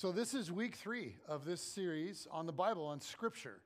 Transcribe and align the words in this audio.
So, 0.00 0.12
this 0.12 0.32
is 0.32 0.52
week 0.52 0.76
three 0.76 1.16
of 1.26 1.44
this 1.44 1.60
series 1.60 2.28
on 2.30 2.46
the 2.46 2.52
Bible, 2.52 2.86
on 2.86 3.00
Scripture. 3.00 3.62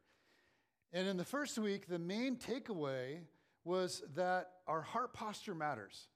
And 0.91 1.07
in 1.07 1.19
the 1.19 1.27
first 1.27 1.59
week, 1.59 1.89
the 1.89 1.99
main 1.99 2.37
takeaway 2.37 3.19
was 3.65 4.03
that 4.17 4.49
our 4.67 4.81
heart 4.81 5.13
posture 5.13 5.55
matters. 5.55 6.09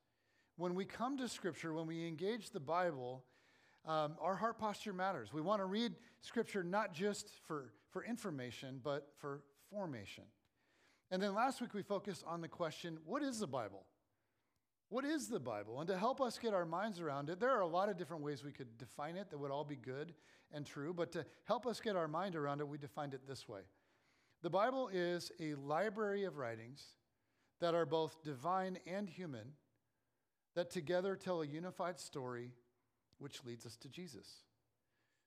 When 0.56 0.75
we 0.75 0.87
come 0.87 1.19
to 1.19 1.29
Scripture, 1.29 1.75
when 1.75 1.87
we 1.87 2.09
engage 2.09 2.48
the 2.48 2.61
Bible, 2.61 3.25
um, 3.84 4.16
our 4.19 4.34
heart 4.34 4.59
posture 4.59 4.95
matters. 4.95 5.34
We 5.34 5.42
want 5.42 5.61
to 5.61 5.66
read 5.66 5.92
Scripture 6.23 6.64
not 6.64 6.95
just 6.95 7.28
for, 7.47 7.75
for 7.91 8.03
information, 8.03 8.80
but 8.83 9.08
for 9.19 9.42
formation. 9.70 10.25
And 11.11 11.23
then 11.23 11.34
last 11.34 11.61
week, 11.61 11.75
we 11.75 11.83
focused 11.83 12.25
on 12.27 12.41
the 12.41 12.48
question 12.48 12.97
what 13.05 13.23
is 13.23 13.41
the 13.41 13.47
Bible? 13.47 13.84
What 14.89 15.05
is 15.05 15.29
the 15.29 15.41
Bible? 15.41 15.81
And 15.81 15.89
to 15.89 15.98
help 15.98 16.20
us 16.20 16.39
get 16.39 16.55
our 16.55 16.65
minds 16.65 17.01
around 17.01 17.29
it, 17.29 17.41
there 17.41 17.51
are 17.51 17.61
a 17.61 17.67
lot 17.67 17.89
of 17.89 17.97
different 17.97 18.23
ways 18.23 18.45
we 18.45 18.53
could 18.53 18.79
define 18.79 19.17
it 19.17 19.31
that 19.31 19.39
would 19.39 19.51
all 19.51 19.65
be 19.65 19.77
good 19.77 20.15
and 20.53 20.65
true, 20.65 20.95
but 20.95 21.11
to 21.12 21.27
help 21.45 21.67
us 21.67 21.81
get 21.81 21.97
our 21.97 22.06
mind 22.06 22.37
around 22.37 22.61
it, 22.61 22.69
we 22.69 22.79
defined 22.79 23.12
it 23.14 23.27
this 23.27 23.48
way 23.48 23.62
The 24.42 24.51
Bible 24.51 24.89
is 24.92 25.33
a 25.41 25.55
library 25.55 26.25
of 26.25 26.37
writings 26.37 26.84
that 27.61 27.75
are 27.75 27.87
both 27.87 28.23
divine 28.23 28.79
and 28.87 29.09
human 29.09 29.53
that 30.55 30.70
together 30.70 31.17
tell 31.17 31.42
a 31.42 31.47
unified 31.47 31.98
story 31.98 32.53
which 33.19 33.45
leads 33.45 33.67
us 33.67 33.77
to 33.77 33.89
Jesus. 33.89 34.42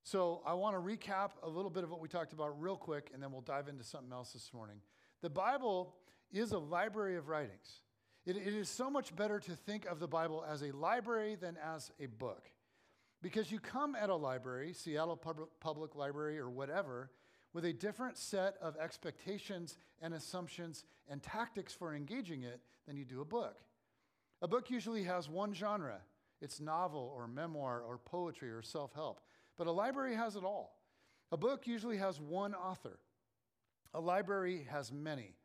So 0.03 0.41
I 0.45 0.53
want 0.53 0.75
to 0.75 0.81
recap 0.81 1.31
a 1.43 1.49
little 1.49 1.69
bit 1.69 1.83
of 1.83 1.91
what 1.91 1.99
we 1.99 2.07
talked 2.07 2.33
about 2.33 2.61
real 2.61 2.77
quick, 2.77 3.11
and 3.13 3.21
then 3.21 3.31
we'll 3.31 3.41
dive 3.41 3.67
into 3.67 3.83
something 3.83 4.11
else 4.13 4.31
this 4.31 4.53
morning. 4.53 4.77
The 5.21 5.29
Bible 5.29 5.95
is 6.31 6.51
a 6.51 6.57
library 6.57 7.17
of 7.17 7.27
writings. 7.27 7.81
It, 8.25 8.37
it 8.37 8.53
is 8.53 8.69
so 8.69 8.89
much 8.89 9.15
better 9.15 9.39
to 9.39 9.55
think 9.55 9.85
of 9.85 9.99
the 9.99 10.07
Bible 10.07 10.45
as 10.47 10.61
a 10.61 10.71
library 10.71 11.35
than 11.35 11.57
as 11.57 11.91
a 11.99 12.07
book. 12.07 12.49
Because 13.21 13.51
you 13.51 13.59
come 13.59 13.95
at 13.95 14.09
a 14.09 14.15
library, 14.15 14.73
Seattle 14.73 15.17
Public, 15.17 15.49
Public 15.59 15.95
Library 15.95 16.39
or 16.39 16.49
whatever, 16.49 17.11
with 17.53 17.65
a 17.65 17.73
different 17.73 18.17
set 18.17 18.55
of 18.61 18.77
expectations 18.77 19.77
and 20.01 20.13
assumptions 20.13 20.85
and 21.09 21.21
tactics 21.21 21.73
for 21.73 21.95
engaging 21.95 22.43
it 22.43 22.61
than 22.87 22.95
you 22.95 23.03
do 23.03 23.21
a 23.21 23.25
book. 23.25 23.57
A 24.41 24.47
book 24.47 24.69
usually 24.69 25.03
has 25.03 25.27
one 25.27 25.53
genre 25.53 25.99
it's 26.41 26.61
novel 26.61 27.13
or 27.15 27.27
memoir 27.27 27.81
or 27.81 27.97
poetry 27.97 28.49
or 28.49 28.61
self 28.61 28.93
help. 28.93 29.19
But 29.57 29.67
a 29.67 29.71
library 29.71 30.15
has 30.15 30.35
it 30.35 30.43
all. 30.43 30.77
A 31.31 31.37
book 31.37 31.67
usually 31.67 31.97
has 31.97 32.19
one 32.19 32.55
author, 32.55 32.99
a 33.93 33.99
library 33.99 34.65
has 34.69 34.91
many. 34.91 35.35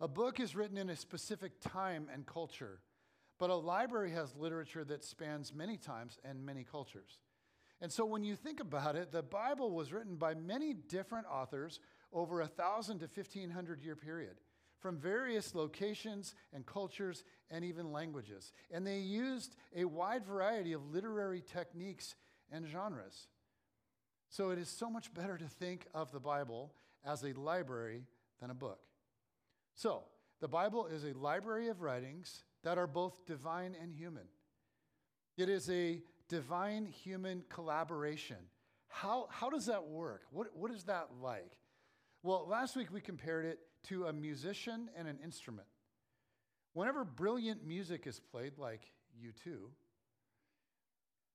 A 0.00 0.08
book 0.08 0.40
is 0.40 0.56
written 0.56 0.78
in 0.78 0.88
a 0.88 0.96
specific 0.96 1.60
time 1.60 2.08
and 2.12 2.24
culture, 2.24 2.80
but 3.38 3.50
a 3.50 3.54
library 3.54 4.12
has 4.12 4.34
literature 4.34 4.84
that 4.84 5.04
spans 5.04 5.52
many 5.52 5.76
times 5.76 6.18
and 6.24 6.44
many 6.44 6.64
cultures. 6.64 7.18
And 7.82 7.92
so 7.92 8.06
when 8.06 8.24
you 8.24 8.34
think 8.34 8.60
about 8.60 8.96
it, 8.96 9.12
the 9.12 9.22
Bible 9.22 9.70
was 9.72 9.92
written 9.92 10.16
by 10.16 10.34
many 10.34 10.72
different 10.72 11.26
authors 11.26 11.80
over 12.12 12.40
a 12.40 12.46
thousand 12.46 13.00
to 13.00 13.06
1500 13.06 13.82
year 13.82 13.96
period 13.96 14.40
from 14.78 14.96
various 14.96 15.54
locations 15.54 16.34
and 16.54 16.64
cultures 16.64 17.22
and 17.50 17.62
even 17.64 17.92
languages. 17.92 18.52
And 18.70 18.86
they 18.86 18.98
used 18.98 19.56
a 19.76 19.84
wide 19.84 20.24
variety 20.24 20.72
of 20.72 20.90
literary 20.90 21.42
techniques 21.42 22.14
and 22.50 22.66
genres. 22.66 23.28
So 24.30 24.50
it 24.50 24.58
is 24.58 24.68
so 24.68 24.88
much 24.88 25.12
better 25.12 25.36
to 25.36 25.46
think 25.46 25.86
of 25.92 26.10
the 26.10 26.20
Bible 26.20 26.72
as 27.04 27.22
a 27.22 27.32
library 27.34 28.04
than 28.40 28.50
a 28.50 28.54
book. 28.54 28.80
So, 29.74 30.04
the 30.40 30.48
Bible 30.48 30.86
is 30.86 31.04
a 31.04 31.12
library 31.12 31.68
of 31.68 31.80
writings 31.80 32.44
that 32.64 32.78
are 32.78 32.86
both 32.86 33.26
divine 33.26 33.76
and 33.80 33.94
human. 33.94 34.24
It 35.36 35.48
is 35.48 35.68
a 35.70 36.02
divine 36.28 36.86
human 36.86 37.44
collaboration. 37.48 38.36
How, 38.88 39.28
how 39.30 39.50
does 39.50 39.66
that 39.66 39.86
work? 39.86 40.22
What, 40.30 40.48
what 40.54 40.70
is 40.70 40.84
that 40.84 41.08
like? 41.22 41.58
Well, 42.22 42.46
last 42.48 42.76
week 42.76 42.92
we 42.92 43.00
compared 43.00 43.46
it 43.46 43.60
to 43.84 44.06
a 44.06 44.12
musician 44.12 44.90
and 44.96 45.08
an 45.08 45.18
instrument. 45.24 45.66
Whenever 46.72 47.04
brilliant 47.04 47.66
music 47.66 48.06
is 48.06 48.20
played, 48.20 48.58
like 48.58 48.82
U2, 49.22 49.56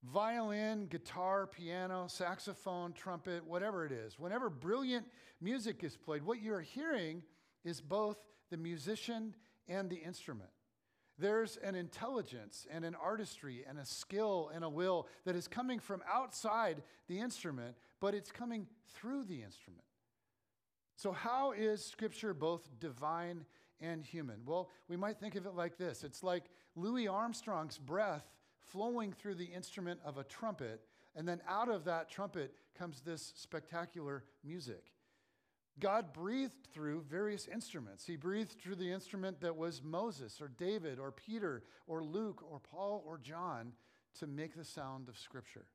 violin, 0.03 0.87
guitar, 0.87 1.47
piano, 1.47 2.05
saxophone, 2.07 2.93
trumpet, 2.93 3.45
whatever 3.45 3.85
it 3.85 3.91
is, 3.91 4.19
whenever 4.19 4.49
brilliant 4.49 5.05
music 5.41 5.83
is 5.83 5.97
played, 5.97 6.23
what 6.23 6.41
you're 6.41 6.61
hearing 6.61 7.23
is 7.65 7.81
both 7.81 8.17
the 8.51 8.57
musician 8.57 9.35
and 9.67 9.89
the 9.89 9.97
instrument. 9.97 10.49
There's 11.17 11.57
an 11.57 11.75
intelligence 11.75 12.67
and 12.69 12.83
an 12.83 12.95
artistry 12.95 13.63
and 13.67 13.77
a 13.77 13.85
skill 13.85 14.51
and 14.53 14.63
a 14.63 14.69
will 14.69 15.07
that 15.25 15.35
is 15.35 15.47
coming 15.47 15.79
from 15.79 16.01
outside 16.11 16.83
the 17.07 17.19
instrument, 17.19 17.75
but 18.01 18.13
it's 18.13 18.31
coming 18.31 18.67
through 18.93 19.23
the 19.23 19.41
instrument. 19.41 19.83
So, 20.97 21.11
how 21.11 21.51
is 21.51 21.83
Scripture 21.83 22.33
both 22.33 22.69
divine 22.79 23.45
and 23.81 24.05
human? 24.05 24.41
Well, 24.45 24.69
we 24.87 24.97
might 24.97 25.17
think 25.19 25.35
of 25.35 25.45
it 25.45 25.55
like 25.55 25.77
this 25.77 26.03
it's 26.03 26.23
like 26.23 26.45
Louis 26.75 27.07
Armstrong's 27.07 27.77
breath 27.77 28.25
flowing 28.59 29.13
through 29.13 29.35
the 29.35 29.45
instrument 29.45 29.99
of 30.05 30.17
a 30.17 30.23
trumpet, 30.23 30.81
and 31.15 31.27
then 31.27 31.41
out 31.47 31.69
of 31.69 31.85
that 31.85 32.09
trumpet 32.09 32.53
comes 32.77 33.01
this 33.01 33.33
spectacular 33.35 34.23
music. 34.43 34.91
God 35.79 36.13
breathed 36.13 36.67
through 36.73 37.03
various 37.09 37.47
instruments. 37.47 38.05
He 38.05 38.15
breathed 38.15 38.59
through 38.61 38.75
the 38.75 38.91
instrument 38.91 39.41
that 39.41 39.55
was 39.55 39.81
Moses 39.83 40.41
or 40.41 40.47
David 40.47 40.99
or 40.99 41.11
Peter 41.11 41.63
or 41.85 42.03
Luke 42.03 42.43
or 42.49 42.59
Paul 42.59 43.03
or 43.05 43.17
John 43.17 43.73
to 44.19 44.27
make 44.27 44.55
the 44.55 44.63
sound 44.63 45.09
of 45.09 45.17
Scripture. 45.17 45.65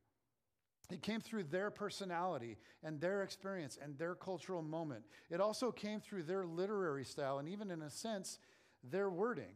It 0.91 1.03
came 1.03 1.21
through 1.21 1.45
their 1.45 1.71
personality 1.71 2.57
and 2.83 3.01
their 3.01 3.23
experience 3.23 3.79
and 3.81 3.97
their 3.97 4.15
cultural 4.15 4.63
moment. 4.63 5.05
It 5.31 5.41
also 5.41 5.71
came 5.71 6.01
through 6.01 6.25
their 6.25 6.45
literary 6.45 7.05
style 7.05 7.39
and, 7.39 7.49
even 7.49 7.71
in 7.71 7.83
a 7.83 7.91
sense, 7.91 8.39
their 8.83 9.11
wording. 9.11 9.55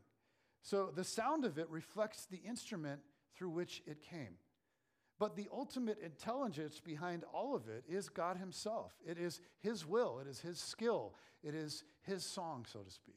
So 0.63 0.93
the 0.95 1.05
sound 1.05 1.45
of 1.45 1.59
it 1.59 1.69
reflects 1.71 2.27
the 2.27 2.41
instrument 2.47 3.01
through 3.37 3.51
which 3.51 3.83
it 3.87 4.03
came. 4.03 4.37
But 5.25 5.37
the 5.37 5.49
ultimate 5.51 6.01
intelligence 6.05 6.83
behind 6.85 7.25
all 7.33 7.57
of 7.57 7.67
it 7.67 7.85
is 7.89 8.11
God 8.11 8.37
Himself. 8.37 8.93
It 9.07 9.17
is 9.17 9.41
His 9.63 9.87
will, 9.87 10.21
it 10.21 10.29
is 10.29 10.41
His 10.41 10.59
skill, 10.59 11.15
it 11.43 11.55
is 11.55 11.83
His 12.03 12.23
song, 12.23 12.67
so 12.71 12.81
to 12.81 12.91
speak. 12.91 13.17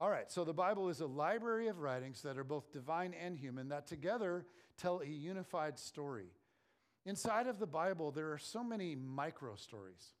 All 0.00 0.08
right, 0.08 0.32
so 0.32 0.42
the 0.42 0.54
Bible 0.54 0.88
is 0.88 1.02
a 1.02 1.06
library 1.06 1.68
of 1.68 1.80
writings 1.80 2.22
that 2.22 2.38
are 2.38 2.44
both 2.44 2.72
divine 2.72 3.12
and 3.12 3.36
human 3.36 3.68
that 3.68 3.88
together 3.88 4.46
tell 4.78 5.00
a 5.00 5.06
unified 5.06 5.78
story. 5.78 6.28
Inside 7.04 7.46
of 7.46 7.58
the 7.58 7.66
Bible, 7.66 8.10
there 8.10 8.32
are 8.32 8.38
so 8.38 8.64
many 8.64 8.94
micro 8.94 9.56
stories. 9.56 10.14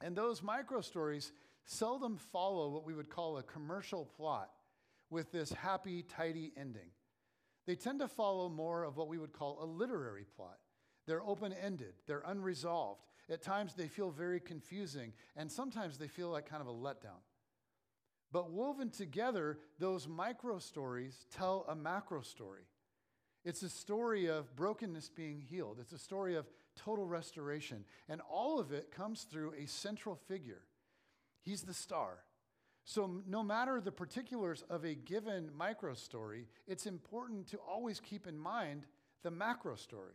And 0.00 0.16
those 0.16 0.42
micro 0.42 0.80
stories 0.80 1.32
seldom 1.66 2.16
follow 2.16 2.70
what 2.70 2.86
we 2.86 2.94
would 2.94 3.10
call 3.10 3.36
a 3.36 3.42
commercial 3.42 4.06
plot 4.06 4.48
with 5.10 5.30
this 5.32 5.52
happy, 5.52 6.02
tidy 6.02 6.54
ending. 6.56 6.88
They 7.66 7.74
tend 7.74 7.98
to 8.00 8.08
follow 8.08 8.48
more 8.48 8.84
of 8.84 8.96
what 8.96 9.08
we 9.08 9.18
would 9.18 9.32
call 9.32 9.58
a 9.60 9.66
literary 9.66 10.24
plot. 10.36 10.58
They're 11.06 11.22
open 11.22 11.52
ended, 11.52 11.94
they're 12.06 12.22
unresolved. 12.26 13.02
At 13.28 13.42
times, 13.42 13.74
they 13.74 13.88
feel 13.88 14.10
very 14.10 14.38
confusing, 14.38 15.12
and 15.36 15.50
sometimes 15.50 15.98
they 15.98 16.06
feel 16.06 16.30
like 16.30 16.48
kind 16.48 16.62
of 16.62 16.68
a 16.68 16.72
letdown. 16.72 17.22
But 18.32 18.50
woven 18.50 18.90
together, 18.90 19.58
those 19.78 20.06
micro 20.06 20.58
stories 20.58 21.26
tell 21.30 21.64
a 21.68 21.74
macro 21.74 22.22
story. 22.22 22.66
It's 23.44 23.62
a 23.62 23.68
story 23.68 24.26
of 24.26 24.54
brokenness 24.56 25.08
being 25.08 25.40
healed, 25.40 25.78
it's 25.80 25.92
a 25.92 25.98
story 25.98 26.34
of 26.36 26.46
total 26.76 27.06
restoration. 27.06 27.84
And 28.08 28.20
all 28.30 28.58
of 28.60 28.72
it 28.72 28.90
comes 28.90 29.22
through 29.22 29.54
a 29.56 29.66
central 29.66 30.14
figure. 30.14 30.62
He's 31.42 31.62
the 31.62 31.74
star. 31.74 32.18
So, 32.88 33.20
no 33.26 33.42
matter 33.42 33.80
the 33.80 33.90
particulars 33.90 34.62
of 34.70 34.84
a 34.84 34.94
given 34.94 35.50
micro 35.58 35.94
story, 35.94 36.46
it's 36.68 36.86
important 36.86 37.48
to 37.48 37.56
always 37.58 37.98
keep 37.98 38.28
in 38.28 38.38
mind 38.38 38.86
the 39.24 39.30
macro 39.32 39.74
story 39.74 40.14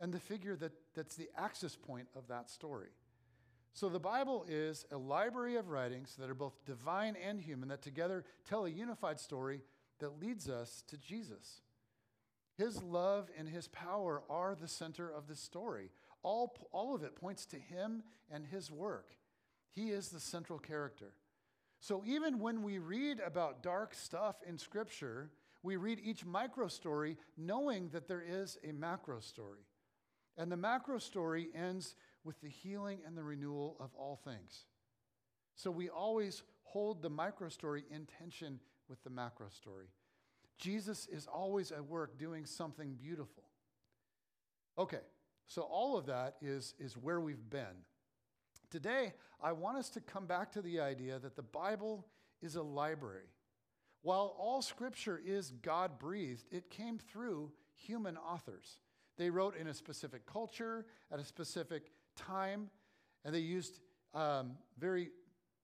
and 0.00 0.14
the 0.14 0.20
figure 0.20 0.54
that, 0.54 0.70
that's 0.94 1.16
the 1.16 1.28
axis 1.36 1.74
point 1.74 2.06
of 2.14 2.28
that 2.28 2.48
story. 2.48 2.90
So, 3.72 3.88
the 3.88 3.98
Bible 3.98 4.46
is 4.48 4.86
a 4.92 4.96
library 4.96 5.56
of 5.56 5.68
writings 5.68 6.14
that 6.20 6.30
are 6.30 6.34
both 6.34 6.64
divine 6.64 7.16
and 7.16 7.40
human 7.40 7.70
that 7.70 7.82
together 7.82 8.24
tell 8.48 8.66
a 8.66 8.70
unified 8.70 9.18
story 9.18 9.60
that 9.98 10.20
leads 10.20 10.48
us 10.48 10.84
to 10.86 10.96
Jesus. 10.96 11.60
His 12.56 12.84
love 12.84 13.30
and 13.36 13.48
his 13.48 13.66
power 13.66 14.22
are 14.30 14.54
the 14.54 14.68
center 14.68 15.10
of 15.10 15.26
the 15.26 15.34
story. 15.34 15.90
All, 16.22 16.54
all 16.70 16.94
of 16.94 17.02
it 17.02 17.16
points 17.16 17.46
to 17.46 17.56
him 17.56 18.04
and 18.30 18.46
his 18.46 18.70
work. 18.70 19.16
He 19.72 19.90
is 19.90 20.10
the 20.10 20.20
central 20.20 20.60
character. 20.60 21.14
So 21.84 22.02
even 22.06 22.38
when 22.38 22.62
we 22.62 22.78
read 22.78 23.20
about 23.20 23.62
dark 23.62 23.92
stuff 23.92 24.36
in 24.48 24.56
Scripture, 24.56 25.28
we 25.62 25.76
read 25.76 26.00
each 26.02 26.24
micro 26.24 26.66
story 26.66 27.18
knowing 27.36 27.90
that 27.90 28.08
there 28.08 28.24
is 28.26 28.56
a 28.66 28.72
macro 28.72 29.20
story. 29.20 29.66
And 30.38 30.50
the 30.50 30.56
macro 30.56 30.98
story 30.98 31.48
ends 31.54 31.94
with 32.24 32.40
the 32.40 32.48
healing 32.48 33.00
and 33.06 33.18
the 33.18 33.22
renewal 33.22 33.76
of 33.80 33.90
all 33.98 34.16
things. 34.16 34.64
So 35.56 35.70
we 35.70 35.90
always 35.90 36.42
hold 36.62 37.02
the 37.02 37.10
micro 37.10 37.50
story 37.50 37.84
in 37.90 38.06
tension 38.18 38.60
with 38.88 39.04
the 39.04 39.10
macro 39.10 39.50
story. 39.50 39.88
Jesus 40.56 41.06
is 41.12 41.26
always 41.26 41.70
at 41.70 41.84
work 41.84 42.18
doing 42.18 42.46
something 42.46 42.94
beautiful. 42.94 43.44
Okay, 44.78 45.02
So, 45.46 45.60
all 45.60 45.98
of 45.98 46.06
that 46.06 46.36
is, 46.40 46.74
is 46.78 46.96
where 46.96 47.20
we've 47.20 47.50
been. 47.50 47.84
Today, 48.74 49.12
I 49.40 49.52
want 49.52 49.78
us 49.78 49.88
to 49.90 50.00
come 50.00 50.26
back 50.26 50.50
to 50.50 50.60
the 50.60 50.80
idea 50.80 51.20
that 51.20 51.36
the 51.36 51.44
Bible 51.44 52.08
is 52.42 52.56
a 52.56 52.62
library. 52.64 53.28
While 54.02 54.34
all 54.36 54.62
scripture 54.62 55.22
is 55.24 55.52
God 55.62 55.96
breathed, 55.96 56.42
it 56.50 56.70
came 56.70 56.98
through 56.98 57.52
human 57.76 58.16
authors. 58.16 58.78
They 59.16 59.30
wrote 59.30 59.56
in 59.56 59.68
a 59.68 59.74
specific 59.74 60.26
culture, 60.26 60.86
at 61.12 61.20
a 61.20 61.24
specific 61.24 61.92
time, 62.16 62.68
and 63.24 63.32
they 63.32 63.38
used 63.38 63.78
um, 64.12 64.56
very, 64.76 65.10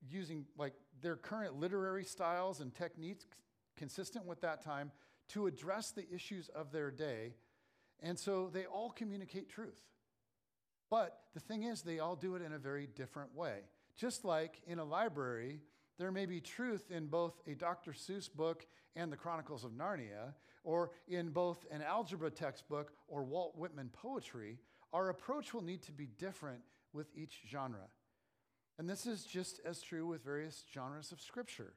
using 0.09 0.47
like 0.56 0.75
their 1.03 1.17
current 1.17 1.59
literary 1.59 2.05
styles 2.05 2.61
and 2.61 2.73
techniques 2.73 3.27
consistent 3.77 4.25
with 4.25 4.41
that 4.43 4.63
time 4.63 4.93
to 5.31 5.49
address 5.49 5.91
the 5.91 6.09
issues 6.15 6.49
of 6.51 6.71
their 6.71 6.93
day. 6.93 7.35
And 7.99 8.17
so 8.17 8.51
they 8.53 8.67
all 8.67 8.91
communicate 8.91 9.49
truth. 9.49 9.83
But 10.91 11.21
the 11.35 11.41
thing 11.41 11.63
is, 11.63 11.83
they 11.83 12.01
all 12.01 12.17
do 12.17 12.35
it 12.35 12.43
in 12.43 12.53
a 12.53 12.59
very 12.59 12.89
different 12.95 13.35
way. 13.35 13.61
Just 13.97 14.25
like 14.25 14.61
in 14.67 14.79
a 14.79 14.85
library, 14.85 15.61
there 15.99 16.11
may 16.11 16.27
be 16.27 16.41
truth 16.41 16.91
in 16.91 17.07
both 17.07 17.41
a 17.47 17.55
Dr. 17.55 17.93
Seuss 17.93 18.33
book 18.33 18.67
and 18.97 19.13
the 19.13 19.17
Chronicles 19.17 19.65
of 19.65 19.73
Narnia, 19.73 20.35
or 20.65 20.91
in 21.07 21.31
both 21.31 21.65
an 21.71 21.83
algebra 21.83 22.31
textbook 22.31 22.93
or 23.07 23.23
Walt 23.23 23.57
Whitman 23.57 23.91
poetry. 23.93 24.59
Our 24.93 25.11
approach 25.11 25.55
will 25.55 25.63
need 25.63 25.83
to 25.83 25.93
be 25.93 26.07
different 26.19 26.63
with 26.93 27.07
each 27.15 27.43
genre. 27.49 27.89
And 28.79 28.89
this 28.89 29.07
is 29.07 29.25
just 29.25 29.61
as 29.65 29.81
true 29.81 30.07
with 30.07 30.25
various 30.25 30.65
genres 30.73 31.13
of 31.13 31.21
scripture. 31.21 31.75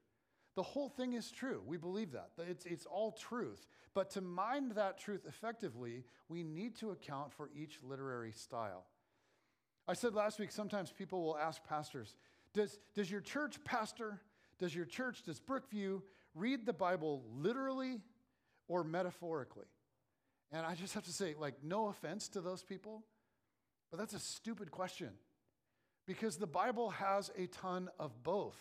The 0.55 0.63
whole 0.63 0.89
thing 0.89 1.13
is 1.13 1.31
true. 1.31 1.61
We 1.65 1.77
believe 1.77 2.11
that. 2.13 2.29
It's, 2.37 2.65
it's 2.65 2.85
all 2.85 3.11
truth. 3.11 3.67
But 3.93 4.09
to 4.11 4.21
mind 4.21 4.71
that 4.71 4.99
truth 4.99 5.25
effectively, 5.27 6.03
we 6.29 6.43
need 6.43 6.75
to 6.77 6.91
account 6.91 7.33
for 7.33 7.49
each 7.55 7.79
literary 7.83 8.31
style. 8.31 8.85
I 9.87 9.93
said 9.93 10.13
last 10.13 10.39
week, 10.39 10.51
sometimes 10.51 10.91
people 10.91 11.21
will 11.23 11.37
ask 11.37 11.63
pastors, 11.67 12.15
does, 12.53 12.79
does 12.95 13.11
your 13.11 13.21
church 13.21 13.63
pastor, 13.63 14.21
does 14.59 14.73
your 14.73 14.85
church, 14.85 15.23
does 15.23 15.39
Brookview 15.39 16.01
read 16.35 16.65
the 16.65 16.73
Bible 16.73 17.23
literally 17.35 17.99
or 18.67 18.83
metaphorically? 18.83 19.65
And 20.51 20.65
I 20.65 20.75
just 20.75 20.93
have 20.93 21.03
to 21.03 21.11
say, 21.11 21.35
like, 21.37 21.55
no 21.63 21.87
offense 21.87 22.29
to 22.29 22.41
those 22.41 22.63
people, 22.63 23.03
but 23.91 23.99
that's 23.99 24.13
a 24.13 24.19
stupid 24.19 24.71
question 24.71 25.09
because 26.05 26.37
the 26.37 26.47
Bible 26.47 26.91
has 26.91 27.31
a 27.37 27.47
ton 27.47 27.89
of 27.99 28.23
both. 28.23 28.57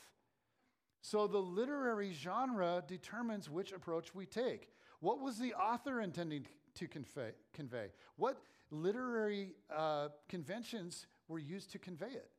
So 1.02 1.26
the 1.26 1.38
literary 1.38 2.12
genre 2.12 2.82
determines 2.86 3.50
which 3.50 3.72
approach 3.72 4.14
we 4.14 4.24
take. 4.24 4.70
What 5.00 5.20
was 5.20 5.38
the 5.38 5.52
author 5.54 6.00
intending 6.00 6.46
to 6.76 6.86
convey? 6.86 7.32
convey? 7.52 7.88
What 8.16 8.40
literary 8.70 9.54
uh, 9.74 10.08
conventions 10.28 11.06
were 11.28 11.38
used 11.38 11.72
to 11.72 11.78
convey 11.78 12.10
it? 12.10 12.30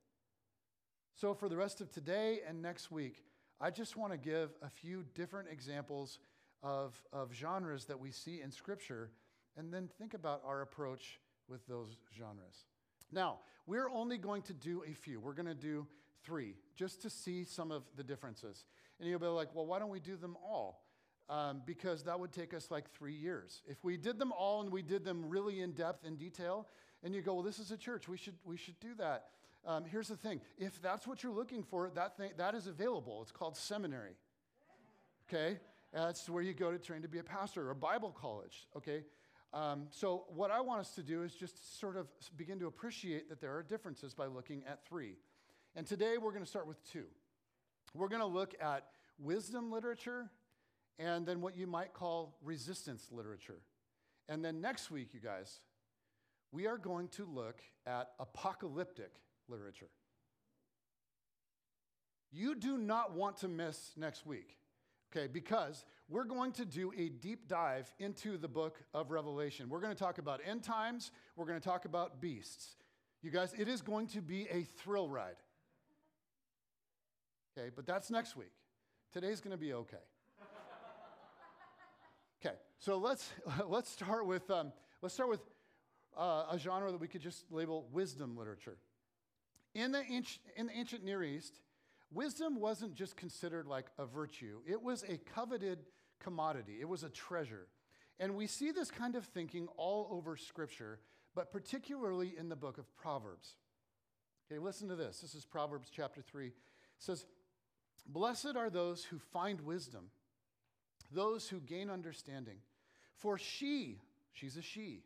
So, 1.15 1.33
for 1.33 1.47
the 1.47 1.57
rest 1.57 1.81
of 1.81 1.91
today 1.91 2.39
and 2.47 2.61
next 2.61 2.91
week, 2.91 3.23
I 3.61 3.69
just 3.69 3.95
want 3.95 4.11
to 4.11 4.17
give 4.17 4.51
a 4.61 4.69
few 4.69 5.03
different 5.13 5.49
examples 5.51 6.19
of, 6.63 7.01
of 7.11 7.33
genres 7.33 7.85
that 7.85 7.99
we 7.99 8.11
see 8.11 8.41
in 8.41 8.51
Scripture 8.51 9.11
and 9.55 9.73
then 9.73 9.89
think 9.97 10.13
about 10.13 10.41
our 10.45 10.61
approach 10.61 11.19
with 11.47 11.65
those 11.67 11.97
genres. 12.17 12.65
Now, 13.11 13.39
we're 13.67 13.89
only 13.89 14.17
going 14.17 14.41
to 14.43 14.53
do 14.53 14.83
a 14.89 14.93
few. 14.93 15.19
We're 15.19 15.33
going 15.33 15.45
to 15.45 15.53
do 15.53 15.85
three 16.23 16.55
just 16.75 17.01
to 17.03 17.09
see 17.09 17.43
some 17.43 17.71
of 17.71 17.83
the 17.95 18.03
differences. 18.03 18.65
And 18.99 19.09
you'll 19.09 19.19
be 19.19 19.27
like, 19.27 19.53
well, 19.53 19.65
why 19.65 19.79
don't 19.79 19.89
we 19.89 19.99
do 19.99 20.15
them 20.15 20.35
all? 20.43 20.85
Um, 21.29 21.61
because 21.65 22.03
that 22.03 22.19
would 22.19 22.33
take 22.33 22.53
us 22.53 22.69
like 22.69 22.91
three 22.91 23.13
years. 23.13 23.61
If 23.65 23.83
we 23.83 23.97
did 23.97 24.19
them 24.19 24.31
all 24.31 24.61
and 24.61 24.71
we 24.71 24.81
did 24.81 25.05
them 25.05 25.29
really 25.29 25.61
in 25.61 25.71
depth 25.71 26.05
and 26.05 26.17
detail, 26.17 26.67
and 27.03 27.13
you 27.13 27.21
go, 27.21 27.33
well, 27.33 27.43
this 27.43 27.59
is 27.59 27.71
a 27.71 27.77
church, 27.77 28.07
we 28.07 28.17
should, 28.17 28.35
we 28.43 28.57
should 28.57 28.79
do 28.79 28.95
that. 28.95 29.25
Um, 29.65 29.85
here's 29.85 30.07
the 30.07 30.17
thing 30.17 30.41
if 30.57 30.81
that's 30.81 31.07
what 31.07 31.23
you're 31.23 31.33
looking 31.33 31.63
for, 31.63 31.89
that, 31.95 32.17
thing, 32.17 32.31
that 32.37 32.55
is 32.55 32.67
available. 32.67 33.21
It's 33.21 33.31
called 33.31 33.55
seminary. 33.55 34.15
Okay? 35.29 35.59
That's 35.93 36.29
where 36.29 36.43
you 36.43 36.53
go 36.53 36.71
to 36.71 36.77
train 36.77 37.01
to 37.03 37.07
be 37.07 37.19
a 37.19 37.23
pastor 37.23 37.69
or 37.69 37.73
Bible 37.73 38.11
college. 38.11 38.67
Okay? 38.75 39.03
Um, 39.53 39.87
so, 39.91 40.25
what 40.29 40.49
I 40.49 40.61
want 40.61 40.79
us 40.79 40.95
to 40.95 41.03
do 41.03 41.21
is 41.21 41.35
just 41.35 41.79
sort 41.79 41.95
of 41.95 42.07
begin 42.35 42.59
to 42.59 42.65
appreciate 42.65 43.29
that 43.29 43.39
there 43.39 43.55
are 43.55 43.61
differences 43.61 44.13
by 44.13 44.25
looking 44.25 44.63
at 44.67 44.83
three. 44.83 45.15
And 45.75 45.85
today 45.85 46.17
we're 46.17 46.31
going 46.31 46.43
to 46.43 46.49
start 46.49 46.67
with 46.67 46.83
two. 46.91 47.05
We're 47.93 48.07
going 48.07 48.21
to 48.21 48.27
look 48.27 48.55
at 48.59 48.87
wisdom 49.19 49.71
literature 49.71 50.29
and 50.97 51.25
then 51.25 51.41
what 51.41 51.55
you 51.55 51.67
might 51.67 51.93
call 51.93 52.35
resistance 52.43 53.09
literature. 53.11 53.59
And 54.27 54.43
then 54.43 54.61
next 54.61 54.89
week, 54.89 55.09
you 55.13 55.19
guys, 55.19 55.59
we 56.53 56.67
are 56.67 56.77
going 56.77 57.07
to 57.09 57.25
look 57.25 57.59
at 57.87 58.11
apocalyptic 58.19 59.11
literature. 59.49 59.89
You 62.31 62.55
do 62.55 62.77
not 62.77 63.13
want 63.13 63.37
to 63.37 63.47
miss 63.47 63.91
next 63.97 64.25
week, 64.25 64.55
okay, 65.11 65.27
because 65.27 65.83
we're 66.07 66.23
going 66.23 66.51
to 66.53 66.65
do 66.65 66.93
a 66.97 67.09
deep 67.09 67.47
dive 67.47 67.91
into 67.99 68.37
the 68.37 68.47
book 68.47 68.77
of 68.93 69.09
Revelation. 69.09 69.67
We're 69.67 69.81
going 69.81 69.93
to 69.93 69.99
talk 69.99 70.19
about 70.19 70.41
end 70.45 70.63
times, 70.63 71.11
we're 71.35 71.45
going 71.45 71.59
to 71.59 71.67
talk 71.67 71.85
about 71.85 72.21
beasts. 72.21 72.75
You 73.23 73.31
guys, 73.31 73.53
it 73.57 73.67
is 73.67 73.81
going 73.81 74.07
to 74.07 74.21
be 74.21 74.47
a 74.51 74.63
thrill 74.63 75.09
ride. 75.09 75.35
Okay, 77.57 77.69
but 77.75 77.87
that's 77.87 78.11
next 78.11 78.35
week. 78.35 78.51
Today's 79.11 79.41
going 79.41 79.51
to 79.51 79.57
be 79.57 79.73
okay. 79.73 79.97
okay, 82.45 82.55
so 82.79 82.97
let's 82.97 83.31
let's 83.67 83.89
start 83.89 84.25
with 84.25 84.49
um, 84.51 84.71
let's 85.01 85.13
start 85.13 85.29
with 85.29 85.39
uh, 86.17 86.45
a 86.51 86.57
genre 86.59 86.91
that 86.91 86.99
we 86.99 87.07
could 87.07 87.21
just 87.21 87.51
label 87.51 87.87
wisdom 87.91 88.37
literature. 88.37 88.77
In 89.73 89.91
the, 89.91 90.03
in 90.55 90.67
the 90.67 90.73
ancient 90.73 91.03
Near 91.03 91.23
East, 91.23 91.59
wisdom 92.11 92.59
wasn't 92.59 92.95
just 92.95 93.17
considered 93.17 93.67
like 93.67 93.87
a 93.97 94.05
virtue, 94.05 94.59
it 94.67 94.81
was 94.81 95.03
a 95.03 95.17
coveted 95.17 95.79
commodity, 96.19 96.77
it 96.79 96.87
was 96.87 97.03
a 97.03 97.09
treasure. 97.09 97.67
And 98.19 98.35
we 98.35 98.47
see 98.47 98.71
this 98.71 98.91
kind 98.91 99.15
of 99.15 99.25
thinking 99.25 99.67
all 99.75 100.07
over 100.11 100.37
Scripture, 100.37 100.99
but 101.35 101.51
particularly 101.51 102.33
in 102.37 102.47
the 102.47 102.55
book 102.55 102.77
of 102.77 102.95
Proverbs. 102.95 103.55
Okay, 104.51 104.59
listen 104.59 104.87
to 104.89 104.95
this. 104.95 105.19
This 105.19 105.33
is 105.33 105.45
Proverbs 105.45 105.89
chapter 105.91 106.21
3. 106.21 106.47
It 106.47 106.53
says, 106.99 107.25
Blessed 108.05 108.55
are 108.55 108.69
those 108.69 109.03
who 109.03 109.17
find 109.17 109.61
wisdom, 109.61 110.09
those 111.11 111.47
who 111.49 111.59
gain 111.59 111.89
understanding. 111.89 112.57
For 113.15 113.37
she, 113.37 113.99
she's 114.33 114.57
a 114.57 114.61
she, 114.61 115.03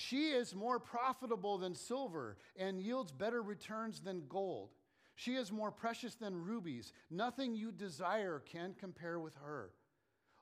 she 0.00 0.28
is 0.28 0.54
more 0.54 0.78
profitable 0.78 1.58
than 1.58 1.74
silver 1.74 2.36
and 2.56 2.80
yields 2.80 3.10
better 3.10 3.42
returns 3.42 3.98
than 3.98 4.28
gold. 4.28 4.68
She 5.16 5.34
is 5.34 5.50
more 5.50 5.72
precious 5.72 6.14
than 6.14 6.44
rubies. 6.44 6.92
Nothing 7.10 7.56
you 7.56 7.72
desire 7.72 8.40
can 8.48 8.76
compare 8.78 9.18
with 9.18 9.34
her. 9.44 9.70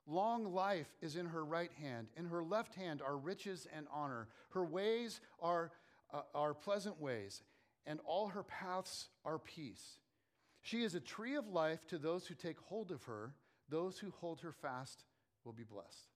Long 0.06 0.52
life 0.52 0.94
is 1.00 1.16
in 1.16 1.24
her 1.24 1.42
right 1.42 1.70
hand. 1.80 2.08
In 2.18 2.26
her 2.26 2.44
left 2.44 2.74
hand 2.74 3.00
are 3.00 3.16
riches 3.16 3.66
and 3.74 3.86
honor. 3.90 4.28
Her 4.50 4.62
ways 4.62 5.22
are, 5.40 5.72
uh, 6.12 6.20
are 6.34 6.52
pleasant 6.52 7.00
ways, 7.00 7.42
and 7.86 7.98
all 8.04 8.28
her 8.28 8.42
paths 8.42 9.08
are 9.24 9.38
peace. 9.38 10.00
She 10.60 10.82
is 10.82 10.94
a 10.94 11.00
tree 11.00 11.34
of 11.34 11.48
life 11.48 11.86
to 11.86 11.96
those 11.96 12.26
who 12.26 12.34
take 12.34 12.58
hold 12.58 12.90
of 12.90 13.04
her. 13.04 13.32
Those 13.70 13.98
who 13.98 14.10
hold 14.20 14.42
her 14.42 14.52
fast 14.52 15.04
will 15.46 15.54
be 15.54 15.64
blessed. 15.64 16.15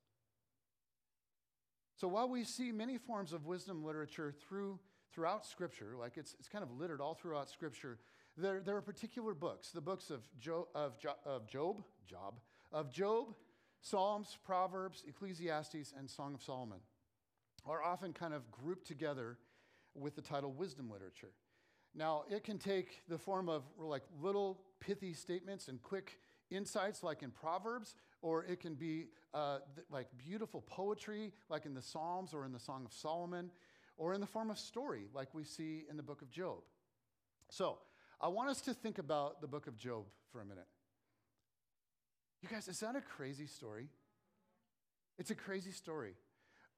So 2.00 2.08
while 2.08 2.30
we 2.30 2.44
see 2.44 2.72
many 2.72 2.96
forms 2.96 3.34
of 3.34 3.44
wisdom 3.44 3.84
literature 3.84 4.32
through, 4.48 4.78
throughout 5.12 5.44
Scripture, 5.44 5.96
like 5.98 6.16
it's, 6.16 6.34
it's 6.38 6.48
kind 6.48 6.64
of 6.64 6.70
littered 6.70 6.98
all 6.98 7.12
throughout 7.12 7.50
Scripture, 7.50 7.98
there, 8.38 8.62
there 8.64 8.74
are 8.74 8.80
particular 8.80 9.34
books. 9.34 9.68
The 9.68 9.82
books 9.82 10.08
of, 10.08 10.22
jo, 10.38 10.68
of, 10.74 10.98
jo, 10.98 11.12
of 11.26 11.46
Job, 11.46 11.82
Job, 12.08 12.40
of 12.72 12.90
Job, 12.90 13.34
Psalms, 13.82 14.38
Proverbs, 14.46 15.04
Ecclesiastes, 15.06 15.92
and 15.98 16.08
Song 16.08 16.32
of 16.32 16.42
Solomon 16.42 16.78
are 17.66 17.82
often 17.82 18.14
kind 18.14 18.32
of 18.32 18.50
grouped 18.50 18.86
together 18.86 19.36
with 19.94 20.16
the 20.16 20.22
title 20.22 20.52
wisdom 20.54 20.88
literature. 20.90 21.32
Now, 21.94 22.24
it 22.30 22.44
can 22.44 22.56
take 22.56 23.02
the 23.10 23.18
form 23.18 23.50
of 23.50 23.64
like 23.76 24.04
little 24.22 24.62
pithy 24.80 25.12
statements 25.12 25.68
and 25.68 25.82
quick 25.82 26.18
insights 26.50 27.02
like 27.02 27.22
in 27.22 27.30
Proverbs, 27.30 27.94
or 28.22 28.44
it 28.44 28.60
can 28.60 28.74
be 28.74 29.06
uh, 29.34 29.58
th- 29.74 29.86
like 29.90 30.06
beautiful 30.18 30.62
poetry, 30.62 31.32
like 31.48 31.66
in 31.66 31.74
the 31.74 31.82
Psalms 31.82 32.34
or 32.34 32.44
in 32.44 32.52
the 32.52 32.58
Song 32.58 32.84
of 32.84 32.92
Solomon, 32.92 33.50
or 33.96 34.14
in 34.14 34.20
the 34.20 34.26
form 34.26 34.50
of 34.50 34.58
story, 34.58 35.08
like 35.14 35.28
we 35.34 35.44
see 35.44 35.84
in 35.90 35.96
the 35.96 36.02
book 36.02 36.22
of 36.22 36.30
Job. 36.30 36.58
So, 37.50 37.78
I 38.22 38.28
want 38.28 38.50
us 38.50 38.60
to 38.62 38.74
think 38.74 38.98
about 38.98 39.40
the 39.40 39.46
book 39.46 39.66
of 39.66 39.78
Job 39.78 40.04
for 40.30 40.40
a 40.40 40.44
minute. 40.44 40.66
You 42.42 42.48
guys, 42.48 42.68
is 42.68 42.80
that 42.80 42.96
a 42.96 43.00
crazy 43.00 43.46
story? 43.46 43.88
It's 45.18 45.30
a 45.30 45.34
crazy 45.34 45.72
story. 45.72 46.14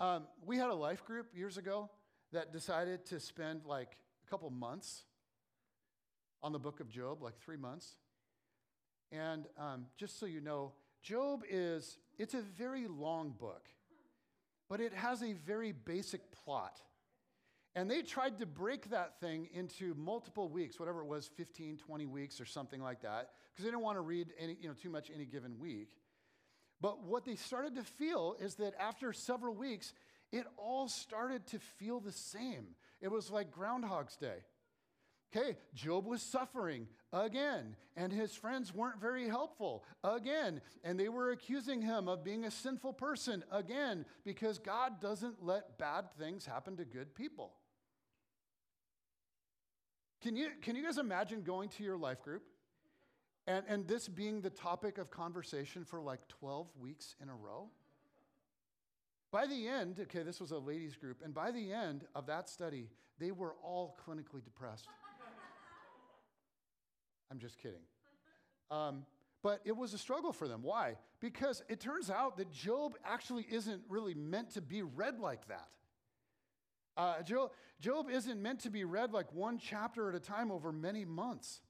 Um, 0.01 0.25
we 0.45 0.57
had 0.57 0.71
a 0.71 0.75
life 0.75 1.05
group 1.05 1.27
years 1.35 1.59
ago 1.59 1.91
that 2.33 2.53
decided 2.53 3.07
to 3.07 3.21
spend 3.21 3.63
like 3.65 3.97
a 4.27 4.31
couple 4.31 4.51
months 4.51 5.05
on 6.43 6.53
the 6.53 6.59
book 6.59 6.81
of 6.81 6.89
Job, 6.89 7.23
like 7.23 7.39
three 7.39 7.57
months. 7.57 7.95
And 9.13 9.47
um, 9.59 9.87
just 9.97 10.19
so 10.19 10.27
you 10.27 10.41
know, 10.41 10.73
Job 11.03 11.43
is, 11.49 11.99
it's 12.19 12.35
a 12.35 12.41
very 12.41 12.87
long 12.89 13.35
book, 13.39 13.69
but 14.69 14.81
it 14.81 14.95
has 14.95 15.23
a 15.23 15.35
very 15.35 15.73
basic 15.73 16.33
plot. 16.33 16.81
And 17.75 17.91
they 17.91 18.03
tried 18.03 18.39
to 18.39 18.47
break 18.47 18.91
that 18.91 19.21
thing 19.21 19.49
into 19.55 19.95
multiple 19.95 20.49
weeks, 20.49 20.79
whatever 20.79 21.01
it 21.01 21.07
was, 21.07 21.31
15, 21.37 21.79
20 21.79 22.07
weeks 22.07 22.41
or 22.41 22.45
something 22.45 22.83
like 22.83 23.03
that, 23.03 23.31
because 23.51 23.65
they 23.65 23.71
didn't 23.71 23.83
want 23.83 23.97
to 23.97 24.03
read 24.03 24.29
any, 24.39 24.57
you 24.61 24.69
know, 24.69 24.75
too 24.75 24.91
much 24.91 25.11
any 25.15 25.25
given 25.25 25.59
week. 25.59 25.91
But 26.81 27.05
what 27.05 27.25
they 27.25 27.37
started 27.37 27.77
to 27.77 27.83
feel 27.83 28.37
is 28.41 28.57
that 28.57 28.75
after 28.79 29.13
several 29.13 29.55
weeks, 29.55 29.93
it 30.33 30.47
all 30.57 30.89
started 30.89 31.47
to 31.49 31.59
feel 31.59 32.01
the 32.01 32.13
same. 32.13 32.69
It 33.01 33.11
was 33.11 33.31
like 33.31 33.51
Groundhog's 33.51 34.17
Day. 34.17 34.39
Okay, 35.35 35.57
Job 35.75 36.07
was 36.07 36.21
suffering 36.21 36.87
again, 37.11 37.75
and 37.97 38.13
his 38.13 38.35
friends 38.35 38.75
weren't 38.75 39.01
very 39.01 39.29
helpful 39.29 39.83
again, 40.05 40.61
and 40.85 41.01
they 41.01 41.09
were 41.09 41.31
accusing 41.31 41.81
him 41.81 42.07
of 42.07 42.23
being 42.23 42.45
a 42.45 42.51
sinful 42.51 42.93
person 42.93 43.43
again 43.51 44.05
because 44.25 44.59
God 44.59 45.01
doesn't 45.01 45.43
let 45.43 45.79
bad 45.79 46.05
things 46.19 46.45
happen 46.45 46.77
to 46.77 46.85
good 46.85 47.15
people. 47.15 47.55
Can 50.23 50.37
you, 50.37 50.49
can 50.61 50.77
you 50.77 50.85
guys 50.85 50.99
imagine 50.99 51.43
going 51.43 51.71
to 51.71 51.83
your 51.83 51.97
life 51.97 52.23
group 52.23 52.43
and, 53.47 53.65
and 53.69 53.89
this 53.89 54.09
being 54.09 54.41
the 54.43 54.51
topic 54.51 54.99
of 54.99 55.11
conversation 55.11 55.85
for 55.85 56.01
like 56.01 56.29
12 56.29 56.69
weeks 56.79 57.17
in 57.23 57.31
a 57.31 57.35
row? 57.35 57.71
By 59.33 59.47
the 59.47 59.67
end, 59.67 59.99
okay, 59.99 60.23
this 60.23 60.41
was 60.41 60.51
a 60.51 60.59
ladies' 60.59 60.95
group, 60.95 61.23
and 61.25 61.33
by 61.33 61.51
the 61.53 61.73
end 61.73 62.05
of 62.15 62.27
that 62.27 62.51
study, 62.51 62.91
they 63.19 63.31
were 63.31 63.55
all 63.63 63.97
clinically 64.07 64.45
depressed. 64.45 64.89
I'm 67.33 67.39
just 67.39 67.59
kidding. 67.59 67.81
Um, 68.71 69.07
but 69.43 69.61
it 69.65 69.75
was 69.75 69.95
a 69.95 69.99
struggle 69.99 70.33
for 70.33 70.47
them. 70.47 70.63
Why? 70.63 70.97
Because 71.19 71.63
it 71.71 71.81
turns 71.81 72.11
out 72.11 72.37
that 72.37 72.53
Job 72.53 72.95
actually 73.05 73.47
isn't 73.51 73.81
really 73.89 74.15
meant 74.15 74.51
to 74.51 74.61
be 74.61 74.83
read 74.83 75.19
like 75.19 75.49
that. 75.49 75.69
Uh, 76.95 77.23
Job, 77.23 77.53
Job 77.81 78.11
isn't 78.11 78.41
meant 78.41 78.61
to 78.61 78.71
be 78.71 78.85
read 78.85 79.13
like 79.13 79.33
one 79.33 79.59
chapter 79.59 80.11
at 80.11 80.15
a 80.15 80.21
time 80.21 80.53
over 80.53 80.73
many 80.73 81.07
months. 81.07 81.63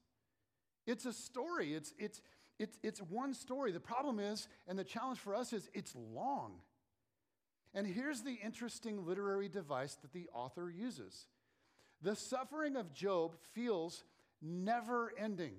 It's 0.85 1.05
a 1.05 1.13
story, 1.13 1.73
it's, 1.73 1.93
it's, 1.97 2.21
it's, 2.59 2.77
it's 2.83 2.99
one 2.99 3.33
story. 3.33 3.71
The 3.71 3.79
problem 3.79 4.19
is, 4.19 4.49
and 4.67 4.77
the 4.77 4.83
challenge 4.83 5.19
for 5.19 5.33
us 5.33 5.53
is, 5.53 5.69
it's 5.73 5.95
long. 5.95 6.55
And 7.73 7.87
here's 7.87 8.21
the 8.21 8.37
interesting 8.43 9.05
literary 9.05 9.47
device 9.47 9.95
that 10.01 10.11
the 10.11 10.27
author 10.33 10.69
uses 10.69 11.27
the 12.01 12.15
suffering 12.17 12.75
of 12.75 12.93
Job 12.93 13.37
feels 13.53 14.03
never 14.43 15.13
ending. 15.17 15.53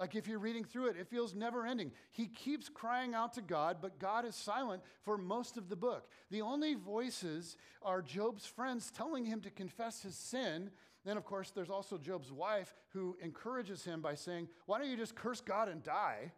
Like 0.00 0.14
if 0.14 0.26
you're 0.26 0.38
reading 0.38 0.64
through 0.64 0.88
it, 0.88 0.96
it 0.96 1.08
feels 1.08 1.34
never 1.34 1.66
ending. 1.66 1.92
He 2.10 2.26
keeps 2.26 2.70
crying 2.70 3.14
out 3.14 3.34
to 3.34 3.42
God, 3.42 3.76
but 3.82 3.98
God 3.98 4.24
is 4.24 4.34
silent 4.34 4.82
for 5.02 5.18
most 5.18 5.58
of 5.58 5.68
the 5.68 5.76
book. 5.76 6.08
The 6.30 6.40
only 6.40 6.74
voices 6.74 7.58
are 7.82 8.00
Job's 8.00 8.46
friends 8.46 8.90
telling 8.90 9.26
him 9.26 9.42
to 9.42 9.50
confess 9.50 10.02
his 10.02 10.16
sin. 10.16 10.70
Then, 11.04 11.18
of 11.18 11.24
course, 11.26 11.50
there's 11.50 11.68
also 11.68 11.98
Job's 11.98 12.32
wife 12.32 12.74
who 12.94 13.18
encourages 13.22 13.84
him 13.84 14.00
by 14.00 14.14
saying, 14.14 14.48
Why 14.64 14.78
don't 14.78 14.88
you 14.88 14.96
just 14.96 15.14
curse 15.14 15.42
God 15.42 15.68
and 15.68 15.82
die? 15.82 16.32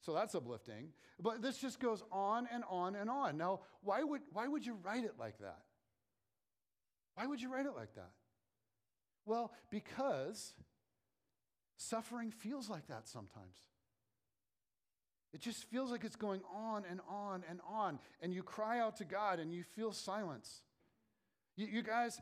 So 0.00 0.14
that's 0.14 0.34
uplifting. 0.34 0.88
But 1.20 1.42
this 1.42 1.58
just 1.58 1.80
goes 1.80 2.02
on 2.10 2.48
and 2.50 2.64
on 2.68 2.94
and 2.94 3.10
on. 3.10 3.36
Now, 3.36 3.60
why 3.82 4.02
would, 4.02 4.22
why 4.32 4.48
would 4.48 4.64
you 4.64 4.78
write 4.82 5.04
it 5.04 5.14
like 5.18 5.38
that? 5.38 5.60
Why 7.14 7.26
would 7.26 7.42
you 7.42 7.52
write 7.52 7.66
it 7.66 7.76
like 7.76 7.94
that? 7.94 8.10
Well, 9.26 9.52
because 9.70 10.54
Suffering 11.76 12.30
feels 12.30 12.70
like 12.70 12.86
that 12.86 13.08
sometimes. 13.08 13.56
It 15.32 15.40
just 15.40 15.64
feels 15.64 15.90
like 15.90 16.04
it's 16.04 16.16
going 16.16 16.42
on 16.54 16.84
and 16.88 17.00
on 17.08 17.42
and 17.50 17.60
on. 17.68 17.98
And 18.22 18.32
you 18.32 18.42
cry 18.42 18.78
out 18.78 18.96
to 18.98 19.04
God 19.04 19.40
and 19.40 19.52
you 19.52 19.64
feel 19.64 19.92
silence. 19.92 20.62
You, 21.56 21.66
you 21.66 21.82
guys, 21.82 22.20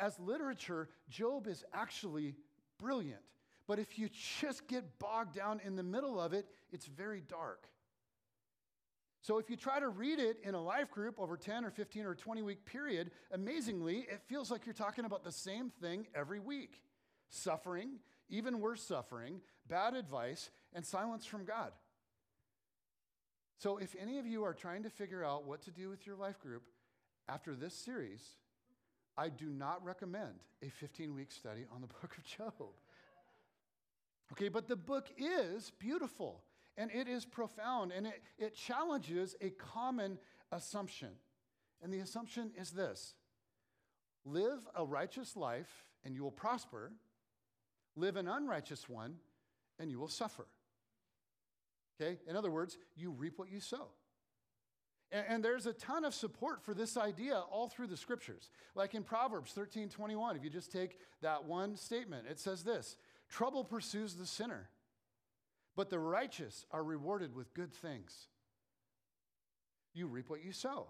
as 0.00 0.18
literature, 0.20 0.88
Job 1.10 1.48
is 1.48 1.64
actually 1.74 2.36
brilliant. 2.78 3.22
But 3.66 3.80
if 3.80 3.98
you 3.98 4.08
just 4.40 4.68
get 4.68 5.00
bogged 5.00 5.34
down 5.34 5.60
in 5.64 5.74
the 5.74 5.82
middle 5.82 6.20
of 6.20 6.32
it, 6.32 6.46
it's 6.70 6.86
very 6.86 7.20
dark. 7.20 7.66
So 9.26 9.38
if 9.38 9.50
you 9.50 9.56
try 9.56 9.80
to 9.80 9.88
read 9.88 10.20
it 10.20 10.38
in 10.44 10.54
a 10.54 10.62
life 10.62 10.92
group 10.92 11.16
over 11.18 11.36
10 11.36 11.64
or 11.64 11.72
15 11.72 12.06
or 12.06 12.14
20 12.14 12.42
week 12.42 12.64
period, 12.64 13.10
amazingly, 13.32 14.06
it 14.08 14.20
feels 14.28 14.52
like 14.52 14.64
you're 14.64 14.72
talking 14.72 15.04
about 15.04 15.24
the 15.24 15.32
same 15.32 15.70
thing 15.80 16.06
every 16.14 16.38
week 16.38 16.80
suffering 17.28 17.98
even 18.28 18.60
worse 18.60 18.82
suffering, 18.82 19.40
bad 19.68 19.94
advice, 19.94 20.50
and 20.72 20.84
silence 20.84 21.24
from 21.24 21.44
God. 21.44 21.72
So, 23.58 23.78
if 23.78 23.94
any 24.00 24.18
of 24.18 24.26
you 24.26 24.44
are 24.44 24.52
trying 24.52 24.82
to 24.82 24.90
figure 24.90 25.24
out 25.24 25.46
what 25.46 25.62
to 25.62 25.70
do 25.70 25.88
with 25.88 26.06
your 26.06 26.16
life 26.16 26.38
group 26.40 26.62
after 27.28 27.54
this 27.54 27.74
series, 27.74 28.22
I 29.16 29.28
do 29.28 29.46
not 29.46 29.84
recommend 29.84 30.40
a 30.62 30.68
15 30.68 31.14
week 31.14 31.32
study 31.32 31.64
on 31.74 31.80
the 31.80 31.86
book 31.86 32.16
of 32.18 32.24
Job. 32.24 32.74
Okay, 34.32 34.48
but 34.48 34.68
the 34.68 34.76
book 34.76 35.06
is 35.16 35.72
beautiful 35.78 36.42
and 36.76 36.90
it 36.90 37.08
is 37.08 37.24
profound 37.24 37.92
and 37.92 38.06
it, 38.06 38.22
it 38.38 38.54
challenges 38.54 39.34
a 39.40 39.50
common 39.50 40.18
assumption. 40.52 41.10
And 41.82 41.92
the 41.92 41.98
assumption 41.98 42.50
is 42.58 42.70
this 42.70 43.14
live 44.24 44.66
a 44.74 44.84
righteous 44.84 45.36
life 45.36 45.84
and 46.04 46.14
you 46.14 46.22
will 46.22 46.30
prosper, 46.30 46.92
Live 47.96 48.16
an 48.16 48.28
unrighteous 48.28 48.88
one, 48.88 49.14
and 49.78 49.90
you 49.90 49.98
will 49.98 50.08
suffer. 50.08 50.46
Okay? 51.98 52.18
In 52.28 52.36
other 52.36 52.50
words, 52.50 52.76
you 52.94 53.10
reap 53.10 53.38
what 53.38 53.50
you 53.50 53.58
sow. 53.58 53.88
And, 55.10 55.24
and, 55.28 55.44
there's 55.44 55.66
a 55.66 55.72
ton 55.72 56.04
of 56.04 56.14
support 56.14 56.62
for 56.62 56.74
this 56.74 56.96
idea 56.96 57.38
all 57.50 57.68
through 57.68 57.86
the 57.86 57.96
scriptures. 57.96 58.50
Like 58.74 58.94
in 58.94 59.02
Proverbs 59.02 59.52
13 59.52 59.88
21, 59.88 60.36
if 60.36 60.44
you 60.44 60.50
just 60.50 60.70
take 60.70 60.98
that 61.22 61.44
one 61.44 61.76
statement, 61.76 62.26
it 62.28 62.38
says 62.38 62.64
this 62.64 62.96
Trouble 63.30 63.64
pursues 63.64 64.14
the 64.14 64.26
sinner, 64.26 64.68
but 65.76 65.90
the 65.90 65.98
righteous 65.98 66.64
are 66.70 66.82
rewarded 66.82 67.34
with 67.34 67.54
good 67.54 67.72
things. 67.72 68.28
You 69.92 70.06
reap 70.06 70.28
what 70.28 70.44
you 70.44 70.52
sow. 70.52 70.88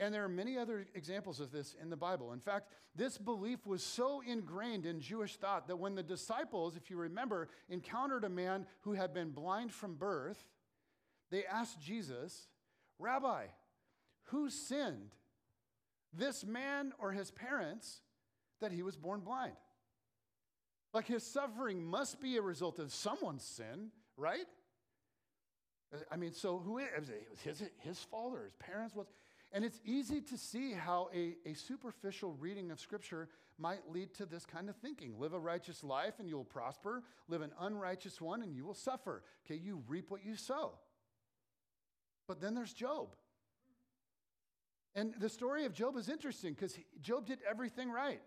And 0.00 0.12
there 0.12 0.24
are 0.24 0.28
many 0.28 0.58
other 0.58 0.86
examples 0.94 1.38
of 1.38 1.52
this 1.52 1.76
in 1.80 1.90
the 1.90 1.96
Bible. 1.96 2.32
In 2.32 2.40
fact, 2.40 2.72
this 2.94 3.18
belief 3.18 3.66
was 3.66 3.82
so 3.82 4.22
ingrained 4.26 4.86
in 4.86 5.00
Jewish 5.00 5.36
thought 5.36 5.68
that 5.68 5.78
when 5.78 5.94
the 5.94 6.02
disciples, 6.02 6.76
if 6.76 6.90
you 6.90 6.96
remember, 6.96 7.48
encountered 7.68 8.24
a 8.24 8.28
man 8.28 8.66
who 8.80 8.94
had 8.94 9.14
been 9.14 9.30
blind 9.30 9.72
from 9.72 9.94
birth, 9.94 10.44
they 11.30 11.44
asked 11.44 11.80
Jesus, 11.80 12.48
Rabbi, 12.98 13.44
who 14.24 14.50
sinned, 14.50 15.14
this 16.12 16.44
man 16.44 16.92
or 16.98 17.12
his 17.12 17.30
parents, 17.30 18.00
that 18.60 18.72
he 18.72 18.82
was 18.82 18.96
born 18.96 19.20
blind? 19.20 19.54
Like 20.92 21.06
his 21.06 21.24
suffering 21.24 21.84
must 21.84 22.20
be 22.20 22.36
a 22.36 22.42
result 22.42 22.78
of 22.78 22.92
someone's 22.92 23.44
sin, 23.44 23.90
right? 24.16 24.46
I 26.10 26.16
mean, 26.16 26.32
so 26.32 26.58
who 26.58 26.78
is 26.78 27.10
it? 27.10 27.26
Was 27.30 27.40
his, 27.40 27.62
his 27.80 28.06
or 28.10 28.44
his 28.44 28.54
parents? 28.54 28.94
What's 28.94 29.12
and 29.52 29.64
it's 29.64 29.80
easy 29.84 30.22
to 30.22 30.38
see 30.38 30.72
how 30.72 31.10
a, 31.14 31.36
a 31.44 31.52
superficial 31.54 32.34
reading 32.40 32.70
of 32.70 32.80
Scripture 32.80 33.28
might 33.58 33.90
lead 33.90 34.14
to 34.14 34.24
this 34.24 34.46
kind 34.46 34.70
of 34.70 34.76
thinking. 34.76 35.14
Live 35.18 35.34
a 35.34 35.38
righteous 35.38 35.84
life 35.84 36.14
and 36.18 36.28
you 36.28 36.36
will 36.36 36.44
prosper. 36.44 37.02
Live 37.28 37.42
an 37.42 37.52
unrighteous 37.60 38.20
one 38.20 38.42
and 38.42 38.56
you 38.56 38.64
will 38.64 38.74
suffer. 38.74 39.22
Okay, 39.44 39.60
you 39.62 39.82
reap 39.88 40.10
what 40.10 40.24
you 40.24 40.36
sow. 40.36 40.72
But 42.26 42.40
then 42.40 42.54
there's 42.54 42.72
Job. 42.72 43.08
And 44.94 45.12
the 45.18 45.28
story 45.28 45.66
of 45.66 45.74
Job 45.74 45.96
is 45.96 46.08
interesting 46.08 46.54
because 46.54 46.78
Job 47.02 47.26
did 47.26 47.40
everything 47.48 47.90
right. 47.90 48.20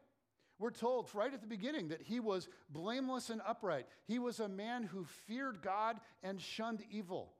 We're 0.57 0.71
told 0.71 1.09
right 1.13 1.33
at 1.33 1.41
the 1.41 1.47
beginning 1.47 1.89
that 1.89 2.01
he 2.01 2.19
was 2.19 2.47
blameless 2.69 3.29
and 3.29 3.41
upright. 3.45 3.87
He 4.05 4.19
was 4.19 4.39
a 4.39 4.47
man 4.47 4.83
who 4.83 5.05
feared 5.27 5.61
God 5.61 5.99
and 6.23 6.39
shunned 6.39 6.83
evil. 6.89 7.33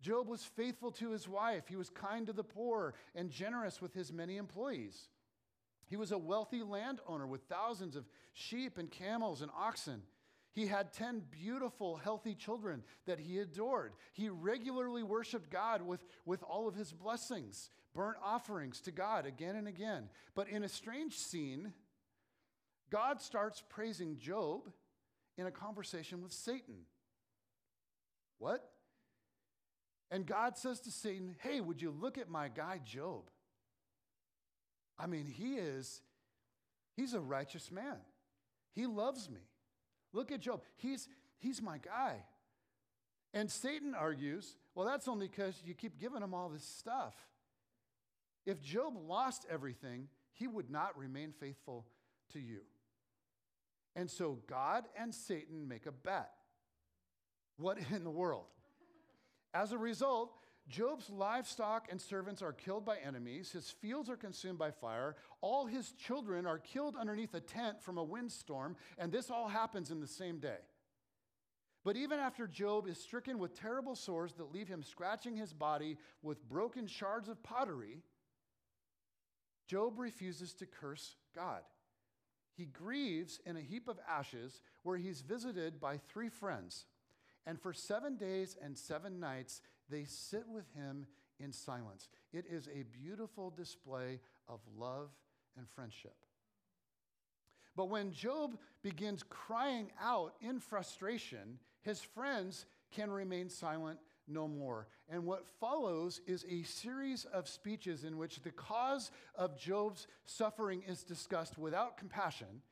Job 0.00 0.28
was 0.28 0.44
faithful 0.44 0.92
to 0.92 1.10
his 1.10 1.28
wife. 1.28 1.64
He 1.66 1.76
was 1.76 1.90
kind 1.90 2.26
to 2.26 2.32
the 2.32 2.44
poor 2.44 2.94
and 3.14 3.30
generous 3.30 3.80
with 3.80 3.94
his 3.94 4.12
many 4.12 4.36
employees. 4.36 5.08
He 5.86 5.96
was 5.96 6.12
a 6.12 6.18
wealthy 6.18 6.62
landowner 6.62 7.26
with 7.26 7.42
thousands 7.48 7.96
of 7.96 8.06
sheep 8.32 8.78
and 8.78 8.90
camels 8.90 9.42
and 9.42 9.50
oxen. 9.56 10.02
He 10.52 10.66
had 10.66 10.92
10 10.92 11.22
beautiful, 11.30 11.96
healthy 11.96 12.34
children 12.34 12.84
that 13.06 13.18
he 13.18 13.38
adored. 13.38 13.94
He 14.12 14.28
regularly 14.28 15.02
worshiped 15.02 15.50
God 15.50 15.82
with, 15.82 16.04
with 16.24 16.42
all 16.44 16.68
of 16.68 16.76
his 16.76 16.92
blessings, 16.92 17.70
burnt 17.92 18.18
offerings 18.22 18.80
to 18.82 18.92
God 18.92 19.26
again 19.26 19.56
and 19.56 19.66
again. 19.66 20.08
But 20.34 20.48
in 20.48 20.62
a 20.62 20.68
strange 20.68 21.14
scene, 21.14 21.72
God 22.90 23.20
starts 23.20 23.62
praising 23.68 24.18
Job 24.18 24.70
in 25.36 25.46
a 25.46 25.50
conversation 25.50 26.22
with 26.22 26.32
Satan. 26.32 26.86
What? 28.38 28.68
And 30.10 30.26
God 30.26 30.56
says 30.56 30.80
to 30.80 30.90
Satan, 30.90 31.34
Hey, 31.40 31.60
would 31.60 31.82
you 31.82 31.90
look 31.90 32.18
at 32.18 32.28
my 32.28 32.48
guy 32.48 32.80
Job? 32.84 33.30
I 34.98 35.06
mean, 35.06 35.26
he 35.26 35.54
is, 35.54 36.02
he's 36.94 37.14
a 37.14 37.20
righteous 37.20 37.72
man. 37.72 37.96
He 38.72 38.86
loves 38.86 39.28
me. 39.28 39.40
Look 40.12 40.30
at 40.30 40.40
Job. 40.40 40.62
He's, 40.76 41.08
he's 41.38 41.60
my 41.60 41.78
guy. 41.78 42.22
And 43.32 43.50
Satan 43.50 43.94
argues, 43.94 44.56
well, 44.74 44.86
that's 44.86 45.08
only 45.08 45.26
because 45.26 45.60
you 45.64 45.74
keep 45.74 45.98
giving 45.98 46.22
him 46.22 46.34
all 46.34 46.48
this 46.48 46.64
stuff. 46.64 47.14
If 48.46 48.62
Job 48.62 48.94
lost 49.08 49.46
everything, 49.50 50.08
he 50.32 50.46
would 50.46 50.70
not 50.70 50.96
remain 50.96 51.32
faithful 51.32 51.86
to 52.32 52.38
you. 52.38 52.60
And 53.96 54.10
so 54.10 54.38
God 54.48 54.84
and 54.98 55.14
Satan 55.14 55.68
make 55.68 55.86
a 55.86 55.92
bet. 55.92 56.30
What 57.56 57.78
in 57.92 58.04
the 58.04 58.10
world? 58.10 58.46
As 59.52 59.72
a 59.72 59.78
result, 59.78 60.34
Job's 60.68 61.10
livestock 61.10 61.88
and 61.90 62.00
servants 62.00 62.42
are 62.42 62.52
killed 62.52 62.84
by 62.84 62.96
enemies. 62.96 63.52
His 63.52 63.70
fields 63.70 64.08
are 64.08 64.16
consumed 64.16 64.58
by 64.58 64.70
fire. 64.70 65.16
All 65.40 65.66
his 65.66 65.92
children 65.92 66.46
are 66.46 66.58
killed 66.58 66.96
underneath 66.96 67.34
a 67.34 67.40
tent 67.40 67.82
from 67.82 67.98
a 67.98 68.04
windstorm. 68.04 68.76
And 68.98 69.12
this 69.12 69.30
all 69.30 69.48
happens 69.48 69.90
in 69.90 70.00
the 70.00 70.06
same 70.06 70.38
day. 70.38 70.58
But 71.84 71.96
even 71.96 72.18
after 72.18 72.46
Job 72.46 72.88
is 72.88 72.98
stricken 72.98 73.38
with 73.38 73.58
terrible 73.58 73.94
sores 73.94 74.32
that 74.38 74.52
leave 74.52 74.68
him 74.68 74.82
scratching 74.82 75.36
his 75.36 75.52
body 75.52 75.98
with 76.22 76.48
broken 76.48 76.86
shards 76.86 77.28
of 77.28 77.42
pottery, 77.42 77.98
Job 79.68 79.98
refuses 79.98 80.54
to 80.54 80.66
curse 80.66 81.16
God. 81.34 81.60
He 82.56 82.66
grieves 82.66 83.40
in 83.44 83.56
a 83.56 83.60
heap 83.60 83.88
of 83.88 83.98
ashes 84.08 84.60
where 84.82 84.96
he's 84.96 85.20
visited 85.20 85.80
by 85.80 85.98
three 85.98 86.28
friends. 86.28 86.84
And 87.46 87.60
for 87.60 87.72
seven 87.72 88.16
days 88.16 88.56
and 88.62 88.76
seven 88.76 89.20
nights, 89.20 89.60
they 89.90 90.04
sit 90.04 90.44
with 90.48 90.64
him 90.74 91.06
in 91.40 91.52
silence. 91.52 92.08
It 92.32 92.46
is 92.48 92.68
a 92.68 92.84
beautiful 92.84 93.50
display 93.50 94.20
of 94.48 94.60
love 94.78 95.10
and 95.56 95.68
friendship. 95.68 96.14
But 97.76 97.86
when 97.90 98.12
Job 98.12 98.56
begins 98.82 99.24
crying 99.28 99.90
out 100.00 100.34
in 100.40 100.60
frustration, 100.60 101.58
his 101.82 102.00
friends 102.00 102.66
can 102.92 103.10
remain 103.10 103.48
silent 103.48 103.98
no 104.26 104.48
more. 104.48 104.86
And 105.08 105.24
what 105.24 105.46
follows 105.60 106.20
is 106.26 106.44
a 106.48 106.62
series 106.62 107.24
of 107.26 107.48
speeches 107.48 108.04
in 108.04 108.16
which 108.16 108.42
the 108.42 108.50
cause 108.50 109.10
of 109.34 109.58
Job's 109.58 110.06
suffering 110.24 110.82
is 110.86 111.02
discussed 111.02 111.58
without 111.58 111.96
compassion. 111.96 112.62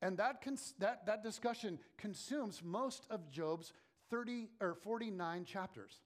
And 0.00 0.16
that, 0.18 0.42
cons- 0.42 0.74
that, 0.78 1.06
that 1.06 1.22
discussion 1.22 1.78
consumes 1.96 2.62
most 2.64 3.06
of 3.10 3.30
Job's 3.30 3.72
30 4.10 4.48
or 4.60 4.74
49 4.74 5.44
chapters. 5.44 6.00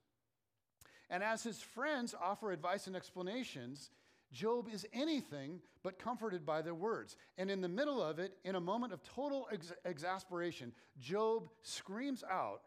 And 1.08 1.22
as 1.22 1.42
his 1.42 1.60
friends 1.60 2.14
offer 2.20 2.50
advice 2.50 2.86
and 2.86 2.96
explanations, 2.96 3.90
Job 4.32 4.68
is 4.72 4.86
anything 4.92 5.60
but 5.82 5.98
comforted 5.98 6.44
by 6.44 6.62
their 6.62 6.74
words. 6.74 7.16
And 7.38 7.50
in 7.50 7.60
the 7.60 7.68
middle 7.68 8.02
of 8.02 8.18
it, 8.18 8.36
in 8.44 8.56
a 8.56 8.60
moment 8.60 8.92
of 8.92 9.02
total 9.02 9.46
ex- 9.52 9.72
exasperation, 9.84 10.72
Job 10.98 11.48
screams 11.62 12.24
out, 12.30 12.62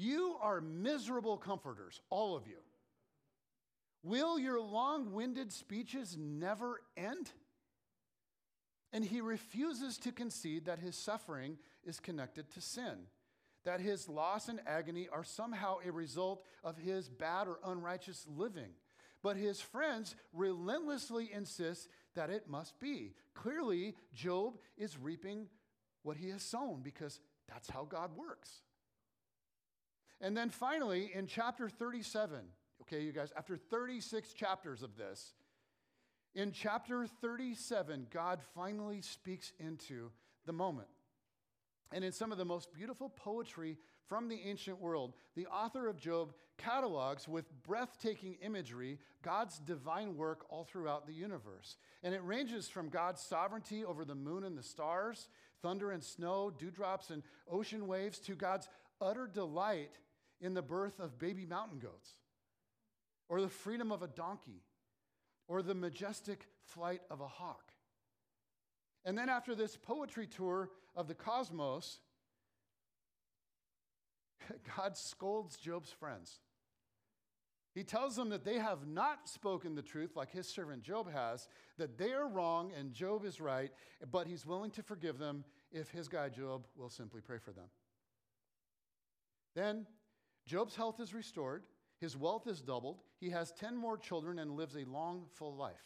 You 0.00 0.36
are 0.40 0.60
miserable 0.60 1.36
comforters, 1.36 2.00
all 2.08 2.36
of 2.36 2.46
you. 2.46 2.56
Will 4.02 4.38
your 4.38 4.60
long 4.60 5.12
winded 5.12 5.52
speeches 5.52 6.16
never 6.18 6.80
end? 6.96 7.30
And 8.92 9.04
he 9.04 9.20
refuses 9.20 9.98
to 9.98 10.12
concede 10.12 10.64
that 10.64 10.78
his 10.78 10.96
suffering 10.96 11.58
is 11.84 12.00
connected 12.00 12.50
to 12.52 12.60
sin 12.60 13.06
that 13.64 13.80
his 13.80 14.08
loss 14.08 14.48
and 14.48 14.60
agony 14.66 15.08
are 15.12 15.24
somehow 15.24 15.76
a 15.84 15.92
result 15.92 16.44
of 16.64 16.78
his 16.78 17.08
bad 17.08 17.46
or 17.46 17.58
unrighteous 17.64 18.26
living. 18.28 18.70
But 19.22 19.36
his 19.36 19.60
friends 19.60 20.16
relentlessly 20.32 21.30
insist 21.32 21.88
that 22.14 22.30
it 22.30 22.48
must 22.48 22.80
be. 22.80 23.14
Clearly, 23.34 23.94
Job 24.14 24.56
is 24.78 24.98
reaping 24.98 25.48
what 26.02 26.16
he 26.16 26.30
has 26.30 26.42
sown 26.42 26.80
because 26.82 27.20
that's 27.46 27.68
how 27.68 27.84
God 27.84 28.16
works. 28.16 28.62
And 30.20 30.36
then 30.36 30.50
finally, 30.50 31.10
in 31.14 31.26
chapter 31.26 31.68
37, 31.68 32.38
okay, 32.82 33.00
you 33.00 33.12
guys, 33.12 33.32
after 33.36 33.56
36 33.56 34.32
chapters 34.32 34.82
of 34.82 34.96
this, 34.96 35.32
in 36.34 36.52
chapter 36.52 37.06
37, 37.06 38.06
God 38.10 38.40
finally 38.54 39.00
speaks 39.00 39.52
into 39.58 40.10
the 40.46 40.52
moment. 40.52 40.88
And 41.92 42.04
in 42.04 42.12
some 42.12 42.30
of 42.30 42.38
the 42.38 42.44
most 42.44 42.72
beautiful 42.72 43.08
poetry 43.08 43.78
from 44.06 44.28
the 44.28 44.40
ancient 44.44 44.80
world, 44.80 45.14
the 45.34 45.46
author 45.46 45.88
of 45.88 45.96
Job 45.96 46.32
catalogs 46.56 47.26
with 47.26 47.50
breathtaking 47.62 48.36
imagery 48.42 48.98
God's 49.22 49.58
divine 49.58 50.16
work 50.16 50.44
all 50.50 50.64
throughout 50.64 51.06
the 51.06 51.12
universe. 51.12 51.76
And 52.02 52.14
it 52.14 52.22
ranges 52.22 52.68
from 52.68 52.90
God's 52.90 53.20
sovereignty 53.20 53.84
over 53.84 54.04
the 54.04 54.14
moon 54.14 54.44
and 54.44 54.56
the 54.56 54.62
stars, 54.62 55.28
thunder 55.62 55.90
and 55.90 56.02
snow, 56.02 56.50
dewdrops 56.50 57.10
and 57.10 57.22
ocean 57.50 57.86
waves, 57.86 58.18
to 58.20 58.34
God's 58.34 58.68
utter 59.00 59.26
delight 59.26 59.90
in 60.40 60.54
the 60.54 60.62
birth 60.62 60.98
of 61.00 61.18
baby 61.18 61.46
mountain 61.46 61.78
goats, 61.78 62.14
or 63.28 63.40
the 63.40 63.48
freedom 63.48 63.92
of 63.92 64.02
a 64.02 64.08
donkey, 64.08 64.62
or 65.48 65.62
the 65.62 65.74
majestic 65.74 66.46
flight 66.62 67.02
of 67.10 67.20
a 67.20 67.28
hawk. 67.28 67.72
And 69.04 69.16
then 69.16 69.28
after 69.28 69.54
this 69.54 69.76
poetry 69.76 70.26
tour 70.26 70.70
of 70.94 71.08
the 71.08 71.14
cosmos, 71.14 72.00
God 74.76 74.96
scolds 74.96 75.56
Job's 75.56 75.90
friends. 75.90 76.40
He 77.72 77.84
tells 77.84 78.16
them 78.16 78.30
that 78.30 78.44
they 78.44 78.58
have 78.58 78.86
not 78.86 79.28
spoken 79.28 79.76
the 79.76 79.82
truth 79.82 80.16
like 80.16 80.32
his 80.32 80.48
servant 80.48 80.82
Job 80.82 81.10
has, 81.12 81.46
that 81.78 81.96
they 81.96 82.12
are 82.12 82.28
wrong 82.28 82.72
and 82.76 82.92
Job 82.92 83.24
is 83.24 83.40
right, 83.40 83.70
but 84.10 84.26
he's 84.26 84.44
willing 84.44 84.72
to 84.72 84.82
forgive 84.82 85.18
them 85.18 85.44
if 85.70 85.90
his 85.90 86.08
guy 86.08 86.28
Job 86.28 86.66
will 86.76 86.90
simply 86.90 87.20
pray 87.20 87.38
for 87.38 87.52
them. 87.52 87.68
Then 89.54 89.86
Job's 90.50 90.74
health 90.74 90.98
is 90.98 91.14
restored, 91.14 91.62
his 92.00 92.16
wealth 92.16 92.48
is 92.48 92.60
doubled, 92.60 93.02
he 93.20 93.30
has 93.30 93.52
10 93.52 93.76
more 93.76 93.96
children 93.96 94.40
and 94.40 94.56
lives 94.56 94.74
a 94.74 94.84
long, 94.84 95.26
full 95.36 95.54
life. 95.54 95.84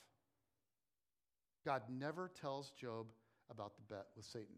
God 1.66 1.82
never 1.90 2.30
tells 2.40 2.70
Job 2.70 3.08
about 3.50 3.76
the 3.76 3.82
bet 3.82 4.06
with 4.16 4.24
Satan. 4.24 4.56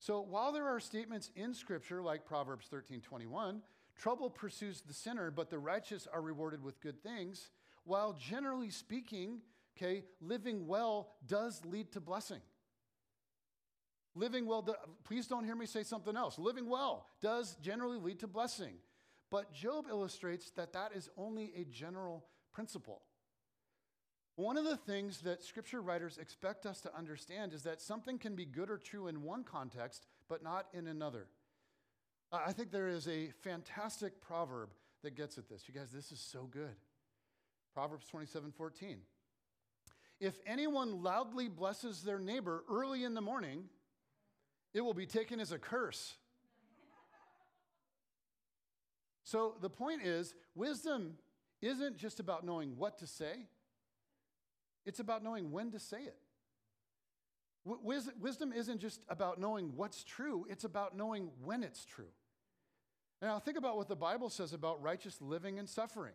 So 0.00 0.20
while 0.20 0.52
there 0.52 0.68
are 0.68 0.80
statements 0.80 1.30
in 1.34 1.54
Scripture 1.54 2.02
like 2.02 2.26
Proverbs 2.26 2.66
13 2.70 3.00
21, 3.00 3.62
trouble 3.96 4.28
pursues 4.28 4.82
the 4.82 4.92
sinner, 4.92 5.30
but 5.30 5.48
the 5.48 5.58
righteous 5.58 6.06
are 6.12 6.20
rewarded 6.20 6.62
with 6.62 6.82
good 6.82 7.02
things, 7.02 7.52
while 7.84 8.12
generally 8.12 8.68
speaking, 8.68 9.40
okay, 9.78 10.04
living 10.20 10.66
well 10.66 11.14
does 11.26 11.64
lead 11.64 11.90
to 11.92 12.02
blessing. 12.02 12.42
Living 14.14 14.46
well, 14.46 14.66
please 15.02 15.26
don't 15.26 15.44
hear 15.44 15.56
me 15.56 15.66
say 15.66 15.82
something 15.82 16.16
else. 16.16 16.38
Living 16.38 16.68
well 16.68 17.06
does 17.20 17.56
generally 17.56 17.98
lead 17.98 18.20
to 18.20 18.28
blessing. 18.28 18.74
But 19.30 19.52
Job 19.52 19.86
illustrates 19.90 20.50
that 20.52 20.72
that 20.74 20.92
is 20.94 21.10
only 21.16 21.52
a 21.56 21.64
general 21.64 22.24
principle. 22.52 23.02
One 24.36 24.56
of 24.56 24.64
the 24.64 24.76
things 24.76 25.20
that 25.22 25.42
scripture 25.42 25.80
writers 25.80 26.18
expect 26.18 26.66
us 26.66 26.80
to 26.82 26.96
understand 26.96 27.52
is 27.52 27.62
that 27.62 27.80
something 27.80 28.18
can 28.18 28.34
be 28.34 28.44
good 28.44 28.70
or 28.70 28.78
true 28.78 29.08
in 29.08 29.22
one 29.22 29.44
context, 29.44 30.06
but 30.28 30.42
not 30.42 30.66
in 30.72 30.86
another. 30.86 31.26
I 32.32 32.52
think 32.52 32.70
there 32.70 32.88
is 32.88 33.06
a 33.06 33.30
fantastic 33.42 34.20
proverb 34.20 34.70
that 35.02 35.16
gets 35.16 35.38
at 35.38 35.48
this. 35.48 35.64
You 35.68 35.74
guys, 35.74 35.92
this 35.92 36.10
is 36.10 36.18
so 36.18 36.48
good. 36.50 36.74
Proverbs 37.72 38.06
27 38.06 38.52
14. 38.52 38.98
If 40.20 40.38
anyone 40.46 41.02
loudly 41.02 41.48
blesses 41.48 42.02
their 42.02 42.18
neighbor 42.18 42.64
early 42.70 43.04
in 43.04 43.14
the 43.14 43.20
morning, 43.20 43.64
it 44.74 44.80
will 44.80 44.94
be 44.94 45.06
taken 45.06 45.40
as 45.40 45.52
a 45.52 45.58
curse. 45.58 46.14
so 49.22 49.54
the 49.62 49.70
point 49.70 50.02
is, 50.02 50.34
wisdom 50.54 51.14
isn't 51.62 51.96
just 51.96 52.20
about 52.20 52.44
knowing 52.44 52.76
what 52.76 52.98
to 52.98 53.06
say, 53.06 53.46
it's 54.84 55.00
about 55.00 55.22
knowing 55.22 55.50
when 55.50 55.70
to 55.70 55.78
say 55.78 56.02
it. 56.02 56.16
Wisdom 57.64 58.52
isn't 58.52 58.78
just 58.78 59.06
about 59.08 59.40
knowing 59.40 59.72
what's 59.74 60.04
true, 60.04 60.44
it's 60.50 60.64
about 60.64 60.94
knowing 60.94 61.30
when 61.42 61.62
it's 61.62 61.86
true. 61.86 62.12
Now, 63.22 63.38
think 63.38 63.56
about 63.56 63.78
what 63.78 63.88
the 63.88 63.96
Bible 63.96 64.28
says 64.28 64.52
about 64.52 64.82
righteous 64.82 65.22
living 65.22 65.58
and 65.58 65.66
suffering. 65.66 66.12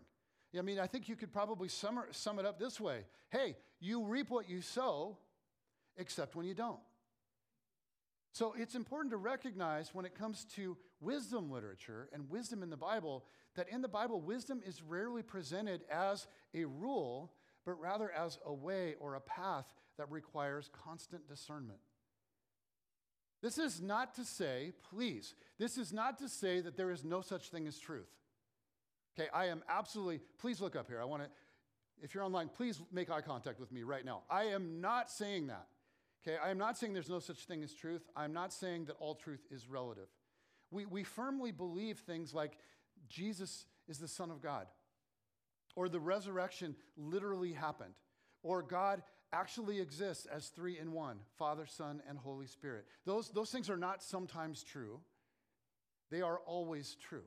I 0.58 0.62
mean, 0.62 0.78
I 0.80 0.86
think 0.86 1.10
you 1.10 1.16
could 1.16 1.32
probably 1.32 1.68
sum, 1.68 2.00
sum 2.12 2.38
it 2.38 2.46
up 2.46 2.60
this 2.60 2.80
way 2.80 3.06
Hey, 3.32 3.56
you 3.80 4.04
reap 4.04 4.30
what 4.30 4.50
you 4.50 4.62
sow, 4.62 5.18
except 5.98 6.36
when 6.36 6.46
you 6.46 6.54
don't. 6.54 6.80
So 8.32 8.54
it's 8.58 8.76
important 8.76 9.12
to 9.12 9.18
recognize 9.18 9.94
when 9.94 10.06
it 10.06 10.16
comes 10.16 10.46
to 10.56 10.78
wisdom 11.02 11.52
literature 11.52 12.10
and 12.14 12.30
wisdom 12.30 12.64
in 12.64 12.70
the 12.70 12.78
Bible 12.78 13.26
that 13.56 13.68
in 13.70 13.82
the 13.82 13.88
Bible, 13.88 14.22
wisdom 14.22 14.62
is 14.66 14.82
rarely 14.82 15.24
presented 15.24 15.82
as 15.92 16.28
a 16.54 16.66
rule 16.66 17.34
but 17.66 17.80
rather 17.80 18.12
as 18.12 18.40
a 18.46 18.54
way 18.54 18.96
or 19.00 19.16
a 19.16 19.22
path 19.22 19.66
that 19.98 20.10
requires 20.10 20.70
constant 20.84 21.28
discernment. 21.28 21.80
This 23.42 23.58
is 23.58 23.82
not 23.82 24.16
to 24.16 24.26
say, 24.26 24.74
please, 24.90 25.36
this 25.58 25.78
is 25.78 25.94
not 25.94 26.18
to 26.20 26.28
say 26.28 26.62
that 26.62 26.76
there 26.76 26.92
is 26.92 27.04
no 27.04 27.22
such 27.22 27.50
thing 27.50 27.68
as 27.68 27.78
truth. 27.78 28.10
Okay, 29.18 29.30
I 29.34 29.46
am 29.46 29.64
absolutely, 29.70 30.20
please 30.40 30.62
look 30.62 30.76
up 30.76 30.88
here. 30.88 31.02
I 31.02 31.06
want 31.06 31.24
to, 31.24 31.30
if 32.02 32.14
you're 32.14 32.24
online, 32.24 32.50
please 32.50 32.82
make 32.92 33.10
eye 33.10 33.22
contact 33.22 33.60
with 33.60 33.72
me 33.72 33.84
right 33.84 34.04
now. 34.04 34.24
I 34.30 34.46
am 34.46 34.82
not 34.82 35.10
saying 35.12 35.48
that. 35.48 35.68
Okay, 36.22 36.38
I 36.38 36.50
am 36.50 36.58
not 36.58 36.78
saying 36.78 36.94
there's 36.94 37.10
no 37.10 37.20
such 37.20 37.46
thing 37.46 37.64
as 37.64 37.74
truth. 37.74 38.02
I'm 38.16 38.34
not 38.34 38.52
saying 38.52 38.86
that 38.86 38.98
all 39.00 39.16
truth 39.16 39.46
is 39.50 39.70
relative. 39.70 40.08
We, 40.72 40.86
we 40.86 41.04
firmly 41.04 41.52
believe 41.52 42.00
things 42.00 42.34
like 42.34 42.58
Jesus 43.08 43.66
is 43.88 43.98
the 44.00 44.08
Son 44.08 44.30
of 44.30 44.42
God 44.42 44.68
or 45.80 45.88
the 45.88 46.00
resurrection 46.00 46.76
literally 46.98 47.54
happened, 47.54 47.94
or 48.44 48.62
God 48.62 49.02
actually 49.32 49.80
exists 49.80 50.26
as 50.26 50.48
three 50.48 50.78
in 50.78 50.92
one 50.92 51.20
Father, 51.38 51.66
Son, 51.66 52.02
and 52.10 52.18
Holy 52.18 52.48
Spirit. 52.48 52.86
Those, 53.06 53.30
those 53.30 53.50
things 53.50 53.70
are 53.70 53.78
not 53.78 54.04
sometimes 54.04 54.64
true, 54.64 55.00
they 56.12 56.22
are 56.22 56.40
always 56.40 56.96
true. 56.96 57.24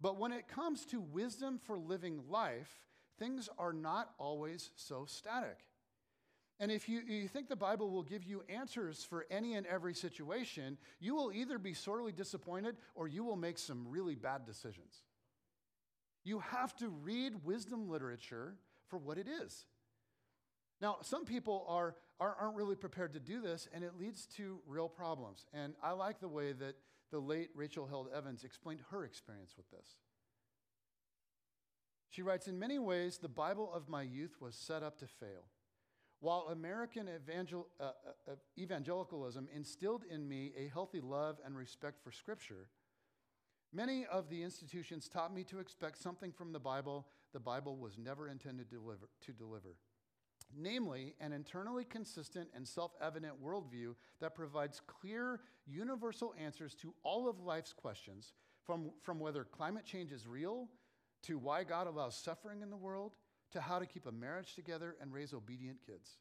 But 0.00 0.18
when 0.18 0.32
it 0.32 0.46
comes 0.46 0.86
to 0.86 1.00
wisdom 1.00 1.58
for 1.58 1.76
living 1.76 2.22
life, 2.28 2.70
things 3.18 3.48
are 3.58 3.72
not 3.72 4.10
always 4.18 4.70
so 4.76 5.04
static. 5.04 5.58
And 6.60 6.70
if 6.70 6.90
you, 6.90 7.00
you 7.00 7.26
think 7.26 7.48
the 7.48 7.56
Bible 7.56 7.90
will 7.90 8.02
give 8.02 8.22
you 8.22 8.42
answers 8.50 9.02
for 9.02 9.26
any 9.30 9.54
and 9.54 9.66
every 9.66 9.94
situation, 9.94 10.76
you 11.00 11.14
will 11.14 11.32
either 11.32 11.58
be 11.58 11.72
sorely 11.72 12.12
disappointed 12.12 12.76
or 12.94 13.08
you 13.08 13.24
will 13.24 13.36
make 13.36 13.56
some 13.56 13.88
really 13.88 14.14
bad 14.14 14.44
decisions. 14.44 15.02
You 16.22 16.40
have 16.40 16.76
to 16.76 16.90
read 16.90 17.44
wisdom 17.44 17.88
literature 17.88 18.56
for 18.88 18.98
what 18.98 19.16
it 19.16 19.26
is. 19.26 19.64
Now, 20.82 20.98
some 21.00 21.24
people 21.24 21.64
are, 21.66 21.96
are, 22.20 22.36
aren't 22.38 22.56
really 22.56 22.76
prepared 22.76 23.14
to 23.14 23.20
do 23.20 23.40
this, 23.40 23.66
and 23.72 23.82
it 23.82 23.98
leads 23.98 24.26
to 24.36 24.60
real 24.66 24.88
problems. 24.88 25.46
And 25.54 25.72
I 25.82 25.92
like 25.92 26.20
the 26.20 26.28
way 26.28 26.52
that 26.52 26.76
the 27.10 27.18
late 27.18 27.48
Rachel 27.54 27.86
Held 27.86 28.08
Evans 28.14 28.44
explained 28.44 28.80
her 28.90 29.04
experience 29.04 29.54
with 29.56 29.70
this. 29.70 29.96
She 32.10 32.20
writes 32.22 32.48
In 32.48 32.58
many 32.58 32.78
ways, 32.78 33.16
the 33.16 33.28
Bible 33.28 33.72
of 33.72 33.88
my 33.88 34.02
youth 34.02 34.36
was 34.40 34.54
set 34.54 34.82
up 34.82 34.98
to 34.98 35.06
fail. 35.06 35.46
While 36.20 36.48
American 36.50 37.08
evangel- 37.08 37.68
uh, 37.78 37.84
uh, 37.84 38.32
uh 38.32 38.34
evangelicalism 38.58 39.48
instilled 39.54 40.04
in 40.04 40.28
me 40.28 40.52
a 40.56 40.68
healthy 40.68 41.00
love 41.00 41.38
and 41.44 41.56
respect 41.56 42.02
for 42.02 42.12
Scripture, 42.12 42.68
many 43.72 44.06
of 44.06 44.28
the 44.28 44.42
institutions 44.42 45.08
taught 45.08 45.34
me 45.34 45.44
to 45.44 45.58
expect 45.58 45.98
something 45.98 46.32
from 46.32 46.52
the 46.52 46.60
Bible 46.60 47.06
the 47.32 47.40
Bible 47.40 47.76
was 47.76 47.96
never 47.96 48.28
intended 48.28 48.68
to 48.70 48.76
deliver. 48.76 49.08
To 49.22 49.32
deliver 49.32 49.76
namely, 50.56 51.14
an 51.20 51.32
internally 51.32 51.84
consistent 51.84 52.48
and 52.54 52.66
self 52.66 52.92
evident 53.00 53.42
worldview 53.42 53.94
that 54.20 54.34
provides 54.34 54.80
clear, 54.86 55.40
universal 55.66 56.34
answers 56.38 56.74
to 56.76 56.94
all 57.02 57.28
of 57.28 57.40
life's 57.40 57.72
questions, 57.72 58.32
from, 58.64 58.90
from 59.02 59.18
whether 59.20 59.44
climate 59.44 59.84
change 59.84 60.12
is 60.12 60.26
real, 60.26 60.68
to 61.22 61.38
why 61.38 61.64
God 61.64 61.86
allows 61.86 62.16
suffering 62.16 62.62
in 62.62 62.70
the 62.70 62.76
world, 62.76 63.12
to 63.52 63.60
how 63.60 63.78
to 63.78 63.86
keep 63.86 64.06
a 64.06 64.12
marriage 64.12 64.54
together 64.54 64.96
and 65.00 65.12
raise 65.12 65.32
obedient 65.32 65.78
kids. 65.84 66.18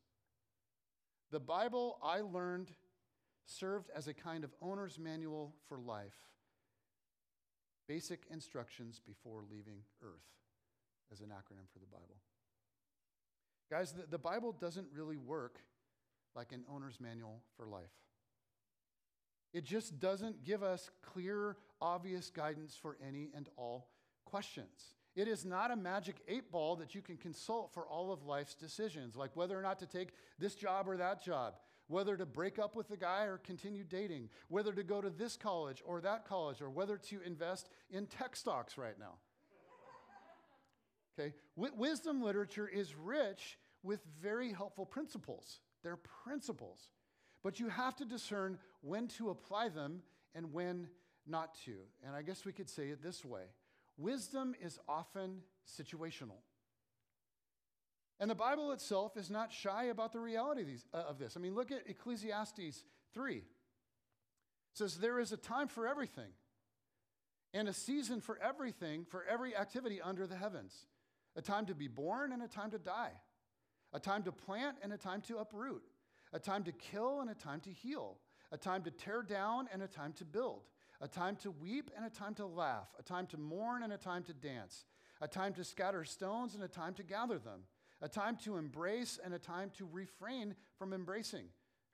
The 1.31 1.39
Bible, 1.39 1.99
I 2.03 2.21
learned, 2.21 2.71
served 3.45 3.89
as 3.95 4.07
a 4.07 4.13
kind 4.13 4.43
of 4.43 4.53
owner's 4.61 4.97
manual 4.97 5.53
for 5.67 5.79
life. 5.79 6.15
Basic 7.87 8.23
instructions 8.31 8.99
before 9.05 9.43
leaving 9.49 9.79
Earth, 10.01 10.25
as 11.11 11.21
an 11.21 11.27
acronym 11.27 11.67
for 11.71 11.79
the 11.79 11.87
Bible. 11.87 12.17
Guys, 13.69 13.91
the, 13.93 14.05
the 14.09 14.17
Bible 14.17 14.51
doesn't 14.51 14.87
really 14.93 15.17
work 15.17 15.59
like 16.35 16.51
an 16.51 16.63
owner's 16.71 16.99
manual 16.99 17.41
for 17.55 17.67
life. 17.67 17.91
It 19.53 19.63
just 19.63 19.99
doesn't 19.99 20.43
give 20.43 20.61
us 20.61 20.89
clear, 21.01 21.57
obvious 21.81 22.29
guidance 22.29 22.75
for 22.79 22.97
any 23.07 23.29
and 23.35 23.49
all 23.57 23.89
questions. 24.25 24.93
It 25.19 25.27
is 25.27 25.43
not 25.43 25.69
a 25.69 25.75
magic 25.75 26.15
eight 26.29 26.49
ball 26.49 26.77
that 26.77 26.95
you 26.95 27.01
can 27.01 27.17
consult 27.17 27.73
for 27.73 27.85
all 27.85 28.13
of 28.13 28.23
life's 28.23 28.55
decisions, 28.55 29.17
like 29.17 29.35
whether 29.35 29.59
or 29.59 29.61
not 29.61 29.77
to 29.79 29.85
take 29.85 30.13
this 30.39 30.55
job 30.55 30.87
or 30.87 30.95
that 30.95 31.21
job, 31.21 31.55
whether 31.87 32.15
to 32.15 32.25
break 32.25 32.57
up 32.57 32.73
with 32.73 32.87
the 32.87 32.95
guy 32.95 33.25
or 33.25 33.37
continue 33.37 33.83
dating, 33.83 34.29
whether 34.47 34.71
to 34.71 34.81
go 34.81 35.01
to 35.01 35.09
this 35.09 35.35
college 35.35 35.83
or 35.85 35.99
that 35.99 36.25
college, 36.25 36.61
or 36.61 36.69
whether 36.69 36.95
to 36.95 37.19
invest 37.25 37.67
in 37.91 38.05
tech 38.05 38.33
stocks 38.33 38.77
right 38.77 38.97
now. 38.97 39.15
Okay? 41.19 41.33
W- 41.57 41.75
wisdom 41.75 42.21
literature 42.21 42.69
is 42.69 42.95
rich 42.95 43.59
with 43.83 43.99
very 44.21 44.53
helpful 44.53 44.85
principles. 44.85 45.59
They're 45.83 45.99
principles. 46.23 46.87
But 47.43 47.59
you 47.59 47.67
have 47.67 47.97
to 47.97 48.05
discern 48.05 48.57
when 48.79 49.09
to 49.09 49.31
apply 49.31 49.67
them 49.67 50.01
and 50.33 50.53
when 50.53 50.87
not 51.27 51.55
to. 51.65 51.75
And 52.05 52.15
I 52.15 52.21
guess 52.21 52.45
we 52.45 52.53
could 52.53 52.69
say 52.69 52.87
it 52.87 53.03
this 53.03 53.25
way 53.25 53.47
wisdom 53.99 54.55
is 54.61 54.79
often 54.87 55.41
situational. 55.67 56.41
And 58.19 58.29
the 58.29 58.35
Bible 58.35 58.71
itself 58.71 59.15
is 59.15 59.29
not 59.29 59.53
shy 59.53 59.85
about 59.85 60.11
the 60.11 60.19
reality 60.19 60.65
uh, 60.93 60.97
of 60.97 61.19
this. 61.19 61.37
I 61.37 61.39
mean, 61.39 61.55
look 61.55 61.71
at 61.71 61.87
Ecclesiastes 61.87 62.83
3. 63.13 63.35
It 63.35 63.43
says, 64.73 64.97
There 64.97 65.19
is 65.19 65.31
a 65.31 65.37
time 65.37 65.67
for 65.67 65.87
everything, 65.87 66.31
and 67.53 67.69
a 67.69 67.73
season 67.73 68.19
for 68.19 68.37
everything, 68.41 69.05
for 69.05 69.23
every 69.23 69.55
activity 69.55 70.01
under 70.01 70.27
the 70.27 70.35
heavens 70.35 70.85
a 71.35 71.41
time 71.41 71.65
to 71.67 71.75
be 71.75 71.87
born 71.87 72.33
and 72.33 72.41
a 72.41 72.47
time 72.47 72.71
to 72.71 72.79
die, 72.79 73.13
a 73.93 73.99
time 73.99 74.23
to 74.23 74.31
plant 74.31 74.75
and 74.81 74.91
a 74.91 74.97
time 74.97 75.21
to 75.21 75.37
uproot, 75.37 75.83
a 76.33 76.39
time 76.39 76.63
to 76.63 76.71
kill 76.71 77.21
and 77.21 77.29
a 77.29 77.35
time 77.35 77.61
to 77.61 77.69
heal, 77.69 78.17
a 78.51 78.57
time 78.57 78.83
to 78.83 78.91
tear 78.91 79.21
down 79.21 79.69
and 79.71 79.81
a 79.81 79.87
time 79.87 80.11
to 80.13 80.25
build, 80.25 80.63
a 81.01 81.07
time 81.07 81.35
to 81.37 81.51
weep 81.51 81.91
and 81.95 82.05
a 82.05 82.09
time 82.09 82.33
to 82.35 82.45
laugh, 82.45 82.87
a 82.99 83.03
time 83.03 83.25
to 83.27 83.37
mourn 83.37 83.83
and 83.83 83.93
a 83.93 83.97
time 83.97 84.23
to 84.23 84.33
dance, 84.33 84.85
a 85.21 85.27
time 85.27 85.53
to 85.53 85.63
scatter 85.63 86.03
stones 86.03 86.55
and 86.55 86.63
a 86.63 86.67
time 86.67 86.93
to 86.93 87.03
gather 87.03 87.39
them, 87.39 87.61
a 88.01 88.07
time 88.07 88.37
to 88.43 88.57
embrace 88.57 89.19
and 89.23 89.33
a 89.33 89.39
time 89.39 89.71
to 89.77 89.87
refrain 89.91 90.55
from 90.77 90.93
embracing. 90.93 91.45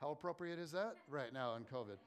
How 0.02 0.12
appropriate 0.12 0.60
is 0.60 0.72
that 0.72 0.96
right 1.10 1.32
now 1.34 1.56
in 1.56 1.64
COVID? 1.64 1.98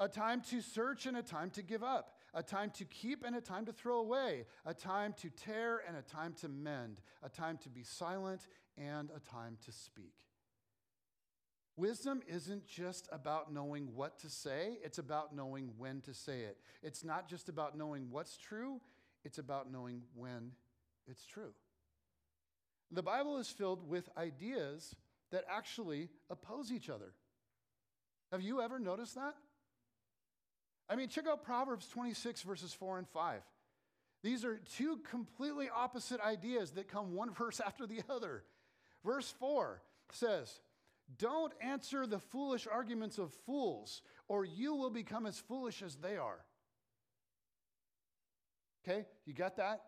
A 0.00 0.08
time 0.08 0.42
to 0.50 0.60
search 0.60 1.06
and 1.06 1.16
a 1.16 1.22
time 1.22 1.50
to 1.50 1.62
give 1.62 1.82
up, 1.82 2.18
a 2.34 2.42
time 2.42 2.70
to 2.76 2.84
keep 2.84 3.24
and 3.24 3.34
a 3.34 3.40
time 3.40 3.64
to 3.66 3.72
throw 3.72 3.98
away, 3.98 4.44
a 4.64 4.74
time 4.74 5.12
to 5.20 5.30
tear 5.30 5.82
and 5.88 5.96
a 5.96 6.02
time 6.02 6.34
to 6.34 6.48
mend, 6.48 7.00
a 7.22 7.28
time 7.28 7.58
to 7.58 7.68
be 7.68 7.82
silent 7.82 8.46
and 8.76 9.10
a 9.16 9.20
time 9.20 9.56
to 9.64 9.72
speak. 9.72 10.14
Wisdom 11.78 12.22
isn't 12.26 12.66
just 12.66 13.08
about 13.12 13.52
knowing 13.52 13.94
what 13.94 14.18
to 14.18 14.28
say, 14.28 14.78
it's 14.82 14.98
about 14.98 15.32
knowing 15.32 15.70
when 15.78 16.00
to 16.00 16.12
say 16.12 16.40
it. 16.40 16.56
It's 16.82 17.04
not 17.04 17.28
just 17.28 17.48
about 17.48 17.78
knowing 17.78 18.08
what's 18.10 18.36
true, 18.36 18.80
it's 19.24 19.38
about 19.38 19.70
knowing 19.70 20.02
when 20.16 20.50
it's 21.06 21.24
true. 21.24 21.52
The 22.90 23.02
Bible 23.02 23.38
is 23.38 23.48
filled 23.48 23.88
with 23.88 24.08
ideas 24.16 24.96
that 25.30 25.44
actually 25.48 26.08
oppose 26.28 26.72
each 26.72 26.90
other. 26.90 27.12
Have 28.32 28.42
you 28.42 28.60
ever 28.60 28.80
noticed 28.80 29.14
that? 29.14 29.36
I 30.90 30.96
mean, 30.96 31.08
check 31.08 31.28
out 31.28 31.44
Proverbs 31.44 31.86
26, 31.86 32.42
verses 32.42 32.74
4 32.74 32.98
and 32.98 33.08
5. 33.08 33.40
These 34.24 34.44
are 34.44 34.58
two 34.76 34.98
completely 35.08 35.68
opposite 35.72 36.20
ideas 36.20 36.72
that 36.72 36.88
come 36.88 37.14
one 37.14 37.30
verse 37.38 37.60
after 37.64 37.86
the 37.86 38.00
other. 38.10 38.42
Verse 39.04 39.32
4 39.38 39.80
says, 40.10 40.52
Don't 41.16 41.52
answer 41.60 42.06
the 42.06 42.18
foolish 42.18 42.66
arguments 42.70 43.18
of 43.18 43.32
fools, 43.46 44.02
or 44.28 44.44
you 44.44 44.74
will 44.74 44.90
become 44.90 45.24
as 45.24 45.38
foolish 45.38 45.82
as 45.82 45.96
they 45.96 46.16
are. 46.16 46.44
Okay, 48.86 49.06
you 49.24 49.32
got 49.32 49.56
that? 49.56 49.82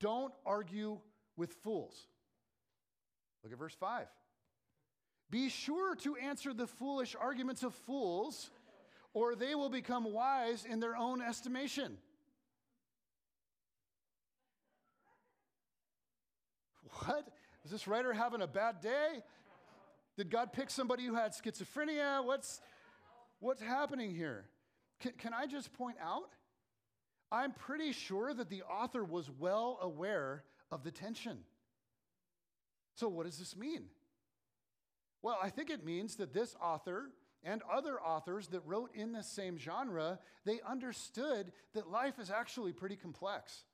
Don't 0.00 0.32
argue 0.46 0.98
with 1.36 1.52
fools. 1.52 2.06
Look 3.42 3.52
at 3.52 3.58
verse 3.58 3.74
5. 3.74 4.06
Be 5.30 5.48
sure 5.48 5.94
to 5.96 6.16
answer 6.16 6.54
the 6.54 6.66
foolish 6.66 7.14
arguments 7.18 7.62
of 7.62 7.74
fools, 7.74 8.50
or 9.12 9.34
they 9.34 9.54
will 9.54 9.68
become 9.68 10.12
wise 10.12 10.64
in 10.64 10.80
their 10.80 10.96
own 10.96 11.20
estimation. 11.20 11.98
What? 17.04 17.28
Is 17.64 17.70
this 17.70 17.88
writer 17.88 18.12
having 18.12 18.42
a 18.42 18.46
bad 18.46 18.80
day? 18.80 19.22
Did 20.16 20.30
God 20.30 20.52
pick 20.52 20.70
somebody 20.70 21.04
who 21.04 21.14
had 21.14 21.32
schizophrenia? 21.32 22.24
What's, 22.24 22.60
what's 23.40 23.62
happening 23.62 24.14
here? 24.14 24.46
Can, 25.00 25.12
can 25.12 25.34
I 25.34 25.46
just 25.46 25.72
point 25.72 25.96
out? 26.00 26.30
I'm 27.32 27.52
pretty 27.52 27.92
sure 27.92 28.32
that 28.32 28.48
the 28.48 28.62
author 28.62 29.04
was 29.04 29.28
well 29.30 29.78
aware 29.82 30.44
of 30.70 30.84
the 30.84 30.90
tension. 30.90 31.38
So, 32.94 33.08
what 33.08 33.26
does 33.26 33.38
this 33.38 33.56
mean? 33.56 33.86
Well, 35.20 35.38
I 35.42 35.50
think 35.50 35.70
it 35.70 35.84
means 35.84 36.16
that 36.16 36.32
this 36.32 36.54
author 36.62 37.10
and 37.42 37.62
other 37.70 38.00
authors 38.00 38.48
that 38.48 38.60
wrote 38.64 38.90
in 38.94 39.12
the 39.12 39.22
same 39.22 39.58
genre, 39.58 40.18
they 40.44 40.60
understood 40.68 41.52
that 41.74 41.90
life 41.90 42.18
is 42.18 42.30
actually 42.30 42.72
pretty 42.72 42.96
complex. 42.96 43.64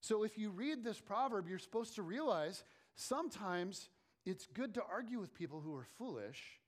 So 0.00 0.24
if 0.24 0.38
you 0.38 0.50
read 0.50 0.82
this 0.82 1.00
proverb, 1.00 1.48
you're 1.48 1.58
supposed 1.58 1.94
to 1.96 2.02
realize 2.02 2.64
sometimes 2.94 3.88
it's 4.26 4.46
good 4.46 4.74
to 4.74 4.82
argue 4.90 5.18
with 5.18 5.34
people 5.34 5.60
who 5.60 5.74
are 5.74 5.86
foolish, 5.98 6.60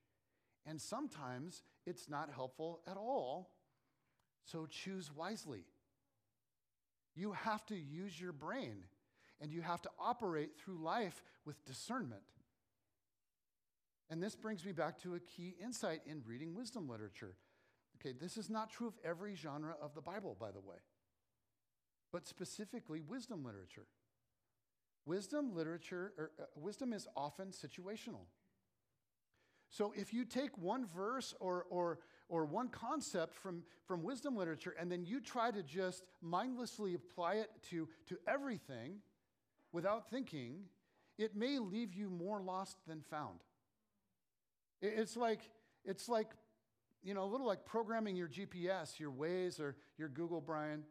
and 0.67 0.81
sometimes 0.81 1.63
it's 1.87 2.09
not 2.09 2.31
helpful 2.35 2.81
at 2.87 2.97
all. 2.97 3.51
So 4.45 4.67
choose 4.67 5.11
wisely. 5.15 5.65
You 7.15 7.33
have 7.33 7.65
to 7.67 7.77
use 7.77 8.21
your 8.21 8.33
brain, 8.33 8.85
and 9.41 9.53
you 9.53 9.63
have 9.63 9.83
to 9.83 9.91
operate 9.99 10.51
through 10.57 10.83
life 10.83 11.23
with 11.45 11.65
discernment. 11.65 12.23
And 14.11 14.23
this 14.23 14.35
brings 14.35 14.65
me 14.65 14.73
back 14.73 14.99
to 15.03 15.15
a 15.15 15.21
key 15.21 15.55
insight 15.63 16.01
in 16.07 16.23
reading 16.27 16.55
wisdom 16.55 16.89
literature. 16.89 17.37
Okay, 17.97 18.15
this 18.19 18.37
is 18.37 18.51
not 18.51 18.71
true 18.71 18.89
of 18.89 18.95
every 19.05 19.35
genre 19.35 19.75
of 19.81 19.95
the 19.95 20.01
Bible, 20.01 20.37
by 20.39 20.51
the 20.51 20.61
way 20.61 20.77
but 22.13 22.29
specifically 22.29 23.01
wisdom 23.01 23.43
literature. 23.43 23.87
Wisdom 25.05 25.55
literature, 25.55 26.13
or, 26.19 26.31
uh, 26.41 26.45
wisdom 26.57 26.93
is 26.93 27.07
often 27.17 27.49
situational. 27.49 28.27
So 29.71 29.95
if 29.97 30.13
you 30.13 30.27
take 30.27 30.57
one 30.59 30.85
verse 30.87 31.35
or, 31.41 31.65
or, 31.71 32.01
or 32.29 32.45
one 32.45 32.69
concept 32.69 33.35
from, 33.35 33.63
from 33.87 34.03
wisdom 34.03 34.37
literature 34.37 34.75
and 34.79 34.93
then 34.93 35.07
you 35.07 35.19
try 35.19 35.51
to 35.51 35.63
just 35.63 36.05
mindlessly 36.21 36.95
apply 36.95 37.37
it 37.37 37.51
to, 37.71 37.89
to 38.09 38.19
everything 38.29 38.97
without 39.73 40.11
thinking, 40.11 40.65
it 41.19 41.35
may 41.35 41.59
leave 41.59 41.95
you 41.95 42.11
more 42.11 42.43
lost 42.43 42.77
than 42.87 43.01
found. 43.01 43.41
It's 44.83 45.17
like, 45.17 45.41
it's 45.85 46.09
like, 46.09 46.29
you 47.03 47.15
know, 47.15 47.25
a 47.25 47.31
little 47.31 47.47
like 47.47 47.65
programming 47.65 48.15
your 48.15 48.29
GPS, 48.29 48.99
your 48.99 49.11
Waze, 49.11 49.59
or 49.59 49.77
your 49.97 50.09
Google, 50.09 50.41
Brian, 50.41 50.85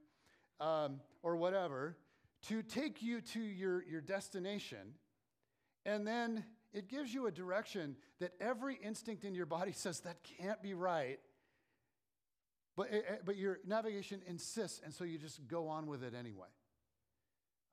um, 0.60 1.02
or 1.22 1.36
whatever, 1.36 1.98
to 2.48 2.64
take 2.64 3.02
you 3.02 3.22
to 3.22 3.40
your, 3.40 3.84
your 3.84 4.02
destination. 4.02 4.96
And 5.86 6.06
then 6.06 6.44
it 6.74 6.88
gives 6.88 7.14
you 7.14 7.28
a 7.28 7.32
direction 7.32 7.96
that 8.20 8.32
every 8.40 8.76
instinct 8.76 9.24
in 9.24 9.34
your 9.34 9.46
body 9.46 9.72
says 9.76 10.02
that 10.02 10.18
can't 10.40 10.62
be 10.62 10.74
right. 10.74 11.20
But, 12.76 12.88
eh, 12.92 13.02
eh, 13.08 13.16
but 13.26 13.36
your 13.36 13.60
navigation 13.66 14.22
insists, 14.28 14.82
and 14.84 14.94
so 14.94 15.04
you 15.04 15.18
just 15.18 15.48
go 15.48 15.68
on 15.68 15.88
with 15.88 16.04
it 16.04 16.14
anyway. 16.18 16.48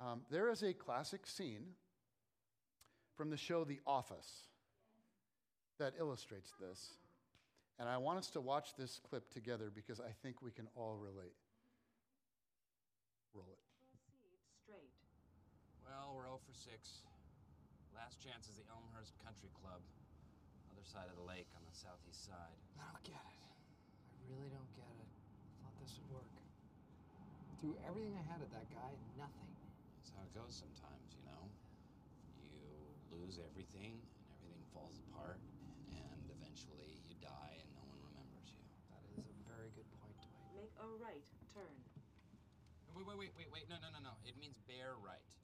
Um, 0.00 0.22
there 0.30 0.50
is 0.50 0.62
a 0.62 0.72
classic 0.72 1.26
scene 1.26 1.74
from 3.16 3.30
the 3.30 3.36
show 3.36 3.64
The 3.64 3.80
Office 3.86 4.44
that 5.78 5.94
illustrates 5.98 6.52
this. 6.60 6.94
And 7.78 7.88
I 7.88 7.96
want 7.96 8.18
us 8.18 8.30
to 8.30 8.40
watch 8.40 8.74
this 8.76 9.00
clip 9.08 9.30
together 9.30 9.70
because 9.72 10.00
I 10.00 10.10
think 10.22 10.42
we 10.42 10.50
can 10.50 10.66
all 10.74 10.96
relate. 10.96 11.34
Roll 13.34 13.46
it. 13.52 13.58
Proceed 14.02 14.38
straight. 14.64 14.90
Well, 15.86 16.14
we're 16.16 16.27
0 16.38 16.46
for 16.46 16.54
6. 16.54 17.02
Last 17.98 18.22
chance 18.22 18.46
is 18.46 18.62
the 18.62 18.66
Elmhurst 18.70 19.10
Country 19.26 19.50
Club, 19.58 19.82
other 20.70 20.86
side 20.86 21.10
of 21.10 21.18
the 21.18 21.26
lake 21.26 21.50
on 21.58 21.66
the 21.66 21.74
southeast 21.74 22.30
side. 22.30 22.54
I 22.78 22.86
don't 22.94 23.02
get 23.02 23.18
it. 23.18 23.42
I 23.42 24.22
really 24.30 24.46
don't 24.54 24.70
get 24.78 24.86
it. 24.86 25.10
I 25.10 25.66
Thought 25.66 25.74
this 25.82 25.98
would 25.98 26.22
work. 26.22 26.30
Threw 27.58 27.74
everything 27.82 28.14
I 28.14 28.22
had 28.30 28.38
at 28.38 28.54
that 28.54 28.70
guy, 28.70 28.94
nothing. 29.18 29.50
That's 29.98 30.14
how 30.14 30.22
it 30.22 30.30
goes 30.30 30.54
sometimes, 30.54 31.10
you 31.18 31.26
know? 31.26 31.42
You 32.38 33.18
lose 33.18 33.42
everything, 33.42 33.98
and 33.98 34.38
everything 34.38 34.62
falls 34.70 35.02
apart, 35.10 35.42
and 35.90 36.22
eventually 36.38 37.02
you 37.10 37.18
die, 37.18 37.58
and 37.58 37.66
no 37.74 37.82
one 37.82 37.98
remembers 38.14 38.46
you. 38.54 38.62
That 38.94 39.02
is 39.10 39.26
a 39.26 39.34
very 39.50 39.74
good 39.74 39.90
point, 39.98 40.14
Dwight. 40.22 40.54
Make 40.54 40.74
a 40.78 40.86
right 41.02 41.26
turn. 41.50 41.74
Wait, 42.94 43.10
wait, 43.10 43.18
wait, 43.26 43.34
wait, 43.34 43.50
wait. 43.50 43.66
No, 43.66 43.82
no, 43.82 43.90
no, 43.90 43.98
no. 43.98 44.14
It 44.22 44.38
means 44.38 44.54
bear 44.70 44.94
right. 45.02 45.37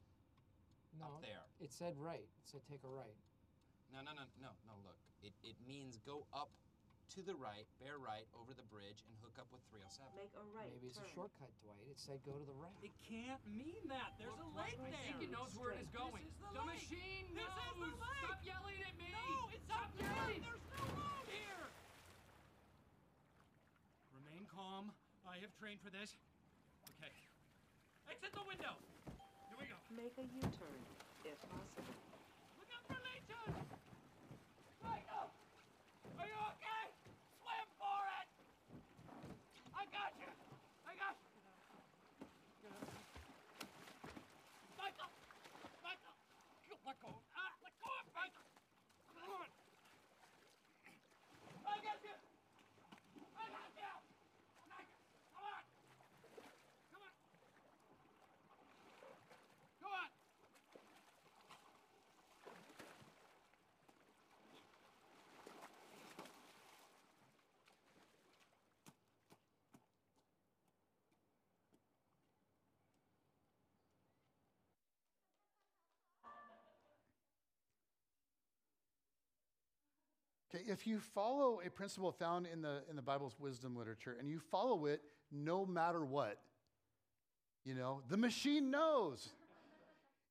No, 1.00 1.18
Up 1.18 1.22
there. 1.22 1.42
it 1.60 1.72
said 1.74 1.94
right. 1.98 2.22
It 2.24 2.46
said 2.46 2.62
take 2.70 2.82
a 2.86 2.92
right. 2.92 3.16
No, 3.92 4.00
no, 4.02 4.14
no, 4.14 4.24
no, 4.42 4.50
no. 4.66 4.74
Look, 4.86 4.98
it, 5.22 5.34
it 5.42 5.54
means 5.66 5.98
go 6.06 6.26
up 6.34 6.50
to 7.14 7.20
the 7.22 7.34
right, 7.36 7.66
bear 7.78 7.98
right 8.00 8.26
over 8.34 8.54
the 8.56 8.64
bridge, 8.72 9.04
and 9.06 9.14
hook 9.22 9.36
up 9.38 9.46
with 9.54 9.60
307. 9.70 10.08
Make 10.18 10.32
a 10.34 10.42
right 10.56 10.66
Maybe 10.72 10.90
it's 10.90 10.98
turn. 10.98 11.06
a 11.06 11.14
shortcut, 11.14 11.52
Dwight. 11.62 11.82
It 11.86 11.98
said 12.00 12.18
go 12.26 12.34
to 12.34 12.46
the 12.46 12.56
right. 12.58 12.74
It 12.82 12.94
can't 13.06 13.38
mean 13.46 13.82
that. 13.92 14.16
There's 14.18 14.34
a 14.40 14.50
lake 14.58 14.78
I 14.82 14.90
there. 14.90 15.04
think 15.06 15.20
it 15.28 15.30
knows 15.30 15.52
where 15.54 15.70
it 15.76 15.82
is 15.84 15.90
going. 15.94 16.24
This 16.26 16.34
is 16.34 16.40
the, 16.42 16.50
The 16.58 16.64
lake. 16.66 16.82
machine 16.90 17.24
This 17.36 17.46
is 17.46 17.74
the 17.78 17.90
lake. 18.02 18.22
Stop 18.24 18.40
yelling 18.42 18.80
at 18.82 18.94
me. 18.98 19.10
No, 19.14 19.50
it's 19.54 19.66
Stop 19.68 19.90
not 19.94 20.10
yelling. 20.10 20.42
right. 20.42 20.42
There's 20.42 20.64
no 20.74 20.82
road 20.98 21.26
here. 21.30 21.64
Remain 24.16 24.42
calm. 24.50 24.90
I 25.28 25.38
have 25.44 25.52
trained 25.60 25.78
for 25.84 25.90
this. 25.94 26.16
Okay. 26.98 27.12
Exit 28.10 28.32
the 28.34 28.46
window. 28.48 28.74
Make 29.96 30.18
a 30.18 30.22
U-turn, 30.22 30.80
if 31.24 31.38
possible. 31.48 31.94
Look 32.58 32.68
out 32.74 32.84
for 32.88 32.98
leeches. 33.06 33.54
Michael, 34.82 35.28
are 36.18 36.26
you 36.26 36.38
okay? 36.54 36.84
Swim 37.40 37.68
for 37.78 38.00
it. 38.20 38.28
I 39.74 39.84
got 39.94 40.12
you. 40.20 40.30
I 40.86 40.94
got 40.98 41.16
you. 41.18 41.40
Michael! 44.78 45.10
Michael! 45.84 46.16
You 46.68 46.76
Let 46.86 47.00
go! 47.00 47.10
Ah, 47.36 47.52
let 47.64 47.74
go 47.80 47.88
of 47.88 48.06
me! 48.14 48.26
Come 49.14 49.32
on! 49.32 49.50
I 51.66 51.76
got 51.80 51.98
you! 52.04 52.16
I 53.36 53.46
got 53.50 53.70
you! 53.78 53.92
Michael, 54.68 55.00
come 55.32 55.46
on! 55.48 55.64
Come 56.92 57.02
on! 57.02 57.14
Go 59.82 59.88
on! 59.88 60.10
Okay, 80.54 80.64
if 80.68 80.86
you 80.86 81.00
follow 81.00 81.60
a 81.64 81.70
principle 81.70 82.12
found 82.12 82.46
in 82.46 82.62
the, 82.62 82.82
in 82.88 82.96
the 82.96 83.02
Bible's 83.02 83.36
wisdom 83.38 83.76
literature 83.76 84.16
and 84.18 84.28
you 84.28 84.38
follow 84.38 84.86
it 84.86 85.00
no 85.32 85.66
matter 85.66 86.04
what, 86.04 86.38
you 87.64 87.74
know, 87.74 88.02
the 88.08 88.16
machine 88.16 88.70
knows. 88.70 89.30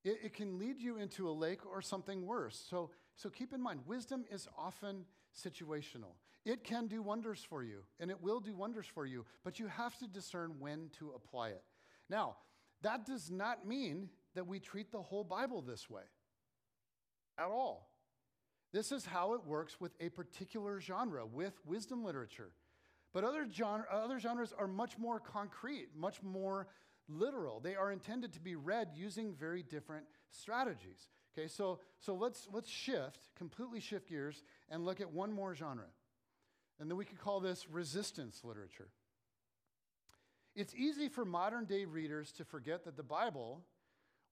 It, 0.03 0.19
it 0.25 0.33
can 0.33 0.59
lead 0.59 0.79
you 0.79 0.97
into 0.97 1.29
a 1.29 1.31
lake 1.31 1.65
or 1.65 1.81
something 1.81 2.25
worse. 2.25 2.63
So, 2.69 2.91
so 3.15 3.29
keep 3.29 3.53
in 3.53 3.61
mind, 3.61 3.81
wisdom 3.85 4.23
is 4.31 4.47
often 4.57 5.05
situational. 5.35 6.15
It 6.45 6.63
can 6.63 6.87
do 6.87 7.01
wonders 7.01 7.45
for 7.47 7.63
you, 7.63 7.79
and 7.99 8.11
it 8.11 8.21
will 8.21 8.39
do 8.39 8.53
wonders 8.53 8.85
for 8.85 9.05
you, 9.05 9.25
but 9.43 9.59
you 9.59 9.67
have 9.67 9.97
to 9.99 10.07
discern 10.07 10.55
when 10.59 10.89
to 10.99 11.11
apply 11.15 11.49
it. 11.49 11.63
Now, 12.09 12.35
that 12.81 13.05
does 13.05 13.31
not 13.31 13.65
mean 13.65 14.09
that 14.35 14.45
we 14.45 14.59
treat 14.59 14.91
the 14.91 15.01
whole 15.01 15.23
Bible 15.23 15.61
this 15.61 15.89
way 15.89 16.03
at 17.37 17.47
all. 17.47 17.92
This 18.73 18.91
is 18.91 19.05
how 19.05 19.33
it 19.35 19.45
works 19.45 19.79
with 19.79 19.91
a 20.01 20.09
particular 20.09 20.81
genre, 20.81 21.25
with 21.25 21.53
wisdom 21.63 22.03
literature. 22.03 22.49
But 23.13 23.23
other, 23.23 23.47
genre, 23.49 23.85
other 23.91 24.19
genres 24.19 24.51
are 24.57 24.67
much 24.67 24.97
more 24.97 25.19
concrete, 25.19 25.89
much 25.95 26.23
more 26.23 26.67
literal. 27.07 27.59
They 27.59 27.75
are 27.75 27.91
intended 27.91 28.33
to 28.33 28.39
be 28.39 28.55
read 28.55 28.89
using 28.95 29.35
very 29.35 29.61
different 29.61 30.05
strategies. 30.31 31.07
Okay, 31.37 31.47
so, 31.47 31.79
so 31.99 32.15
let's, 32.15 32.47
let's 32.51 32.69
shift, 32.69 33.29
completely 33.37 33.79
shift 33.79 34.09
gears, 34.09 34.43
and 34.69 34.83
look 34.83 34.99
at 34.99 35.11
one 35.11 35.31
more 35.31 35.53
genre. 35.53 35.85
And 36.79 36.89
then 36.89 36.97
we 36.97 37.05
could 37.05 37.19
call 37.19 37.39
this 37.39 37.67
resistance 37.69 38.41
literature. 38.43 38.89
It's 40.55 40.73
easy 40.75 41.09
for 41.09 41.25
modern 41.25 41.65
day 41.65 41.85
readers 41.85 42.31
to 42.33 42.45
forget 42.45 42.85
that 42.85 42.97
the 42.97 43.03
Bible 43.03 43.61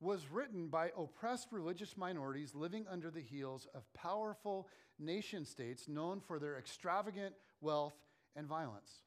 was 0.01 0.27
written 0.31 0.67
by 0.67 0.91
oppressed 0.97 1.49
religious 1.51 1.95
minorities 1.95 2.55
living 2.55 2.85
under 2.89 3.11
the 3.11 3.21
heels 3.21 3.67
of 3.75 3.93
powerful 3.93 4.67
nation 4.99 5.45
states 5.45 5.87
known 5.87 6.19
for 6.19 6.39
their 6.39 6.57
extravagant 6.57 7.35
wealth 7.61 7.93
and 8.35 8.47
violence. 8.47 9.03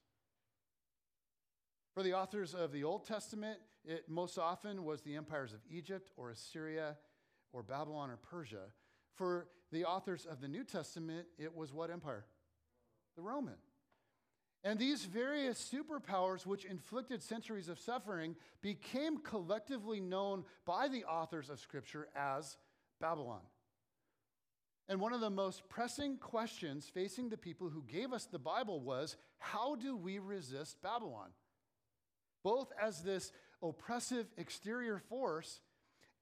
For 1.95 2.03
the 2.03 2.15
authors 2.15 2.55
of 2.55 2.73
the 2.73 2.85
Old 2.85 3.07
Testament, 3.07 3.59
it 3.85 4.09
most 4.09 4.39
often 4.39 4.85
was 4.85 5.03
the 5.03 5.17
empires 5.17 5.53
of 5.53 5.61
Egypt 5.69 6.11
or 6.17 6.31
Assyria 6.31 6.97
or 7.53 7.63
Babylon 7.63 8.11
or 8.11 8.17
Persia. 8.17 8.67
For 9.15 9.49
the 9.73 9.85
authors 9.85 10.27
of 10.27 10.41
the 10.41 10.49
New 10.49 10.65
Testament, 10.65 11.27
it 11.39 11.55
was 11.55 11.73
what 11.73 11.91
empire? 11.91 12.25
The 13.17 13.23
Roman. 13.23 13.55
And 14.64 14.79
these 14.79 15.05
various 15.05 15.70
superpowers, 15.72 16.46
which 16.46 16.64
inflicted 16.64 17.22
centuries 17.22 17.68
of 17.68 17.79
suffering, 17.79 18.35
became 18.62 19.18
collectively 19.18 20.00
known 20.00 20.44
by 20.64 20.88
the 20.88 21.05
authors 21.05 21.50
of 21.50 21.61
Scripture 21.61 22.09
as 22.16 22.57
Babylon. 22.98 23.42
And 24.88 25.00
one 25.00 25.12
of 25.12 25.20
the 25.20 25.31
most 25.31 25.68
pressing 25.68 26.16
questions 26.16 26.90
facing 26.92 27.29
the 27.29 27.37
people 27.37 27.68
who 27.68 27.83
gave 27.83 28.12
us 28.12 28.24
the 28.24 28.38
Bible 28.38 28.81
was 28.81 29.16
how 29.38 29.77
do 29.77 29.96
we 29.96 30.18
resist 30.18 30.81
Babylon? 30.83 31.29
Both 32.42 32.72
as 32.81 33.03
this 33.03 33.33
oppressive 33.62 34.27
exterior 34.38 34.98
force 34.98 35.61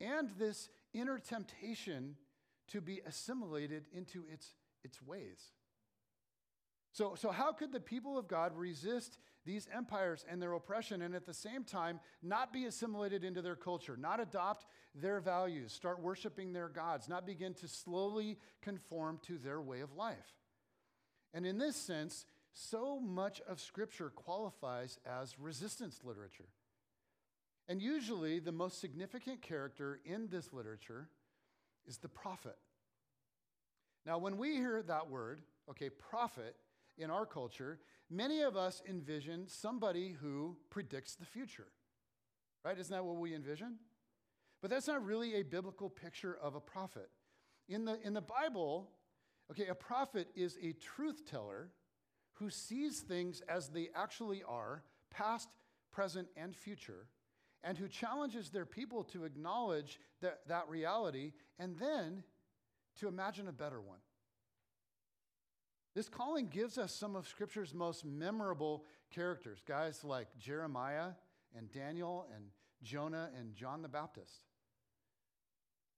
and 0.00 0.30
this 0.38 0.68
inner 0.92 1.18
temptation 1.18 2.16
to 2.68 2.80
be 2.80 3.00
assimilated 3.06 3.86
into 3.92 4.24
its, 4.32 4.54
its 4.82 5.00
ways. 5.00 5.52
So, 6.92 7.14
so, 7.14 7.30
how 7.30 7.52
could 7.52 7.72
the 7.72 7.80
people 7.80 8.18
of 8.18 8.28
God 8.28 8.52
resist 8.54 9.18
these 9.46 9.66
empires 9.74 10.24
and 10.28 10.40
their 10.40 10.52
oppression 10.52 11.02
and 11.02 11.14
at 11.14 11.24
the 11.24 11.34
same 11.34 11.64
time 11.64 12.00
not 12.22 12.52
be 12.52 12.66
assimilated 12.66 13.24
into 13.24 13.40
their 13.40 13.56
culture, 13.56 13.96
not 13.96 14.20
adopt 14.20 14.66
their 14.94 15.18
values, 15.20 15.72
start 15.72 16.00
worshiping 16.00 16.52
their 16.52 16.68
gods, 16.68 17.08
not 17.08 17.26
begin 17.26 17.54
to 17.54 17.66
slowly 17.66 18.38
conform 18.60 19.18
to 19.22 19.38
their 19.38 19.60
way 19.60 19.80
of 19.80 19.94
life? 19.94 20.36
And 21.32 21.46
in 21.46 21.56
this 21.56 21.76
sense, 21.76 22.26
so 22.52 23.00
much 23.00 23.40
of 23.48 23.58
Scripture 23.58 24.10
qualifies 24.10 24.98
as 25.06 25.38
resistance 25.38 26.00
literature. 26.04 26.48
And 27.68 27.80
usually, 27.80 28.38
the 28.38 28.52
most 28.52 28.80
significant 28.80 29.40
character 29.40 30.00
in 30.04 30.28
this 30.28 30.52
literature 30.52 31.08
is 31.86 31.96
the 31.96 32.08
prophet. 32.08 32.58
Now, 34.04 34.18
when 34.18 34.36
we 34.36 34.56
hear 34.56 34.82
that 34.82 35.08
word, 35.08 35.40
okay, 35.70 35.88
prophet, 35.88 36.54
in 36.98 37.10
our 37.10 37.26
culture, 37.26 37.78
many 38.10 38.42
of 38.42 38.56
us 38.56 38.82
envision 38.88 39.48
somebody 39.48 40.16
who 40.20 40.56
predicts 40.70 41.14
the 41.14 41.24
future, 41.24 41.68
right? 42.64 42.78
Isn't 42.78 42.94
that 42.94 43.04
what 43.04 43.16
we 43.16 43.34
envision? 43.34 43.76
But 44.60 44.70
that's 44.70 44.86
not 44.86 45.04
really 45.04 45.34
a 45.34 45.42
biblical 45.42 45.90
picture 45.90 46.38
of 46.40 46.54
a 46.54 46.60
prophet. 46.60 47.10
In 47.68 47.84
the, 47.84 47.98
in 48.02 48.12
the 48.12 48.20
Bible, 48.20 48.90
okay, 49.50 49.66
a 49.66 49.74
prophet 49.74 50.28
is 50.36 50.56
a 50.62 50.72
truth 50.74 51.28
teller 51.28 51.70
who 52.34 52.50
sees 52.50 53.00
things 53.00 53.42
as 53.48 53.68
they 53.68 53.88
actually 53.94 54.42
are, 54.44 54.82
past, 55.10 55.48
present, 55.90 56.28
and 56.36 56.54
future, 56.54 57.06
and 57.64 57.78
who 57.78 57.88
challenges 57.88 58.50
their 58.50 58.66
people 58.66 59.04
to 59.04 59.24
acknowledge 59.24 60.00
that, 60.20 60.40
that 60.48 60.68
reality 60.68 61.32
and 61.58 61.76
then 61.78 62.22
to 62.98 63.08
imagine 63.08 63.48
a 63.48 63.52
better 63.52 63.80
one. 63.80 63.98
This 65.94 66.08
calling 66.08 66.48
gives 66.48 66.78
us 66.78 66.94
some 66.94 67.16
of 67.16 67.28
Scripture's 67.28 67.74
most 67.74 68.04
memorable 68.04 68.84
characters, 69.10 69.62
guys 69.66 70.02
like 70.04 70.28
Jeremiah 70.38 71.10
and 71.56 71.70
Daniel 71.70 72.26
and 72.34 72.44
Jonah 72.82 73.30
and 73.38 73.54
John 73.54 73.82
the 73.82 73.88
Baptist. 73.88 74.44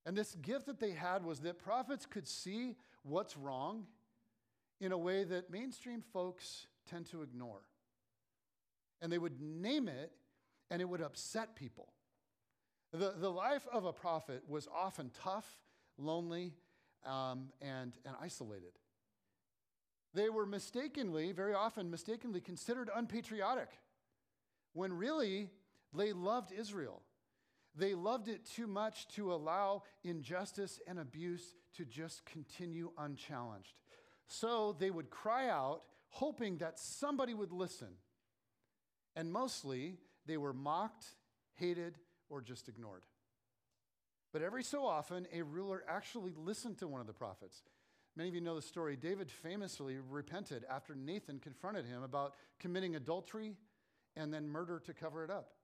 And 0.05 0.17
this 0.17 0.35
gift 0.35 0.67
that 0.67 0.81
they 0.81 0.91
had 0.91 1.25
was 1.25 1.41
that 1.41 1.59
prophets 1.59 2.07
could 2.07 2.27
see 2.27 2.77
what's 3.03 3.37
wrong 3.37 3.87
in 4.81 4.93
a 4.93 4.99
way 4.99 5.25
that 5.25 5.51
mainstream 5.51 6.03
folks 6.13 6.67
tend 6.91 7.07
to 7.07 7.23
ignore. 7.23 7.63
And 9.01 9.11
they 9.13 9.19
would 9.19 9.41
name 9.41 9.89
it, 9.89 10.13
and 10.71 10.83
it 10.83 10.89
would 10.89 11.01
upset 11.01 11.55
people. 11.55 11.93
The, 12.93 13.15
the 13.19 13.31
life 13.31 13.67
of 13.73 13.85
a 13.85 13.93
prophet 13.93 14.43
was 14.49 14.69
often 14.75 15.11
tough, 15.23 15.47
lonely, 15.99 16.53
um, 17.07 17.49
and, 17.63 17.97
and 18.05 18.15
isolated. 18.21 18.73
They 20.15 20.29
were 20.29 20.47
mistakenly, 20.47 21.33
very 21.33 21.55
often 21.55 21.91
mistakenly, 21.91 22.41
considered 22.41 22.89
unpatriotic 22.95 23.69
when 24.73 24.93
really 24.93 25.51
they 25.93 26.13
loved 26.13 26.53
Israel. 26.53 27.03
They 27.77 27.95
loved 27.95 28.29
it 28.29 28.45
too 28.45 28.69
much 28.69 29.09
to 29.09 29.35
allow 29.35 29.83
injustice 30.05 30.81
and 30.87 31.01
abuse 31.01 31.55
to 31.77 31.85
just 31.85 32.25
continue 32.25 32.93
unchallenged. 32.97 33.75
So 34.29 34.77
they 34.79 34.91
would 34.91 35.11
cry 35.11 35.49
out, 35.49 35.83
hoping 36.09 36.59
that 36.59 36.79
somebody 36.79 37.35
would 37.35 37.53
listen. 37.53 37.89
And 39.17 39.33
mostly, 39.33 39.99
they 40.27 40.37
were 40.37 40.53
mocked, 40.53 41.07
hated, 41.55 41.99
or 42.31 42.41
just 42.41 42.69
ignored. 42.69 43.03
But 44.33 44.43
every 44.43 44.63
so 44.63 44.85
often, 44.87 45.27
a 45.33 45.43
ruler 45.43 45.85
actually 45.89 46.33
listened 46.37 46.79
to 46.79 46.89
one 46.89 47.01
of 47.01 47.07
the 47.09 47.13
prophets. 47.13 47.63
Many 48.17 48.29
of 48.29 48.35
you 48.35 48.41
know 48.41 48.55
the 48.55 48.63
story. 48.63 48.97
David 48.97 49.31
famously 49.31 49.97
repented 49.99 50.65
after 50.71 50.95
Nathan 50.95 51.41
confronted 51.41 51.85
him 51.85 52.03
about 52.03 52.35
committing 52.61 52.95
adultery 52.95 53.57
and 54.17 54.33
then 54.33 54.49
murder 54.49 54.81
to 54.87 54.95
cover 54.95 55.25
it 55.25 55.31
up. 55.31 55.55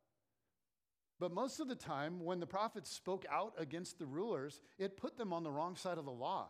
But 1.21 1.33
most 1.33 1.61
of 1.61 1.69
the 1.69 1.77
time, 1.77 2.25
when 2.25 2.41
the 2.41 2.47
prophets 2.47 2.91
spoke 2.91 3.25
out 3.31 3.53
against 3.59 3.99
the 3.99 4.07
rulers, 4.07 4.61
it 4.79 4.97
put 4.97 5.17
them 5.17 5.33
on 5.33 5.45
the 5.45 5.51
wrong 5.51 5.77
side 5.77 5.99
of 5.99 6.07
the 6.07 6.11
law. 6.11 6.49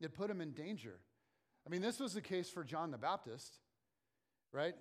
It 0.00 0.14
put 0.14 0.28
them 0.28 0.40
in 0.40 0.52
danger. 0.52 0.98
I 1.66 1.70
mean, 1.70 1.82
this 1.82 2.00
was 2.00 2.14
the 2.14 2.22
case 2.22 2.48
for 2.48 2.64
John 2.64 2.90
the 2.90 2.98
Baptist, 2.98 3.58
right? 4.52 4.74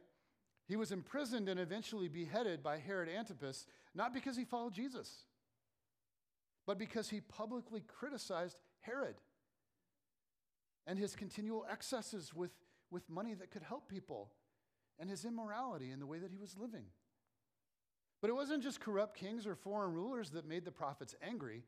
He 0.68 0.76
was 0.76 0.92
imprisoned 0.92 1.50
and 1.50 1.60
eventually 1.60 2.08
beheaded 2.08 2.64
by 2.64 2.78
Herod 2.78 3.10
Antipas, 3.10 3.68
not 3.94 4.14
because 4.14 4.38
he 4.38 4.46
followed 4.46 4.74
Jesus, 4.74 5.26
but 6.66 6.80
because 6.80 7.10
he 7.10 7.20
publicly 7.20 7.82
criticized 7.82 8.62
Herod 8.80 9.16
and 10.88 10.98
his 10.98 11.16
continual 11.16 11.66
excesses 11.70 12.34
with, 12.34 12.52
with 12.90 13.08
money 13.10 13.34
that 13.36 13.52
could 13.52 13.62
help 13.62 13.88
people 13.88 14.32
and 15.00 15.10
his 15.10 15.26
immorality 15.26 15.92
in 15.92 16.00
the 16.00 16.08
way 16.08 16.18
that 16.18 16.32
he 16.32 16.38
was 16.38 16.58
living. 16.58 16.86
But 18.22 18.32
it 18.32 18.34
wasn't 18.34 18.64
just 18.64 18.80
corrupt 18.80 19.16
kings 19.16 19.46
or 19.46 19.54
foreign 19.54 19.94
rulers 19.94 20.32
that 20.32 20.48
made 20.48 20.66
the 20.66 20.72
prophets 20.72 21.14
angry. 21.22 21.64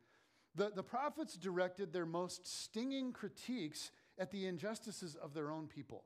The, 0.56 0.72
the 0.74 0.82
prophets 0.82 1.36
directed 1.36 1.94
their 1.94 2.08
most 2.08 2.48
stinging 2.48 3.12
critiques 3.12 3.92
at 4.18 4.32
the 4.32 4.48
injustices 4.48 5.16
of 5.16 5.34
their 5.34 5.52
own 5.52 5.68
people. 5.68 6.06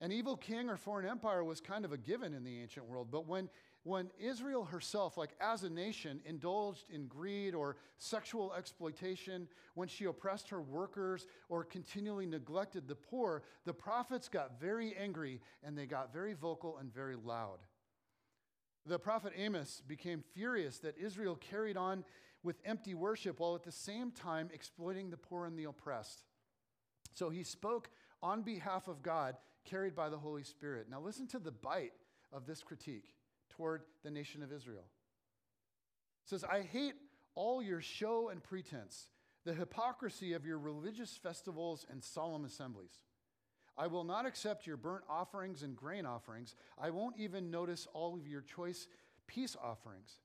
An 0.00 0.12
evil 0.12 0.36
king 0.36 0.68
or 0.68 0.76
foreign 0.76 1.08
empire 1.08 1.42
was 1.42 1.60
kind 1.60 1.84
of 1.84 1.92
a 1.92 1.98
given 1.98 2.32
in 2.32 2.44
the 2.44 2.60
ancient 2.60 2.86
world, 2.86 3.08
but 3.10 3.26
when, 3.26 3.48
when 3.82 4.10
Israel 4.18 4.64
herself, 4.64 5.16
like 5.16 5.34
as 5.40 5.64
a 5.64 5.70
nation, 5.70 6.20
indulged 6.24 6.84
in 6.88 7.08
greed 7.08 7.52
or 7.52 7.76
sexual 7.96 8.52
exploitation, 8.54 9.48
when 9.74 9.88
she 9.88 10.04
oppressed 10.04 10.48
her 10.50 10.60
workers 10.60 11.26
or 11.48 11.64
continually 11.64 12.26
neglected 12.26 12.86
the 12.86 12.94
poor, 12.94 13.42
the 13.64 13.74
prophets 13.74 14.28
got 14.28 14.60
very 14.60 14.94
angry 14.94 15.40
and 15.64 15.76
they 15.76 15.86
got 15.86 16.12
very 16.12 16.34
vocal 16.34 16.78
and 16.78 16.94
very 16.94 17.16
loud. 17.16 17.58
The 18.86 19.00
prophet 19.00 19.32
Amos 19.36 19.82
became 19.86 20.22
furious 20.32 20.78
that 20.78 20.96
Israel 20.96 21.34
carried 21.34 21.76
on 21.76 22.04
with 22.44 22.60
empty 22.64 22.94
worship 22.94 23.40
while 23.40 23.56
at 23.56 23.64
the 23.64 23.72
same 23.72 24.12
time 24.12 24.48
exploiting 24.54 25.10
the 25.10 25.16
poor 25.16 25.44
and 25.44 25.58
the 25.58 25.64
oppressed. 25.64 26.22
So 27.14 27.30
he 27.30 27.42
spoke 27.42 27.90
on 28.22 28.42
behalf 28.42 28.86
of 28.86 29.02
God, 29.02 29.36
carried 29.68 29.94
by 29.94 30.08
the 30.08 30.18
Holy 30.18 30.44
Spirit. 30.44 30.86
Now, 30.90 31.00
listen 31.00 31.26
to 31.28 31.38
the 31.38 31.52
bite 31.52 31.92
of 32.32 32.46
this 32.46 32.62
critique 32.62 33.14
toward 33.50 33.82
the 34.02 34.10
nation 34.10 34.42
of 34.42 34.52
Israel. 34.52 34.84
It 36.24 36.30
says, 36.30 36.44
I 36.44 36.62
hate 36.62 36.94
all 37.34 37.62
your 37.62 37.80
show 37.80 38.28
and 38.28 38.42
pretense, 38.42 39.08
the 39.44 39.54
hypocrisy 39.54 40.32
of 40.32 40.44
your 40.44 40.58
religious 40.58 41.16
festivals 41.16 41.86
and 41.90 42.02
solemn 42.02 42.44
assemblies. 42.44 43.00
I 43.76 43.86
will 43.86 44.04
not 44.04 44.26
accept 44.26 44.66
your 44.66 44.76
burnt 44.76 45.04
offerings 45.08 45.62
and 45.62 45.76
grain 45.76 46.04
offerings. 46.04 46.56
I 46.80 46.90
won't 46.90 47.16
even 47.18 47.50
notice 47.50 47.86
all 47.94 48.14
of 48.14 48.26
your 48.26 48.40
choice 48.40 48.88
peace 49.26 49.56
offerings. 49.62 50.18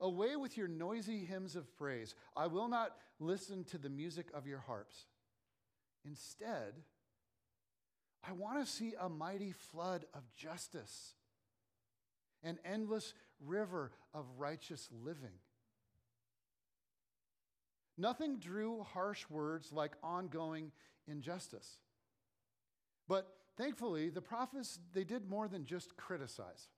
Away 0.00 0.36
with 0.36 0.56
your 0.56 0.68
noisy 0.68 1.24
hymns 1.24 1.54
of 1.56 1.74
praise. 1.76 2.14
I 2.36 2.48
will 2.48 2.68
not 2.68 2.96
listen 3.20 3.64
to 3.64 3.78
the 3.78 3.88
music 3.88 4.26
of 4.34 4.46
your 4.46 4.58
harps. 4.58 5.06
Instead, 6.04 6.74
I 8.24 8.32
want 8.32 8.64
to 8.64 8.70
see 8.70 8.94
a 9.00 9.08
mighty 9.08 9.52
flood 9.52 10.04
of 10.14 10.22
justice, 10.34 11.14
an 12.42 12.58
endless 12.64 13.14
river 13.40 13.92
of 14.14 14.24
righteous 14.38 14.88
living. 15.04 15.38
Nothing 17.98 18.38
drew 18.38 18.82
harsh 18.82 19.24
words 19.30 19.72
like 19.72 19.92
ongoing 20.02 20.72
injustice. 21.06 21.78
But 23.08 23.32
thankfully, 23.56 24.10
the 24.10 24.20
prophets, 24.20 24.78
they 24.92 25.04
did 25.04 25.28
more 25.30 25.48
than 25.48 25.64
just 25.64 25.96
criticize. 25.96 26.68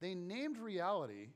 They 0.00 0.14
named 0.14 0.58
reality 0.58 1.28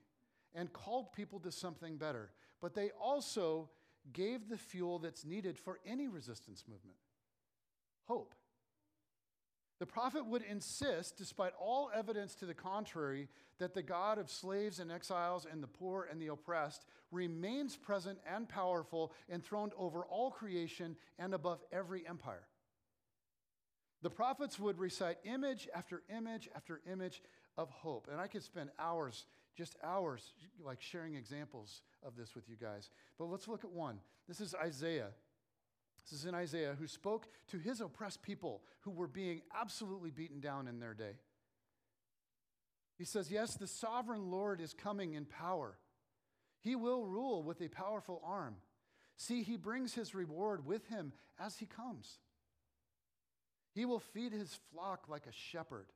and 0.54 0.72
called 0.72 1.12
people 1.12 1.40
to 1.40 1.52
something 1.52 1.96
better, 1.96 2.30
but 2.60 2.74
they 2.74 2.90
also 2.90 3.68
gave 4.12 4.48
the 4.48 4.58
fuel 4.58 4.98
that's 4.98 5.24
needed 5.24 5.58
for 5.58 5.80
any 5.84 6.08
resistance 6.08 6.64
movement 6.68 6.96
hope. 8.06 8.34
The 9.82 9.86
prophet 9.86 10.24
would 10.26 10.42
insist, 10.42 11.16
despite 11.16 11.54
all 11.60 11.90
evidence 11.92 12.36
to 12.36 12.46
the 12.46 12.54
contrary, 12.54 13.26
that 13.58 13.74
the 13.74 13.82
God 13.82 14.16
of 14.16 14.30
slaves 14.30 14.78
and 14.78 14.92
exiles 14.92 15.44
and 15.44 15.60
the 15.60 15.66
poor 15.66 16.06
and 16.08 16.22
the 16.22 16.28
oppressed 16.28 16.84
remains 17.10 17.74
present 17.74 18.20
and 18.32 18.48
powerful, 18.48 19.12
enthroned 19.28 19.72
over 19.76 20.04
all 20.04 20.30
creation 20.30 20.94
and 21.18 21.34
above 21.34 21.64
every 21.72 22.06
empire. 22.06 22.46
The 24.02 24.10
prophets 24.10 24.56
would 24.60 24.78
recite 24.78 25.18
image 25.24 25.68
after 25.74 26.04
image 26.16 26.48
after 26.54 26.80
image 26.88 27.20
of 27.58 27.68
hope. 27.68 28.06
And 28.08 28.20
I 28.20 28.28
could 28.28 28.44
spend 28.44 28.70
hours, 28.78 29.26
just 29.56 29.74
hours, 29.82 30.32
like 30.64 30.80
sharing 30.80 31.16
examples 31.16 31.82
of 32.04 32.14
this 32.14 32.36
with 32.36 32.48
you 32.48 32.54
guys. 32.54 32.88
But 33.18 33.24
let's 33.24 33.48
look 33.48 33.64
at 33.64 33.72
one. 33.72 33.98
This 34.28 34.40
is 34.40 34.54
Isaiah. 34.54 35.08
This 36.02 36.20
is 36.20 36.26
in 36.26 36.34
Isaiah 36.34 36.76
who 36.78 36.86
spoke 36.86 37.28
to 37.48 37.58
his 37.58 37.80
oppressed 37.80 38.22
people 38.22 38.62
who 38.80 38.90
were 38.90 39.06
being 39.06 39.42
absolutely 39.58 40.10
beaten 40.10 40.40
down 40.40 40.68
in 40.68 40.80
their 40.80 40.94
day. 40.94 41.16
He 42.98 43.04
says, 43.04 43.30
Yes, 43.30 43.54
the 43.54 43.66
sovereign 43.66 44.30
Lord 44.30 44.60
is 44.60 44.74
coming 44.74 45.14
in 45.14 45.24
power. 45.24 45.78
He 46.60 46.76
will 46.76 47.06
rule 47.06 47.42
with 47.42 47.60
a 47.60 47.68
powerful 47.68 48.20
arm. 48.24 48.56
See, 49.16 49.42
he 49.42 49.56
brings 49.56 49.94
his 49.94 50.14
reward 50.14 50.66
with 50.66 50.86
him 50.88 51.12
as 51.38 51.58
he 51.58 51.66
comes. 51.66 52.18
He 53.74 53.84
will 53.84 54.00
feed 54.00 54.32
his 54.32 54.58
flock 54.72 55.08
like 55.08 55.26
a 55.26 55.32
shepherd. 55.32 55.86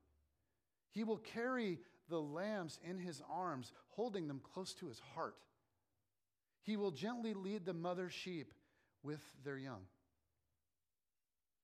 He 0.91 1.05
will 1.05 1.19
carry 1.19 1.79
the 2.09 2.21
lambs 2.21 2.79
in 2.89 2.99
his 2.99 3.23
arms, 3.31 3.73
holding 3.89 4.29
them 4.29 4.41
close 4.41 4.73
to 4.75 4.87
his 4.87 5.01
heart. 5.15 5.37
He 6.63 6.77
will 6.77 6.91
gently 6.91 7.35
lead 7.35 7.65
the 7.65 7.75
mother 7.75 8.09
sheep 8.09 8.53
with 9.03 9.21
their 9.45 9.59
young. 9.59 9.83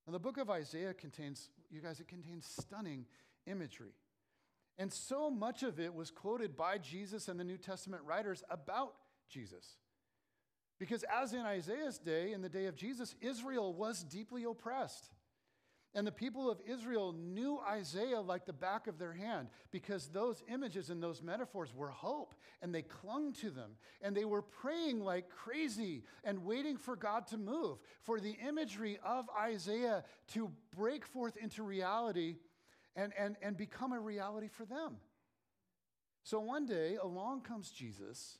Now, 0.07 0.13
the 0.13 0.19
book 0.19 0.39
of 0.39 0.51
Isaiah 0.51 0.95
contains, 0.95 1.51
you 1.71 1.81
guys, 1.81 2.01
it 2.01 2.09
contains 2.09 2.47
stunning 2.47 3.07
imagery. 3.47 3.95
And 4.79 4.93
so 4.93 5.31
much 5.31 5.63
of 5.63 5.79
it 5.79 5.95
was 5.95 6.11
quoted 6.11 6.57
by 6.57 6.79
Jesus 6.79 7.29
and 7.29 7.39
the 7.39 7.45
New 7.45 7.59
Testament 7.59 8.03
writers 8.05 8.43
about 8.51 8.95
Jesus. 9.29 9.77
Because 10.79 11.05
as 11.05 11.33
in 11.33 11.41
Isaiah's 11.41 11.99
day, 11.99 12.33
in 12.33 12.43
the 12.43 12.49
day 12.49 12.67
of 12.67 12.75
Jesus, 12.75 13.15
Israel 13.21 13.73
was 13.73 14.03
deeply 14.03 14.45
oppressed. 14.45 15.11
And 15.95 16.07
the 16.07 16.13
people 16.13 16.51
of 16.51 16.59
Israel 16.67 17.13
knew 17.13 17.61
Isaiah 17.69 18.21
like 18.21 18.47
the 18.47 18.53
back 18.53 18.87
of 18.87 18.99
their 18.99 19.13
hand 19.13 19.49
because 19.71 20.09
those 20.09 20.43
images 20.51 20.89
and 20.89 21.03
those 21.03 21.21
metaphors 21.21 21.75
were 21.75 21.91
hope 21.91 22.35
and 22.63 22.75
they 22.75 22.81
clung 22.81 23.35
to 23.35 23.51
them. 23.51 23.73
And 24.01 24.17
they 24.17 24.25
were 24.25 24.41
praying 24.41 25.01
like 25.01 25.29
crazy 25.29 26.05
and 26.25 26.47
waiting 26.47 26.79
for 26.79 26.97
God 26.97 27.27
to 27.29 27.37
move, 27.37 27.79
for 28.01 28.21
the 28.21 28.39
imagery 28.49 28.99
of 29.05 29.27
Isaiah 29.39 30.05
to 30.29 30.51
break 30.75 31.05
forth 31.05 31.37
into 31.37 31.63
reality 31.63 32.37
and, 32.97 33.13
and, 33.19 33.37
and 33.43 33.55
become 33.57 33.93
a 33.93 34.01
reality 34.01 34.49
for 34.49 34.65
them. 34.65 34.97
So 36.25 36.41
one 36.41 36.65
day 36.65 36.97
along 37.03 37.43
comes 37.43 37.71
Jesus, 37.71 38.39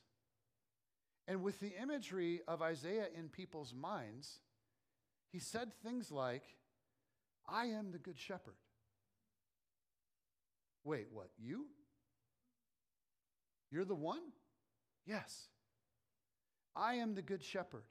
and 1.27 1.43
with 1.43 1.59
the 1.59 1.73
imagery 1.79 2.41
of 2.47 2.61
Isaiah 2.61 3.07
in 3.15 3.29
people's 3.29 3.73
minds, 3.73 4.39
he 5.31 5.39
said 5.39 5.71
things 5.83 6.11
like, 6.11 6.43
I 7.47 7.65
am 7.65 7.91
the 7.91 7.97
good 7.97 8.19
shepherd. 8.19 8.55
Wait, 10.83 11.07
what? 11.11 11.29
You? 11.37 11.65
You're 13.71 13.85
the 13.85 13.95
one? 13.95 14.21
Yes. 15.05 15.47
I 16.75 16.95
am 16.95 17.15
the 17.15 17.21
good 17.21 17.43
shepherd. 17.43 17.83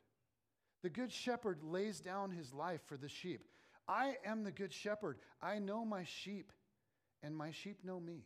The 0.82 0.90
good 0.90 1.12
shepherd 1.12 1.62
lays 1.62 2.00
down 2.00 2.30
his 2.30 2.52
life 2.52 2.80
for 2.86 2.96
the 2.96 3.08
sheep. 3.08 3.44
I 3.88 4.16
am 4.24 4.44
the 4.44 4.50
good 4.50 4.72
shepherd. 4.72 5.18
I 5.40 5.58
know 5.58 5.84
my 5.84 6.04
sheep, 6.04 6.52
and 7.22 7.36
my 7.36 7.50
sheep 7.50 7.78
know 7.84 8.00
me. 8.00 8.24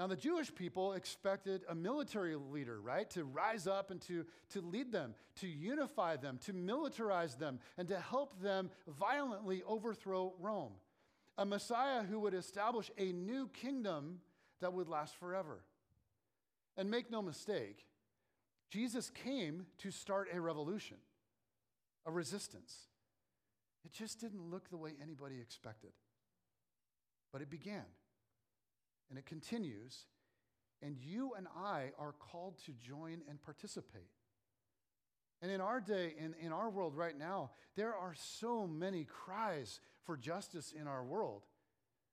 Now, 0.00 0.06
the 0.06 0.16
Jewish 0.16 0.54
people 0.54 0.94
expected 0.94 1.60
a 1.68 1.74
military 1.74 2.34
leader, 2.34 2.80
right, 2.80 3.08
to 3.10 3.24
rise 3.24 3.66
up 3.66 3.90
and 3.90 4.00
to, 4.06 4.24
to 4.52 4.62
lead 4.62 4.90
them, 4.90 5.14
to 5.40 5.46
unify 5.46 6.16
them, 6.16 6.38
to 6.46 6.54
militarize 6.54 7.36
them, 7.36 7.58
and 7.76 7.86
to 7.88 8.00
help 8.00 8.40
them 8.40 8.70
violently 8.88 9.62
overthrow 9.66 10.32
Rome. 10.40 10.72
A 11.36 11.44
Messiah 11.44 12.02
who 12.02 12.18
would 12.20 12.32
establish 12.32 12.90
a 12.96 13.12
new 13.12 13.48
kingdom 13.48 14.20
that 14.62 14.72
would 14.72 14.88
last 14.88 15.16
forever. 15.16 15.60
And 16.78 16.90
make 16.90 17.10
no 17.10 17.20
mistake, 17.20 17.84
Jesus 18.70 19.10
came 19.10 19.66
to 19.80 19.90
start 19.90 20.28
a 20.32 20.40
revolution, 20.40 20.96
a 22.06 22.10
resistance. 22.10 22.74
It 23.84 23.92
just 23.92 24.18
didn't 24.18 24.50
look 24.50 24.70
the 24.70 24.78
way 24.78 24.92
anybody 25.02 25.38
expected. 25.42 25.92
But 27.34 27.42
it 27.42 27.50
began 27.50 27.84
and 29.10 29.18
it 29.18 29.26
continues, 29.26 30.06
and 30.80 30.96
you 30.96 31.32
and 31.36 31.46
I 31.54 31.90
are 31.98 32.12
called 32.12 32.58
to 32.64 32.72
join 32.72 33.22
and 33.28 33.42
participate. 33.42 34.08
And 35.42 35.50
in 35.50 35.60
our 35.60 35.80
day, 35.80 36.14
in, 36.18 36.34
in 36.40 36.52
our 36.52 36.70
world 36.70 36.94
right 36.94 37.18
now, 37.18 37.50
there 37.76 37.94
are 37.94 38.14
so 38.14 38.66
many 38.66 39.04
cries 39.04 39.80
for 40.04 40.16
justice 40.16 40.72
in 40.78 40.86
our 40.86 41.02
world. 41.02 41.42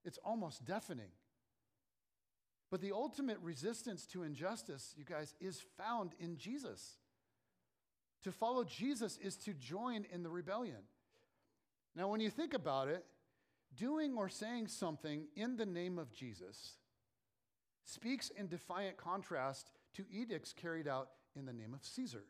It's 0.04 0.20
almost 0.24 0.66
deafening. 0.66 1.12
But 2.72 2.82
the 2.82 2.92
ultimate 2.92 3.38
resistance 3.42 4.06
to 4.08 4.24
injustice, 4.24 4.94
you 4.98 5.06
guys, 5.06 5.34
is 5.40 5.64
found 5.78 6.12
in 6.20 6.38
Jesus. 6.38 6.98
To 8.24 8.32
follow 8.32 8.64
Jesus 8.64 9.18
is 9.18 9.36
to 9.38 9.54
join 9.54 10.06
in 10.12 10.24
the 10.24 10.30
rebellion. 10.30 10.84
Now, 11.96 12.10
when 12.10 12.20
you 12.20 12.30
think 12.30 12.54
about 12.54 12.88
it, 12.88 13.06
doing 13.76 14.16
or 14.18 14.30
saying 14.30 14.68
something 14.68 15.28
in 15.36 15.58
the 15.58 15.66
name 15.66 15.98
of 16.00 16.12
Jesus 16.14 16.74
speaks 17.88 18.30
in 18.38 18.48
defiant 18.48 18.98
contrast 18.98 19.72
to 19.96 20.06
edicts 20.12 20.54
carried 20.54 20.88
out 20.88 21.10
in 21.36 21.46
the 21.46 21.54
name 21.54 21.74
of 21.74 21.84
Caesar, 21.84 22.24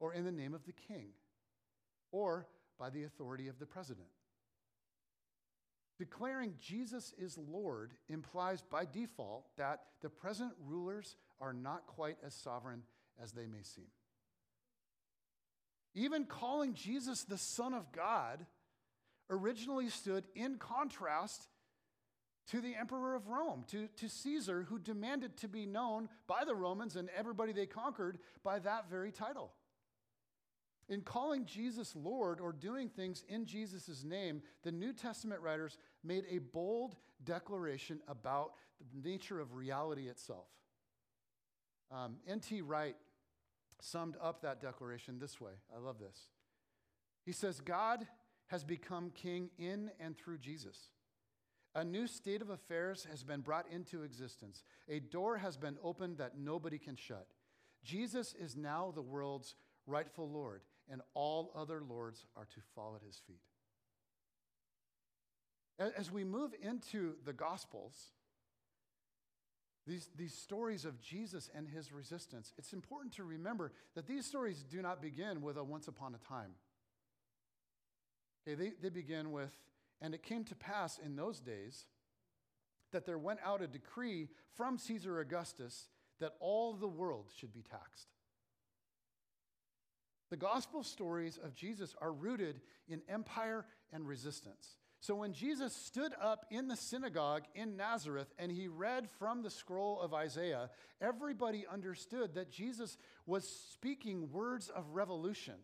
or 0.00 0.12
in 0.12 0.24
the 0.24 0.32
name 0.32 0.54
of 0.54 0.64
the 0.66 0.72
king, 0.72 1.10
or 2.10 2.46
by 2.78 2.90
the 2.90 3.04
authority 3.04 3.48
of 3.48 3.58
the 3.58 3.66
president. 3.66 4.08
Declaring 5.98 6.54
Jesus 6.60 7.14
is 7.16 7.38
Lord 7.38 7.92
implies 8.08 8.60
by 8.60 8.84
default 8.84 9.46
that 9.56 9.82
the 10.00 10.10
present 10.10 10.52
rulers 10.66 11.14
are 11.40 11.52
not 11.52 11.86
quite 11.86 12.16
as 12.26 12.34
sovereign 12.34 12.82
as 13.22 13.32
they 13.32 13.46
may 13.46 13.62
seem. 13.62 13.86
Even 15.94 16.24
calling 16.24 16.74
Jesus 16.74 17.22
the 17.22 17.38
Son 17.38 17.72
of 17.72 17.92
God 17.92 18.46
originally 19.30 19.90
stood 19.90 20.24
in 20.34 20.56
contrast 20.56 21.46
to 22.50 22.60
the 22.60 22.74
emperor 22.74 23.14
of 23.14 23.28
Rome, 23.28 23.64
to, 23.68 23.88
to 23.96 24.08
Caesar, 24.08 24.66
who 24.68 24.78
demanded 24.78 25.36
to 25.38 25.48
be 25.48 25.66
known 25.66 26.08
by 26.26 26.44
the 26.44 26.54
Romans 26.54 26.96
and 26.96 27.08
everybody 27.16 27.52
they 27.52 27.66
conquered 27.66 28.18
by 28.42 28.58
that 28.60 28.90
very 28.90 29.12
title. 29.12 29.52
In 30.88 31.00
calling 31.02 31.46
Jesus 31.46 31.94
Lord 31.94 32.40
or 32.40 32.52
doing 32.52 32.88
things 32.88 33.24
in 33.28 33.46
Jesus' 33.46 34.04
name, 34.04 34.42
the 34.62 34.72
New 34.72 34.92
Testament 34.92 35.40
writers 35.40 35.78
made 36.02 36.24
a 36.28 36.38
bold 36.38 36.96
declaration 37.24 38.00
about 38.08 38.52
the 38.92 39.08
nature 39.08 39.40
of 39.40 39.54
reality 39.54 40.08
itself. 40.08 40.48
Um, 41.90 42.16
N.T. 42.26 42.62
Wright 42.62 42.96
summed 43.80 44.16
up 44.20 44.42
that 44.42 44.60
declaration 44.60 45.18
this 45.18 45.40
way. 45.40 45.52
I 45.74 45.78
love 45.78 45.98
this. 45.98 46.28
He 47.24 47.32
says, 47.32 47.60
God 47.60 48.06
has 48.48 48.64
become 48.64 49.10
king 49.10 49.50
in 49.58 49.90
and 50.00 50.16
through 50.16 50.38
Jesus. 50.38 50.90
A 51.74 51.84
new 51.84 52.06
state 52.06 52.42
of 52.42 52.50
affairs 52.50 53.06
has 53.10 53.22
been 53.24 53.40
brought 53.40 53.66
into 53.72 54.02
existence. 54.02 54.62
A 54.88 55.00
door 55.00 55.38
has 55.38 55.56
been 55.56 55.78
opened 55.82 56.18
that 56.18 56.38
nobody 56.38 56.78
can 56.78 56.96
shut. 56.96 57.26
Jesus 57.82 58.34
is 58.38 58.56
now 58.56 58.92
the 58.94 59.02
world's 59.02 59.54
rightful 59.86 60.28
Lord, 60.28 60.62
and 60.90 61.00
all 61.14 61.50
other 61.56 61.82
lords 61.82 62.26
are 62.36 62.44
to 62.44 62.60
fall 62.74 62.94
at 62.94 63.06
his 63.06 63.20
feet. 63.26 63.40
As 65.96 66.12
we 66.12 66.24
move 66.24 66.52
into 66.62 67.14
the 67.24 67.32
Gospels, 67.32 68.12
these, 69.86 70.10
these 70.14 70.34
stories 70.34 70.84
of 70.84 71.00
Jesus 71.00 71.50
and 71.54 71.66
his 71.66 71.90
resistance, 71.90 72.52
it's 72.56 72.72
important 72.72 73.14
to 73.14 73.24
remember 73.24 73.72
that 73.94 74.06
these 74.06 74.26
stories 74.26 74.62
do 74.62 74.80
not 74.82 75.02
begin 75.02 75.42
with 75.42 75.56
a 75.56 75.64
once 75.64 75.88
upon 75.88 76.14
a 76.14 76.28
time. 76.28 76.52
Okay, 78.46 78.54
they, 78.54 78.72
they 78.80 78.90
begin 78.90 79.32
with 79.32 79.50
and 80.02 80.14
it 80.14 80.22
came 80.22 80.44
to 80.44 80.54
pass 80.54 80.98
in 80.98 81.16
those 81.16 81.40
days 81.40 81.86
that 82.90 83.06
there 83.06 83.18
went 83.18 83.38
out 83.44 83.62
a 83.62 83.66
decree 83.66 84.28
from 84.56 84.76
Caesar 84.76 85.20
Augustus 85.20 85.88
that 86.20 86.34
all 86.40 86.74
the 86.74 86.88
world 86.88 87.30
should 87.34 87.52
be 87.52 87.62
taxed. 87.62 88.08
The 90.30 90.36
gospel 90.36 90.82
stories 90.82 91.38
of 91.42 91.54
Jesus 91.54 91.94
are 92.00 92.12
rooted 92.12 92.60
in 92.88 93.02
empire 93.08 93.64
and 93.92 94.06
resistance. 94.06 94.76
So 95.00 95.14
when 95.14 95.32
Jesus 95.32 95.74
stood 95.74 96.12
up 96.20 96.46
in 96.50 96.68
the 96.68 96.76
synagogue 96.76 97.42
in 97.54 97.76
Nazareth 97.76 98.32
and 98.38 98.50
he 98.50 98.68
read 98.68 99.08
from 99.18 99.42
the 99.42 99.50
scroll 99.50 100.00
of 100.00 100.14
Isaiah, 100.14 100.70
everybody 101.00 101.64
understood 101.70 102.34
that 102.34 102.50
Jesus 102.50 102.96
was 103.26 103.48
speaking 103.72 104.30
words 104.30 104.68
of 104.68 104.84
revolution. 104.92 105.54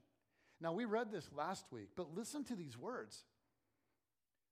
Now, 0.60 0.72
we 0.72 0.86
read 0.86 1.12
this 1.12 1.30
last 1.36 1.66
week, 1.70 1.90
but 1.96 2.16
listen 2.16 2.42
to 2.44 2.56
these 2.56 2.76
words 2.76 3.24